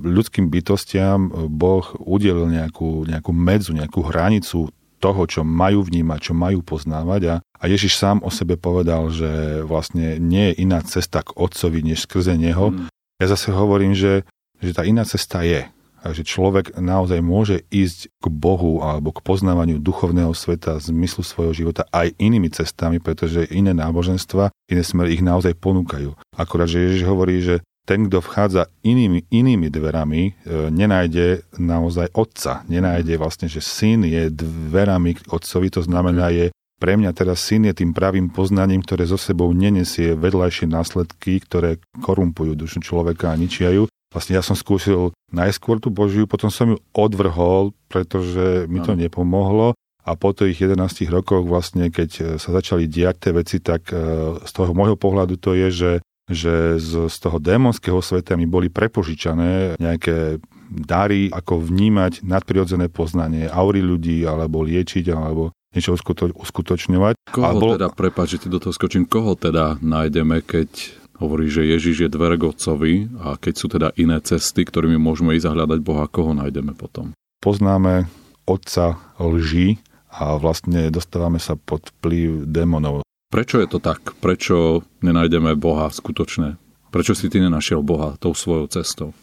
ľudským 0.04 0.52
bytostiam 0.52 1.32
Boh 1.48 1.88
udelil 2.04 2.52
nejakú, 2.52 3.08
nejakú 3.08 3.32
medzu, 3.32 3.72
nejakú 3.72 4.04
hranicu 4.04 4.68
toho, 5.00 5.22
čo 5.28 5.48
majú 5.48 5.88
vnímať, 5.88 6.20
čo 6.20 6.34
majú 6.36 6.64
poznávať 6.64 7.22
a, 7.28 7.36
a 7.64 7.72
Ježiš 7.72 7.96
sám 7.96 8.20
o 8.20 8.30
sebe 8.30 8.60
povedal, 8.60 9.08
že 9.08 9.64
vlastne 9.64 10.20
nie 10.20 10.52
je 10.52 10.68
iná 10.68 10.84
cesta 10.84 11.24
k 11.24 11.32
Otcovi, 11.40 11.80
než 11.80 12.04
skrze 12.04 12.36
Neho. 12.36 12.76
Mm. 12.76 12.92
Ja 13.24 13.32
zase 13.32 13.56
hovorím, 13.56 13.96
že, 13.96 14.28
že 14.60 14.76
tá 14.76 14.84
iná 14.84 15.08
cesta 15.08 15.48
je. 15.48 15.72
A 16.04 16.12
že 16.12 16.28
človek 16.28 16.76
naozaj 16.76 17.24
môže 17.24 17.64
ísť 17.72 18.12
k 18.20 18.26
Bohu 18.28 18.84
alebo 18.84 19.16
k 19.16 19.24
poznávaniu 19.24 19.80
duchovného 19.80 20.36
sveta 20.36 20.76
zmyslu 20.76 21.24
svojho 21.24 21.56
života 21.56 21.88
aj 21.96 22.12
inými 22.20 22.52
cestami, 22.52 23.00
pretože 23.00 23.48
iné 23.48 23.72
náboženstva, 23.72 24.52
iné 24.68 24.84
smery 24.84 25.16
ich 25.16 25.24
naozaj 25.24 25.56
ponúkajú. 25.56 26.12
Akorát, 26.36 26.68
že 26.68 26.84
Ježiš 26.84 27.08
hovorí, 27.08 27.40
že 27.40 27.64
ten, 27.88 28.12
kto 28.12 28.20
vchádza 28.20 28.68
inými, 28.84 29.32
inými 29.32 29.72
dverami, 29.72 30.22
e, 30.28 30.32
nenájde 30.68 31.48
naozaj 31.56 32.12
otca. 32.12 32.68
Nenájde 32.68 33.16
vlastne, 33.16 33.48
že 33.48 33.64
syn 33.64 34.04
je 34.04 34.28
dverami 34.28 35.16
otcovi, 35.32 35.72
to 35.72 35.80
znamená, 35.84 36.32
je 36.36 36.52
pre 36.84 37.00
mňa 37.00 37.16
teraz 37.16 37.40
syn 37.40 37.72
je 37.72 37.80
tým 37.80 37.96
pravým 37.96 38.28
poznaním, 38.28 38.84
ktoré 38.84 39.08
zo 39.08 39.16
sebou 39.16 39.48
nenesie 39.56 40.20
vedľajšie 40.20 40.68
následky, 40.68 41.40
ktoré 41.40 41.80
korumpujú 42.04 42.60
dušu 42.60 42.84
človeka 42.84 43.32
a 43.32 43.40
ničia 43.40 43.72
ju. 43.72 43.88
Vlastne 44.12 44.36
ja 44.36 44.44
som 44.44 44.60
skúsil 44.60 45.16
najskôr 45.32 45.80
tú 45.80 45.88
Božiu, 45.88 46.28
potom 46.28 46.52
som 46.52 46.76
ju 46.76 46.78
odvrhol, 46.92 47.72
pretože 47.88 48.68
mi 48.68 48.84
to 48.84 49.00
nepomohlo. 49.00 49.80
A 50.04 50.20
po 50.20 50.36
tých 50.36 50.60
11 50.60 51.08
rokoch 51.08 51.48
vlastne, 51.48 51.88
keď 51.88 52.36
sa 52.36 52.52
začali 52.52 52.92
diať 52.92 53.16
tie 53.24 53.32
veci, 53.32 53.58
tak 53.64 53.88
e, 53.88 53.96
z 54.44 54.52
toho 54.52 54.76
môjho 54.76 55.00
pohľadu 55.00 55.40
to 55.40 55.56
je, 55.56 55.70
že 55.72 55.92
že 56.24 56.80
z, 56.80 57.12
z 57.12 57.18
toho 57.20 57.36
démonského 57.36 58.00
sveta 58.00 58.40
mi 58.40 58.48
boli 58.48 58.72
prepožičané 58.72 59.76
nejaké 59.76 60.40
dary, 60.72 61.28
ako 61.28 61.60
vnímať 61.60 62.24
nadprirodzené 62.24 62.88
poznanie 62.88 63.52
aury 63.52 63.84
ľudí, 63.84 64.24
alebo 64.24 64.64
liečiť, 64.64 65.12
alebo 65.12 65.52
niečo 65.74 65.98
uskutočňovať. 65.98 67.14
Koho 67.34 67.54
bol... 67.58 67.72
teda, 67.76 67.90
prepáč, 67.90 68.38
že 68.38 68.46
ti 68.46 68.48
do 68.50 68.62
toho 68.62 68.74
skočím, 68.74 69.10
koho 69.10 69.34
teda 69.34 69.82
nájdeme, 69.82 70.46
keď 70.46 70.70
hovorí, 71.18 71.50
že 71.50 71.66
Ježiš 71.66 72.08
je 72.08 72.10
dvere 72.10 72.38
k 72.38 72.50
Otcovi 72.50 72.94
a 73.22 73.38
keď 73.38 73.54
sú 73.54 73.66
teda 73.70 73.90
iné 73.98 74.22
cesty, 74.22 74.66
ktorými 74.66 74.98
môžeme 75.02 75.34
ísť 75.38 75.50
zahľadať 75.50 75.80
Boha, 75.82 76.06
koho 76.10 76.38
nájdeme 76.38 76.78
potom? 76.78 77.14
Poznáme 77.42 78.08
Otca 78.46 79.00
lži 79.18 79.80
a 80.14 80.38
vlastne 80.38 80.94
dostávame 80.94 81.42
sa 81.42 81.58
pod 81.58 81.90
vplyv 82.00 82.46
démonov. 82.46 83.02
Prečo 83.34 83.58
je 83.58 83.66
to 83.66 83.82
tak? 83.82 84.14
Prečo 84.22 84.86
nenájdeme 85.02 85.58
Boha 85.58 85.90
skutočné? 85.90 86.62
Prečo 86.94 87.18
si 87.18 87.26
ty 87.34 87.42
nenašiel 87.42 87.82
Boha 87.82 88.14
tou 88.22 88.38
svojou 88.38 88.70
cestou? 88.70 89.18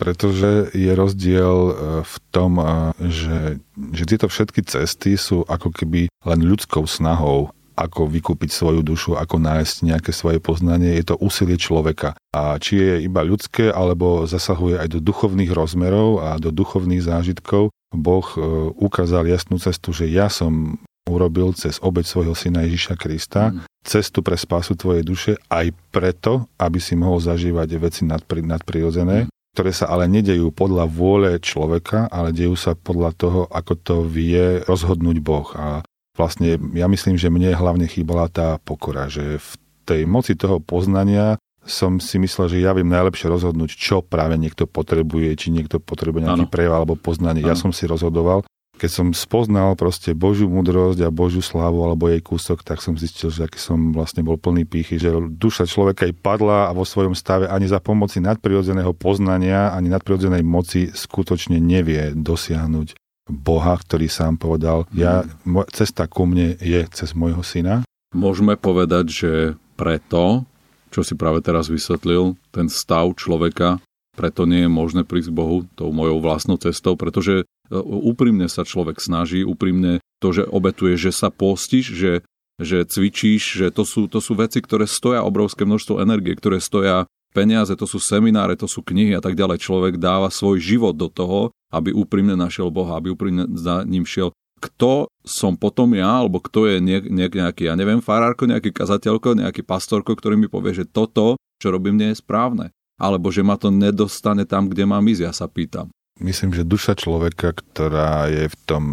Pretože 0.00 0.72
je 0.72 0.88
rozdiel 0.96 1.56
e, 1.68 1.72
v 2.00 2.16
tom, 2.32 2.56
e, 2.56 2.64
že, 3.12 3.60
že 3.92 4.04
tieto 4.08 4.32
všetky 4.32 4.64
cesty 4.64 5.20
sú 5.20 5.44
ako 5.44 5.68
keby 5.76 6.08
len 6.08 6.40
ľudskou 6.40 6.88
snahou 6.88 7.52
ako 7.76 8.08
vykúpiť 8.08 8.52
svoju 8.52 8.80
dušu, 8.84 9.16
ako 9.16 9.40
nájsť 9.40 9.76
nejaké 9.88 10.12
svoje 10.12 10.36
poznanie, 10.36 11.00
je 11.00 11.12
to 11.12 11.16
úsilie 11.16 11.56
človeka. 11.56 12.12
A 12.36 12.60
či 12.60 12.76
je 12.76 12.94
iba 13.08 13.24
ľudské, 13.24 13.72
alebo 13.72 14.28
zasahuje 14.28 14.76
aj 14.76 14.88
do 14.92 15.00
duchovných 15.00 15.48
rozmerov 15.48 16.20
a 16.20 16.36
do 16.36 16.52
duchovných 16.52 17.04
zážitkov, 17.04 17.72
Boh 17.92 18.26
e, 18.36 18.40
ukázal 18.76 19.28
jasnú 19.28 19.56
cestu, 19.56 19.92
že 19.96 20.08
ja 20.08 20.28
som 20.28 20.80
urobil 21.08 21.56
cez 21.56 21.80
obeď 21.82 22.06
svojho 22.06 22.34
syna 22.36 22.62
Ježiša 22.68 22.94
Krista, 22.94 23.50
mm. 23.50 23.66
cestu 23.82 24.22
pre 24.22 24.38
spásu 24.38 24.78
tvojej 24.78 25.02
duše, 25.02 25.32
aj 25.50 25.74
preto, 25.90 26.46
aby 26.60 26.78
si 26.78 26.94
mohol 26.94 27.18
zažívať 27.18 27.68
veci 27.80 28.02
nadpri, 28.06 28.46
nadprirodzené, 28.46 29.26
mm. 29.26 29.30
Ktoré 29.54 29.74
sa 29.74 29.90
ale 29.90 30.06
nedejú 30.06 30.54
podľa 30.54 30.86
vôle 30.86 31.30
človeka, 31.42 32.06
ale 32.10 32.30
dejú 32.30 32.54
sa 32.54 32.78
podľa 32.78 33.10
toho, 33.18 33.40
ako 33.50 33.72
to 33.82 33.96
vie 34.06 34.62
rozhodnúť 34.62 35.16
Boh. 35.18 35.48
A 35.58 35.82
vlastne 36.14 36.54
ja 36.74 36.86
myslím, 36.86 37.18
že 37.18 37.32
mne 37.32 37.54
hlavne 37.54 37.90
chýbala 37.90 38.30
tá 38.30 38.62
pokora, 38.62 39.10
že 39.10 39.42
v 39.42 39.50
tej 39.82 40.02
moci 40.06 40.38
toho 40.38 40.62
poznania 40.62 41.34
som 41.66 42.00
si 42.00 42.16
myslel, 42.16 42.46
že 42.48 42.62
ja 42.64 42.72
viem 42.72 42.88
najlepšie 42.88 43.28
rozhodnúť, 43.28 43.70
čo 43.76 44.00
práve 44.00 44.38
niekto 44.40 44.64
potrebuje, 44.64 45.28
či 45.36 45.48
niekto 45.52 45.76
potrebuje 45.82 46.24
nejaký 46.24 46.46
prejav 46.48 46.82
alebo 46.82 46.96
poznanie. 46.96 47.44
Ano. 47.44 47.52
Ja 47.52 47.56
som 47.58 47.74
si 47.74 47.84
rozhodoval 47.84 48.46
keď 48.80 48.88
som 48.90 49.06
spoznal 49.12 49.76
proste 49.76 50.16
Božiu 50.16 50.48
múdrosť 50.48 51.04
a 51.04 51.12
Božiu 51.12 51.44
slávu 51.44 51.84
alebo 51.84 52.08
jej 52.08 52.24
kúsok, 52.24 52.64
tak 52.64 52.80
som 52.80 52.96
zistil, 52.96 53.28
že 53.28 53.44
aký 53.44 53.60
som 53.60 53.92
vlastne 53.92 54.24
bol 54.24 54.40
plný 54.40 54.64
pýchy, 54.64 54.96
že 54.96 55.12
duša 55.12 55.68
človeka 55.68 56.08
aj 56.08 56.16
padla 56.24 56.72
a 56.72 56.72
vo 56.72 56.88
svojom 56.88 57.12
stave 57.12 57.44
ani 57.44 57.68
za 57.68 57.76
pomoci 57.76 58.24
nadprirodzeného 58.24 58.96
poznania, 58.96 59.76
ani 59.76 59.92
nadprirodzenej 59.92 60.40
moci 60.40 60.88
skutočne 60.88 61.60
nevie 61.60 62.16
dosiahnuť 62.16 62.96
Boha, 63.28 63.76
ktorý 63.76 64.08
sám 64.08 64.40
povedal, 64.40 64.88
ja, 64.96 65.28
cesta 65.76 66.08
ku 66.08 66.24
mne 66.24 66.56
je 66.56 66.80
cez 66.88 67.12
môjho 67.12 67.44
syna. 67.44 67.84
Môžeme 68.16 68.56
povedať, 68.56 69.04
že 69.12 69.32
preto, 69.76 70.48
čo 70.88 71.04
si 71.04 71.12
práve 71.14 71.44
teraz 71.44 71.68
vysvetlil, 71.68 72.34
ten 72.48 72.66
stav 72.72 73.12
človeka, 73.14 73.78
preto 74.16 74.48
nie 74.48 74.66
je 74.66 74.70
možné 74.72 75.06
prísť 75.06 75.30
Bohu 75.30 75.68
tou 75.78 75.94
mojou 75.94 76.18
vlastnou 76.18 76.58
cestou, 76.58 76.98
pretože 76.98 77.46
úprimne 77.78 78.50
sa 78.50 78.66
človek 78.66 78.98
snaží, 78.98 79.46
úprimne 79.46 80.02
to, 80.18 80.34
že 80.34 80.44
obetuje, 80.44 80.98
že 80.98 81.14
sa 81.14 81.30
postiš, 81.30 81.94
že, 81.94 82.12
že 82.58 82.84
cvičíš, 82.84 83.42
že 83.62 83.66
to 83.70 83.86
sú, 83.86 84.10
to 84.10 84.18
sú 84.18 84.34
veci, 84.36 84.58
ktoré 84.58 84.90
stoja 84.90 85.22
obrovské 85.22 85.62
množstvo 85.64 86.02
energie, 86.02 86.34
ktoré 86.34 86.58
stoja 86.58 87.06
peniaze, 87.30 87.72
to 87.78 87.86
sú 87.86 88.02
semináre, 88.02 88.58
to 88.58 88.66
sú 88.66 88.82
knihy 88.82 89.14
a 89.14 89.22
tak 89.22 89.38
ďalej. 89.38 89.62
Človek 89.62 89.94
dáva 90.02 90.28
svoj 90.28 90.58
život 90.58 90.98
do 90.98 91.06
toho, 91.06 91.54
aby 91.70 91.94
úprimne 91.94 92.34
našiel 92.34 92.74
Boha, 92.74 92.98
aby 92.98 93.14
úprimne 93.14 93.46
za 93.54 93.86
ním 93.86 94.02
šiel. 94.02 94.34
Kto 94.60 95.08
som 95.24 95.56
potom 95.56 95.96
ja, 95.96 96.20
alebo 96.20 96.36
kto 96.42 96.68
je 96.68 96.84
niek, 96.84 97.08
niek, 97.08 97.32
nejaký, 97.32 97.70
ja 97.70 97.78
neviem, 97.78 98.04
farárko, 98.04 98.44
nejaký 98.44 98.76
kazateľko, 98.76 99.40
nejaký 99.40 99.64
pastorko, 99.64 100.12
ktorý 100.12 100.36
mi 100.36 100.52
povie, 100.52 100.76
že 100.76 100.84
toto, 100.84 101.40
čo 101.56 101.72
robím, 101.72 101.96
nie 101.96 102.12
je 102.12 102.20
správne. 102.20 102.74
Alebo 103.00 103.32
že 103.32 103.40
ma 103.40 103.56
to 103.56 103.72
nedostane 103.72 104.44
tam, 104.44 104.68
kde 104.68 104.84
mám 104.84 105.08
ísť, 105.08 105.22
ja 105.24 105.32
sa 105.32 105.48
pýtam 105.48 105.88
myslím, 106.20 106.54
že 106.54 106.68
duša 106.68 106.96
človeka, 106.96 107.56
ktorá 107.56 108.28
je 108.28 108.46
v 108.48 108.56
tom 108.68 108.84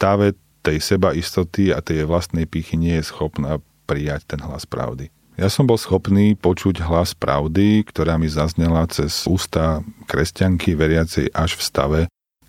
táve 0.00 0.34
tej 0.60 0.80
seba 0.80 1.16
istoty 1.16 1.72
a 1.72 1.80
tej 1.80 2.04
vlastnej 2.04 2.44
pýchy 2.44 2.76
nie 2.76 3.00
je 3.00 3.08
schopná 3.08 3.60
prijať 3.88 4.36
ten 4.36 4.40
hlas 4.44 4.68
pravdy. 4.68 5.08
Ja 5.40 5.48
som 5.48 5.64
bol 5.64 5.80
schopný 5.80 6.36
počuť 6.36 6.84
hlas 6.84 7.16
pravdy, 7.16 7.88
ktorá 7.88 8.20
mi 8.20 8.28
zaznela 8.28 8.84
cez 8.92 9.24
ústa 9.24 9.80
kresťanky 10.04 10.76
veriacej 10.76 11.32
až 11.32 11.56
v 11.56 11.62
stave, 11.64 12.00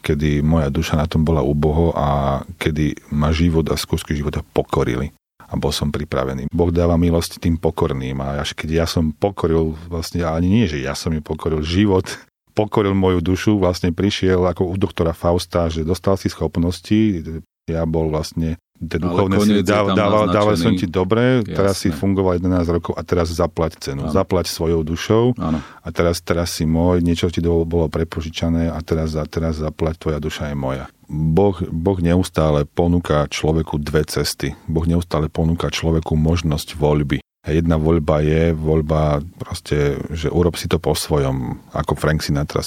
kedy 0.03 0.43
moja 0.43 0.67
duša 0.67 0.99
na 0.99 1.07
tom 1.07 1.23
bola 1.23 1.39
uboho 1.39 1.95
a 1.95 2.41
kedy 2.59 2.99
ma 3.15 3.31
život 3.31 3.63
a 3.71 3.79
skúsky 3.79 4.11
života 4.11 4.43
pokorili 4.43 5.15
a 5.51 5.59
bol 5.59 5.71
som 5.71 5.91
pripravený. 5.91 6.47
Boh 6.51 6.71
dáva 6.71 6.95
milosť 6.95 7.43
tým 7.43 7.59
pokorným 7.59 8.19
a 8.23 8.43
až 8.43 8.55
keď 8.55 8.69
ja 8.71 8.85
som 8.87 9.11
pokoril, 9.11 9.75
vlastne 9.91 10.23
ani 10.23 10.47
nie, 10.47 10.65
že 10.67 10.79
ja 10.79 10.95
som 10.95 11.11
ju 11.11 11.19
pokoril, 11.19 11.63
život 11.63 12.07
pokoril 12.51 12.93
moju 12.93 13.23
dušu, 13.23 13.57
vlastne 13.57 13.95
prišiel 13.95 14.43
ako 14.47 14.67
u 14.67 14.75
doktora 14.75 15.15
Fausta, 15.15 15.71
že 15.71 15.87
dostal 15.87 16.19
si 16.19 16.27
schopnosti, 16.27 17.23
ja 17.69 17.83
bol 17.87 18.11
vlastne 18.11 18.59
tie 18.81 18.97
duchovné 18.97 19.37
si 19.45 19.61
dával, 19.61 20.25
dával 20.33 20.57
som 20.57 20.73
ti 20.73 20.89
dobre, 20.89 21.45
Jasné. 21.45 21.53
teraz 21.53 21.75
si 21.77 21.93
fungoval 21.93 22.41
11 22.41 22.75
rokov 22.81 22.97
a 22.97 23.01
teraz 23.05 23.29
zaplať 23.29 23.77
cenu. 23.77 24.09
Ano. 24.09 24.13
Zaplať 24.13 24.49
svojou 24.49 24.81
dušou 24.81 25.37
ano. 25.37 25.61
a 25.61 25.87
teraz, 25.93 26.17
teraz 26.25 26.57
si 26.57 26.65
môj, 26.65 27.05
niečo 27.05 27.29
ti 27.29 27.45
bolo 27.45 27.85
prepožičané 27.87 28.73
a 28.73 28.79
teraz, 28.81 29.13
a 29.13 29.25
teraz 29.29 29.61
zaplať, 29.61 30.01
tvoja 30.01 30.17
duša 30.17 30.49
je 30.49 30.55
moja. 30.57 30.85
Boh, 31.11 31.53
boh 31.69 31.99
neustále 31.99 32.63
ponúka 32.65 33.27
človeku 33.27 33.77
dve 33.77 34.07
cesty. 34.07 34.55
Boh 34.65 34.87
neustále 34.87 35.27
ponúka 35.27 35.67
človeku 35.67 36.15
možnosť 36.15 36.79
voľby. 36.79 37.19
Jedna 37.41 37.81
voľba 37.81 38.21
je 38.21 38.53
voľba 38.53 39.25
proste, 39.41 39.97
že 40.13 40.29
urob 40.29 40.53
si 40.53 40.69
to 40.69 40.77
po 40.77 40.93
svojom, 40.93 41.57
ako 41.73 41.97
Frank 41.97 42.21
Sinatra 42.21 42.61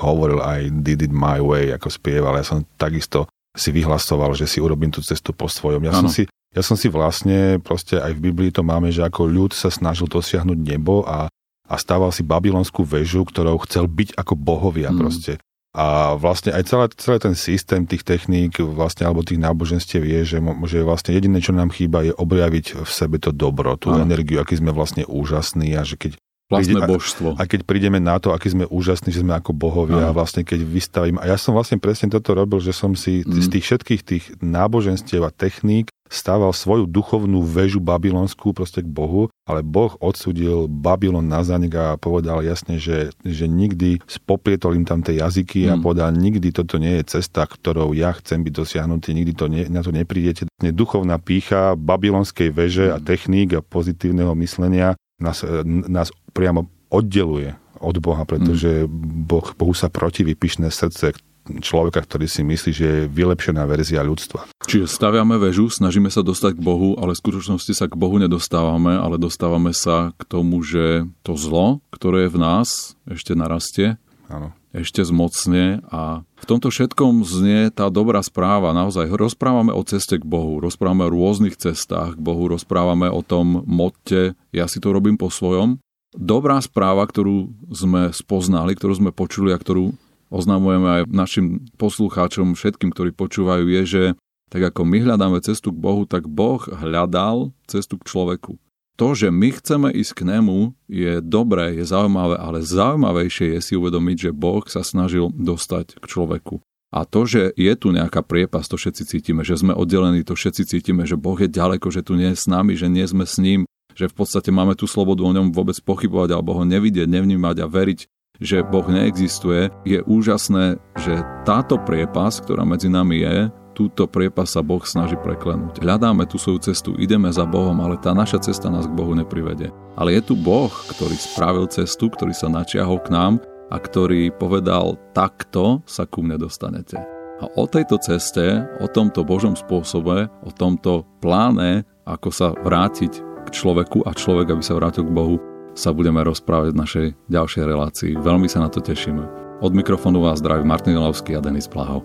hovoril 0.00 0.40
aj 0.40 0.72
did 0.80 1.04
it 1.04 1.12
my 1.12 1.44
way, 1.44 1.68
ako 1.76 1.92
spieval. 1.92 2.40
Ja 2.40 2.44
som 2.44 2.64
takisto 2.80 3.28
si 3.52 3.68
vyhlasoval, 3.68 4.32
že 4.32 4.48
si 4.48 4.64
urobím 4.64 4.88
tú 4.88 5.04
cestu 5.04 5.36
po 5.36 5.44
svojom. 5.46 5.84
Ja 5.84 5.92
som 5.92 6.08
si 6.08 6.24
ja 6.54 6.62
som 6.62 6.78
si 6.78 6.86
vlastne, 6.86 7.58
proste 7.58 7.98
aj 7.98 8.14
v 8.14 8.30
Biblii 8.30 8.54
to 8.54 8.62
máme, 8.62 8.86
že 8.94 9.02
ako 9.02 9.26
ľud 9.26 9.50
sa 9.50 9.74
snažil 9.74 10.06
dosiahnuť 10.06 10.54
nebo 10.54 11.02
a, 11.02 11.26
a 11.66 11.74
stával 11.74 12.14
si 12.14 12.22
babylonskú 12.22 12.86
väžu, 12.86 13.26
ktorou 13.26 13.58
chcel 13.66 13.90
byť 13.90 14.14
ako 14.14 14.38
bohovia 14.38 14.94
mm. 14.94 14.98
proste. 15.02 15.32
A 15.74 16.14
vlastne 16.14 16.54
aj 16.54 16.70
celý, 16.70 16.86
celý 16.94 17.18
ten 17.18 17.34
systém 17.34 17.82
tých 17.82 18.06
techník 18.06 18.62
vlastne, 18.62 19.10
alebo 19.10 19.26
tých 19.26 19.42
náboženstiev 19.42 20.06
je, 20.06 20.20
že, 20.22 20.38
že 20.70 20.86
vlastne 20.86 21.18
jediné, 21.18 21.42
čo 21.42 21.50
nám 21.50 21.74
chýba, 21.74 22.06
je 22.06 22.14
objaviť 22.14 22.86
v 22.86 22.90
sebe 22.90 23.18
to 23.18 23.34
dobro, 23.34 23.74
tú 23.74 23.90
Aha. 23.90 24.06
energiu, 24.06 24.38
aký 24.38 24.54
sme 24.54 24.70
vlastne 24.70 25.02
úžasní 25.02 25.74
a 25.74 25.82
že 25.82 25.98
keď 25.98 26.14
Vlastné 26.52 26.76
príde, 26.76 26.92
božstvo. 26.92 27.28
A, 27.40 27.44
a 27.44 27.48
keď 27.48 27.64
prídeme 27.64 27.96
na 27.96 28.20
to, 28.20 28.36
aký 28.36 28.52
sme 28.52 28.68
úžasní, 28.68 29.08
že 29.16 29.24
sme 29.24 29.32
ako 29.32 29.56
bohovia, 29.56 30.12
a 30.12 30.16
vlastne 30.16 30.44
keď 30.44 30.60
vystavím. 30.60 31.16
A 31.16 31.24
ja 31.24 31.40
som 31.40 31.56
vlastne 31.56 31.80
presne 31.80 32.12
toto 32.12 32.36
robil, 32.36 32.60
že 32.60 32.76
som 32.76 32.92
si 32.92 33.24
mm. 33.24 33.40
z 33.40 33.46
tých 33.48 33.64
všetkých 33.64 34.00
tých 34.04 34.24
náboženstiev 34.44 35.24
a 35.24 35.32
techník 35.32 35.88
stával 36.04 36.52
svoju 36.52 36.84
duchovnú 36.84 37.40
väžu 37.42 37.80
babylonskú 37.80 38.52
proste 38.52 38.84
k 38.84 38.88
Bohu, 38.92 39.32
ale 39.48 39.64
Boh 39.64 39.96
odsudil 40.04 40.68
Babylon 40.68 41.24
na 41.24 41.40
zanik 41.40 41.74
a 41.80 41.96
povedal 41.96 42.44
jasne, 42.44 42.76
že, 42.76 43.08
že 43.24 43.48
nikdy 43.48 44.04
spoprietol 44.04 44.76
im 44.76 44.84
tam 44.84 45.00
tie 45.00 45.16
jazyky 45.16 45.64
mm. 45.64 45.70
a 45.72 45.74
povedal, 45.80 46.12
nikdy 46.12 46.52
toto 46.52 46.76
nie 46.76 47.00
je 47.00 47.18
cesta, 47.18 47.48
ktorou 47.48 47.96
ja 47.96 48.12
chcem 48.20 48.44
byť 48.44 48.52
dosiahnutý, 48.52 49.16
nikdy 49.16 49.32
to 49.32 49.48
nie, 49.48 49.64
na 49.72 49.80
to 49.80 49.96
neprídete. 49.96 50.44
Duchovná 50.60 51.16
pícha 51.16 51.72
babylonskej 51.72 52.52
veže 52.52 52.92
a 52.92 53.00
mm. 53.00 53.04
techník 53.08 53.48
a 53.56 53.64
pozitívneho 53.64 54.36
myslenia 54.44 55.00
nás, 55.18 55.46
nás 55.64 56.10
priamo 56.34 56.66
oddeluje 56.90 57.54
od 57.78 57.96
Boha, 58.02 58.26
pretože 58.26 58.86
boh, 58.90 59.46
Bohu 59.54 59.74
sa 59.76 59.86
protiví 59.86 60.34
pyšné 60.34 60.68
srdce 60.68 61.14
človeka, 61.44 62.00
ktorý 62.00 62.24
si 62.24 62.40
myslí, 62.40 62.70
že 62.72 62.86
je 62.88 63.10
vylepšená 63.12 63.68
verzia 63.68 64.00
ľudstva. 64.00 64.48
Čiže 64.64 64.88
staviame 64.88 65.36
väžu, 65.36 65.68
snažíme 65.68 66.08
sa 66.08 66.24
dostať 66.24 66.56
k 66.56 66.64
Bohu, 66.64 66.96
ale 66.96 67.12
v 67.12 67.20
skutočnosti 67.20 67.72
sa 67.76 67.84
k 67.84 67.98
Bohu 68.00 68.16
nedostávame, 68.16 68.96
ale 68.96 69.20
dostávame 69.20 69.76
sa 69.76 70.16
k 70.16 70.22
tomu, 70.24 70.64
že 70.64 71.04
to 71.20 71.36
zlo, 71.36 71.84
ktoré 71.92 72.26
je 72.26 72.32
v 72.32 72.38
nás, 72.40 72.68
ešte 73.04 73.36
narastie. 73.36 74.00
Áno 74.32 74.56
ešte 74.74 75.06
zmocne 75.06 75.86
a 75.86 76.26
v 76.34 76.44
tomto 76.50 76.66
všetkom 76.66 77.22
znie 77.22 77.70
tá 77.70 77.86
dobrá 77.86 78.18
správa. 78.26 78.74
Naozaj 78.74 79.06
rozprávame 79.14 79.70
o 79.70 79.86
ceste 79.86 80.18
k 80.18 80.26
Bohu, 80.26 80.58
rozprávame 80.58 81.06
o 81.06 81.14
rôznych 81.14 81.54
cestách 81.54 82.18
k 82.18 82.20
Bohu, 82.20 82.50
rozprávame 82.50 83.06
o 83.06 83.22
tom 83.22 83.62
motte, 83.70 84.34
ja 84.50 84.66
si 84.66 84.82
to 84.82 84.90
robím 84.90 85.14
po 85.14 85.30
svojom. 85.30 85.78
Dobrá 86.14 86.62
správa, 86.62 87.04
ktorú 87.04 87.50
sme 87.74 88.14
spoznali, 88.14 88.78
ktorú 88.78 88.94
sme 89.02 89.10
počuli 89.10 89.50
a 89.50 89.58
ktorú 89.58 89.94
oznamujeme 90.30 90.88
aj 90.88 91.02
našim 91.10 91.46
poslucháčom, 91.74 92.54
všetkým, 92.54 92.94
ktorí 92.94 93.10
počúvajú, 93.14 93.66
je, 93.66 93.82
že 93.84 94.02
tak 94.50 94.70
ako 94.70 94.86
my 94.86 94.98
hľadáme 95.02 95.38
cestu 95.42 95.74
k 95.74 95.82
Bohu, 95.82 96.06
tak 96.06 96.30
Boh 96.30 96.62
hľadal 96.62 97.50
cestu 97.66 97.98
k 97.98 98.06
človeku 98.06 98.58
to, 98.94 99.08
že 99.14 99.28
my 99.30 99.50
chceme 99.50 99.88
ísť 99.90 100.22
k 100.22 100.26
nemu, 100.38 100.70
je 100.86 101.18
dobré, 101.18 101.74
je 101.74 101.84
zaujímavé, 101.86 102.38
ale 102.38 102.62
zaujímavejšie 102.62 103.58
je 103.58 103.60
si 103.60 103.74
uvedomiť, 103.74 104.30
že 104.30 104.30
Boh 104.30 104.62
sa 104.70 104.86
snažil 104.86 105.34
dostať 105.34 105.98
k 105.98 106.04
človeku. 106.06 106.62
A 106.94 107.02
to, 107.02 107.26
že 107.26 107.50
je 107.58 107.74
tu 107.74 107.90
nejaká 107.90 108.22
priepas, 108.22 108.70
to 108.70 108.78
všetci 108.78 109.18
cítime, 109.18 109.42
že 109.42 109.58
sme 109.58 109.74
oddelení, 109.74 110.22
to 110.22 110.38
všetci 110.38 110.78
cítime, 110.78 111.02
že 111.02 111.18
Boh 111.18 111.34
je 111.34 111.50
ďaleko, 111.50 111.90
že 111.90 112.06
tu 112.06 112.14
nie 112.14 112.30
je 112.30 112.38
s 112.38 112.46
nami, 112.46 112.78
že 112.78 112.86
nie 112.86 113.02
sme 113.02 113.26
s 113.26 113.42
ním, 113.42 113.66
že 113.94 114.10
v 114.10 114.14
podstate 114.14 114.50
máme 114.50 114.74
tú 114.74 114.84
slobodu 114.90 115.22
o 115.22 115.34
ňom 115.34 115.54
vôbec 115.54 115.78
pochybovať 115.80 116.34
alebo 116.34 116.58
ho 116.58 116.62
nevidieť, 116.66 117.06
nevnímať 117.06 117.56
a 117.62 117.66
veriť, 117.70 118.00
že 118.42 118.66
Boh 118.66 118.84
neexistuje, 118.90 119.70
je 119.86 120.02
úžasné, 120.02 120.82
že 120.98 121.22
táto 121.46 121.78
priepas, 121.78 122.42
ktorá 122.42 122.66
medzi 122.66 122.90
nami 122.90 123.22
je, 123.22 123.36
túto 123.74 124.06
priepas 124.06 124.50
sa 124.50 124.62
Boh 124.62 124.82
snaží 124.82 125.18
preklenúť. 125.18 125.82
Hľadáme 125.82 126.26
tú 126.30 126.38
svoju 126.38 126.62
cestu, 126.62 126.94
ideme 126.98 127.30
za 127.30 127.46
Bohom, 127.46 127.74
ale 127.82 127.98
tá 127.98 128.14
naša 128.14 128.42
cesta 128.42 128.70
nás 128.70 128.86
k 128.86 128.94
Bohu 128.94 129.14
neprivede. 129.14 129.74
Ale 129.98 130.14
je 130.14 130.22
tu 130.22 130.34
Boh, 130.38 130.70
ktorý 130.70 131.14
spravil 131.14 131.66
cestu, 131.70 132.10
ktorý 132.10 132.34
sa 132.34 132.50
načiahol 132.50 133.02
k 133.02 133.10
nám 133.14 133.42
a 133.70 133.76
ktorý 133.78 134.30
povedal, 134.34 134.98
takto 135.14 135.82
sa 135.86 136.06
ku 136.06 136.22
mne 136.22 136.38
dostanete. 136.38 136.98
A 137.42 137.50
o 137.58 137.66
tejto 137.66 137.98
ceste, 137.98 138.62
o 138.78 138.86
tomto 138.86 139.26
Božom 139.26 139.58
spôsobe, 139.58 140.30
o 140.46 140.50
tomto 140.54 141.02
pláne, 141.18 141.82
ako 142.06 142.30
sa 142.30 142.54
vrátiť 142.54 143.33
človeku 143.54 144.02
a 144.02 144.10
človek, 144.10 144.50
aby 144.50 144.62
sa 144.66 144.74
vrátil 144.74 145.06
k 145.06 145.14
Bohu, 145.14 145.38
sa 145.78 145.94
budeme 145.94 146.22
rozprávať 146.26 146.74
v 146.74 146.80
našej 146.82 147.06
ďalšej 147.30 147.64
relácii. 147.66 148.12
Veľmi 148.18 148.50
sa 148.50 148.66
na 148.66 148.68
to 148.70 148.82
tešíme. 148.82 149.22
Od 149.62 149.70
mikrofónu 149.70 150.18
vás 150.22 150.42
zdraví 150.42 150.66
Martin 150.66 150.98
Jelovský 150.98 151.38
a 151.38 151.40
Denis 151.42 151.70
Plahov. 151.70 152.02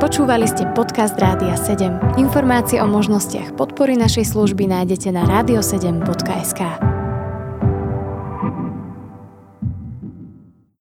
Počúvali 0.00 0.48
ste 0.48 0.64
podcast 0.72 1.16
Rádia 1.20 1.56
7. 1.56 2.16
Informácie 2.16 2.80
o 2.80 2.88
možnostiach 2.88 3.52
podpory 3.56 4.00
našej 4.00 4.32
služby 4.32 4.64
nájdete 4.64 5.12
na 5.12 5.28
radio7.sk. 5.28 6.99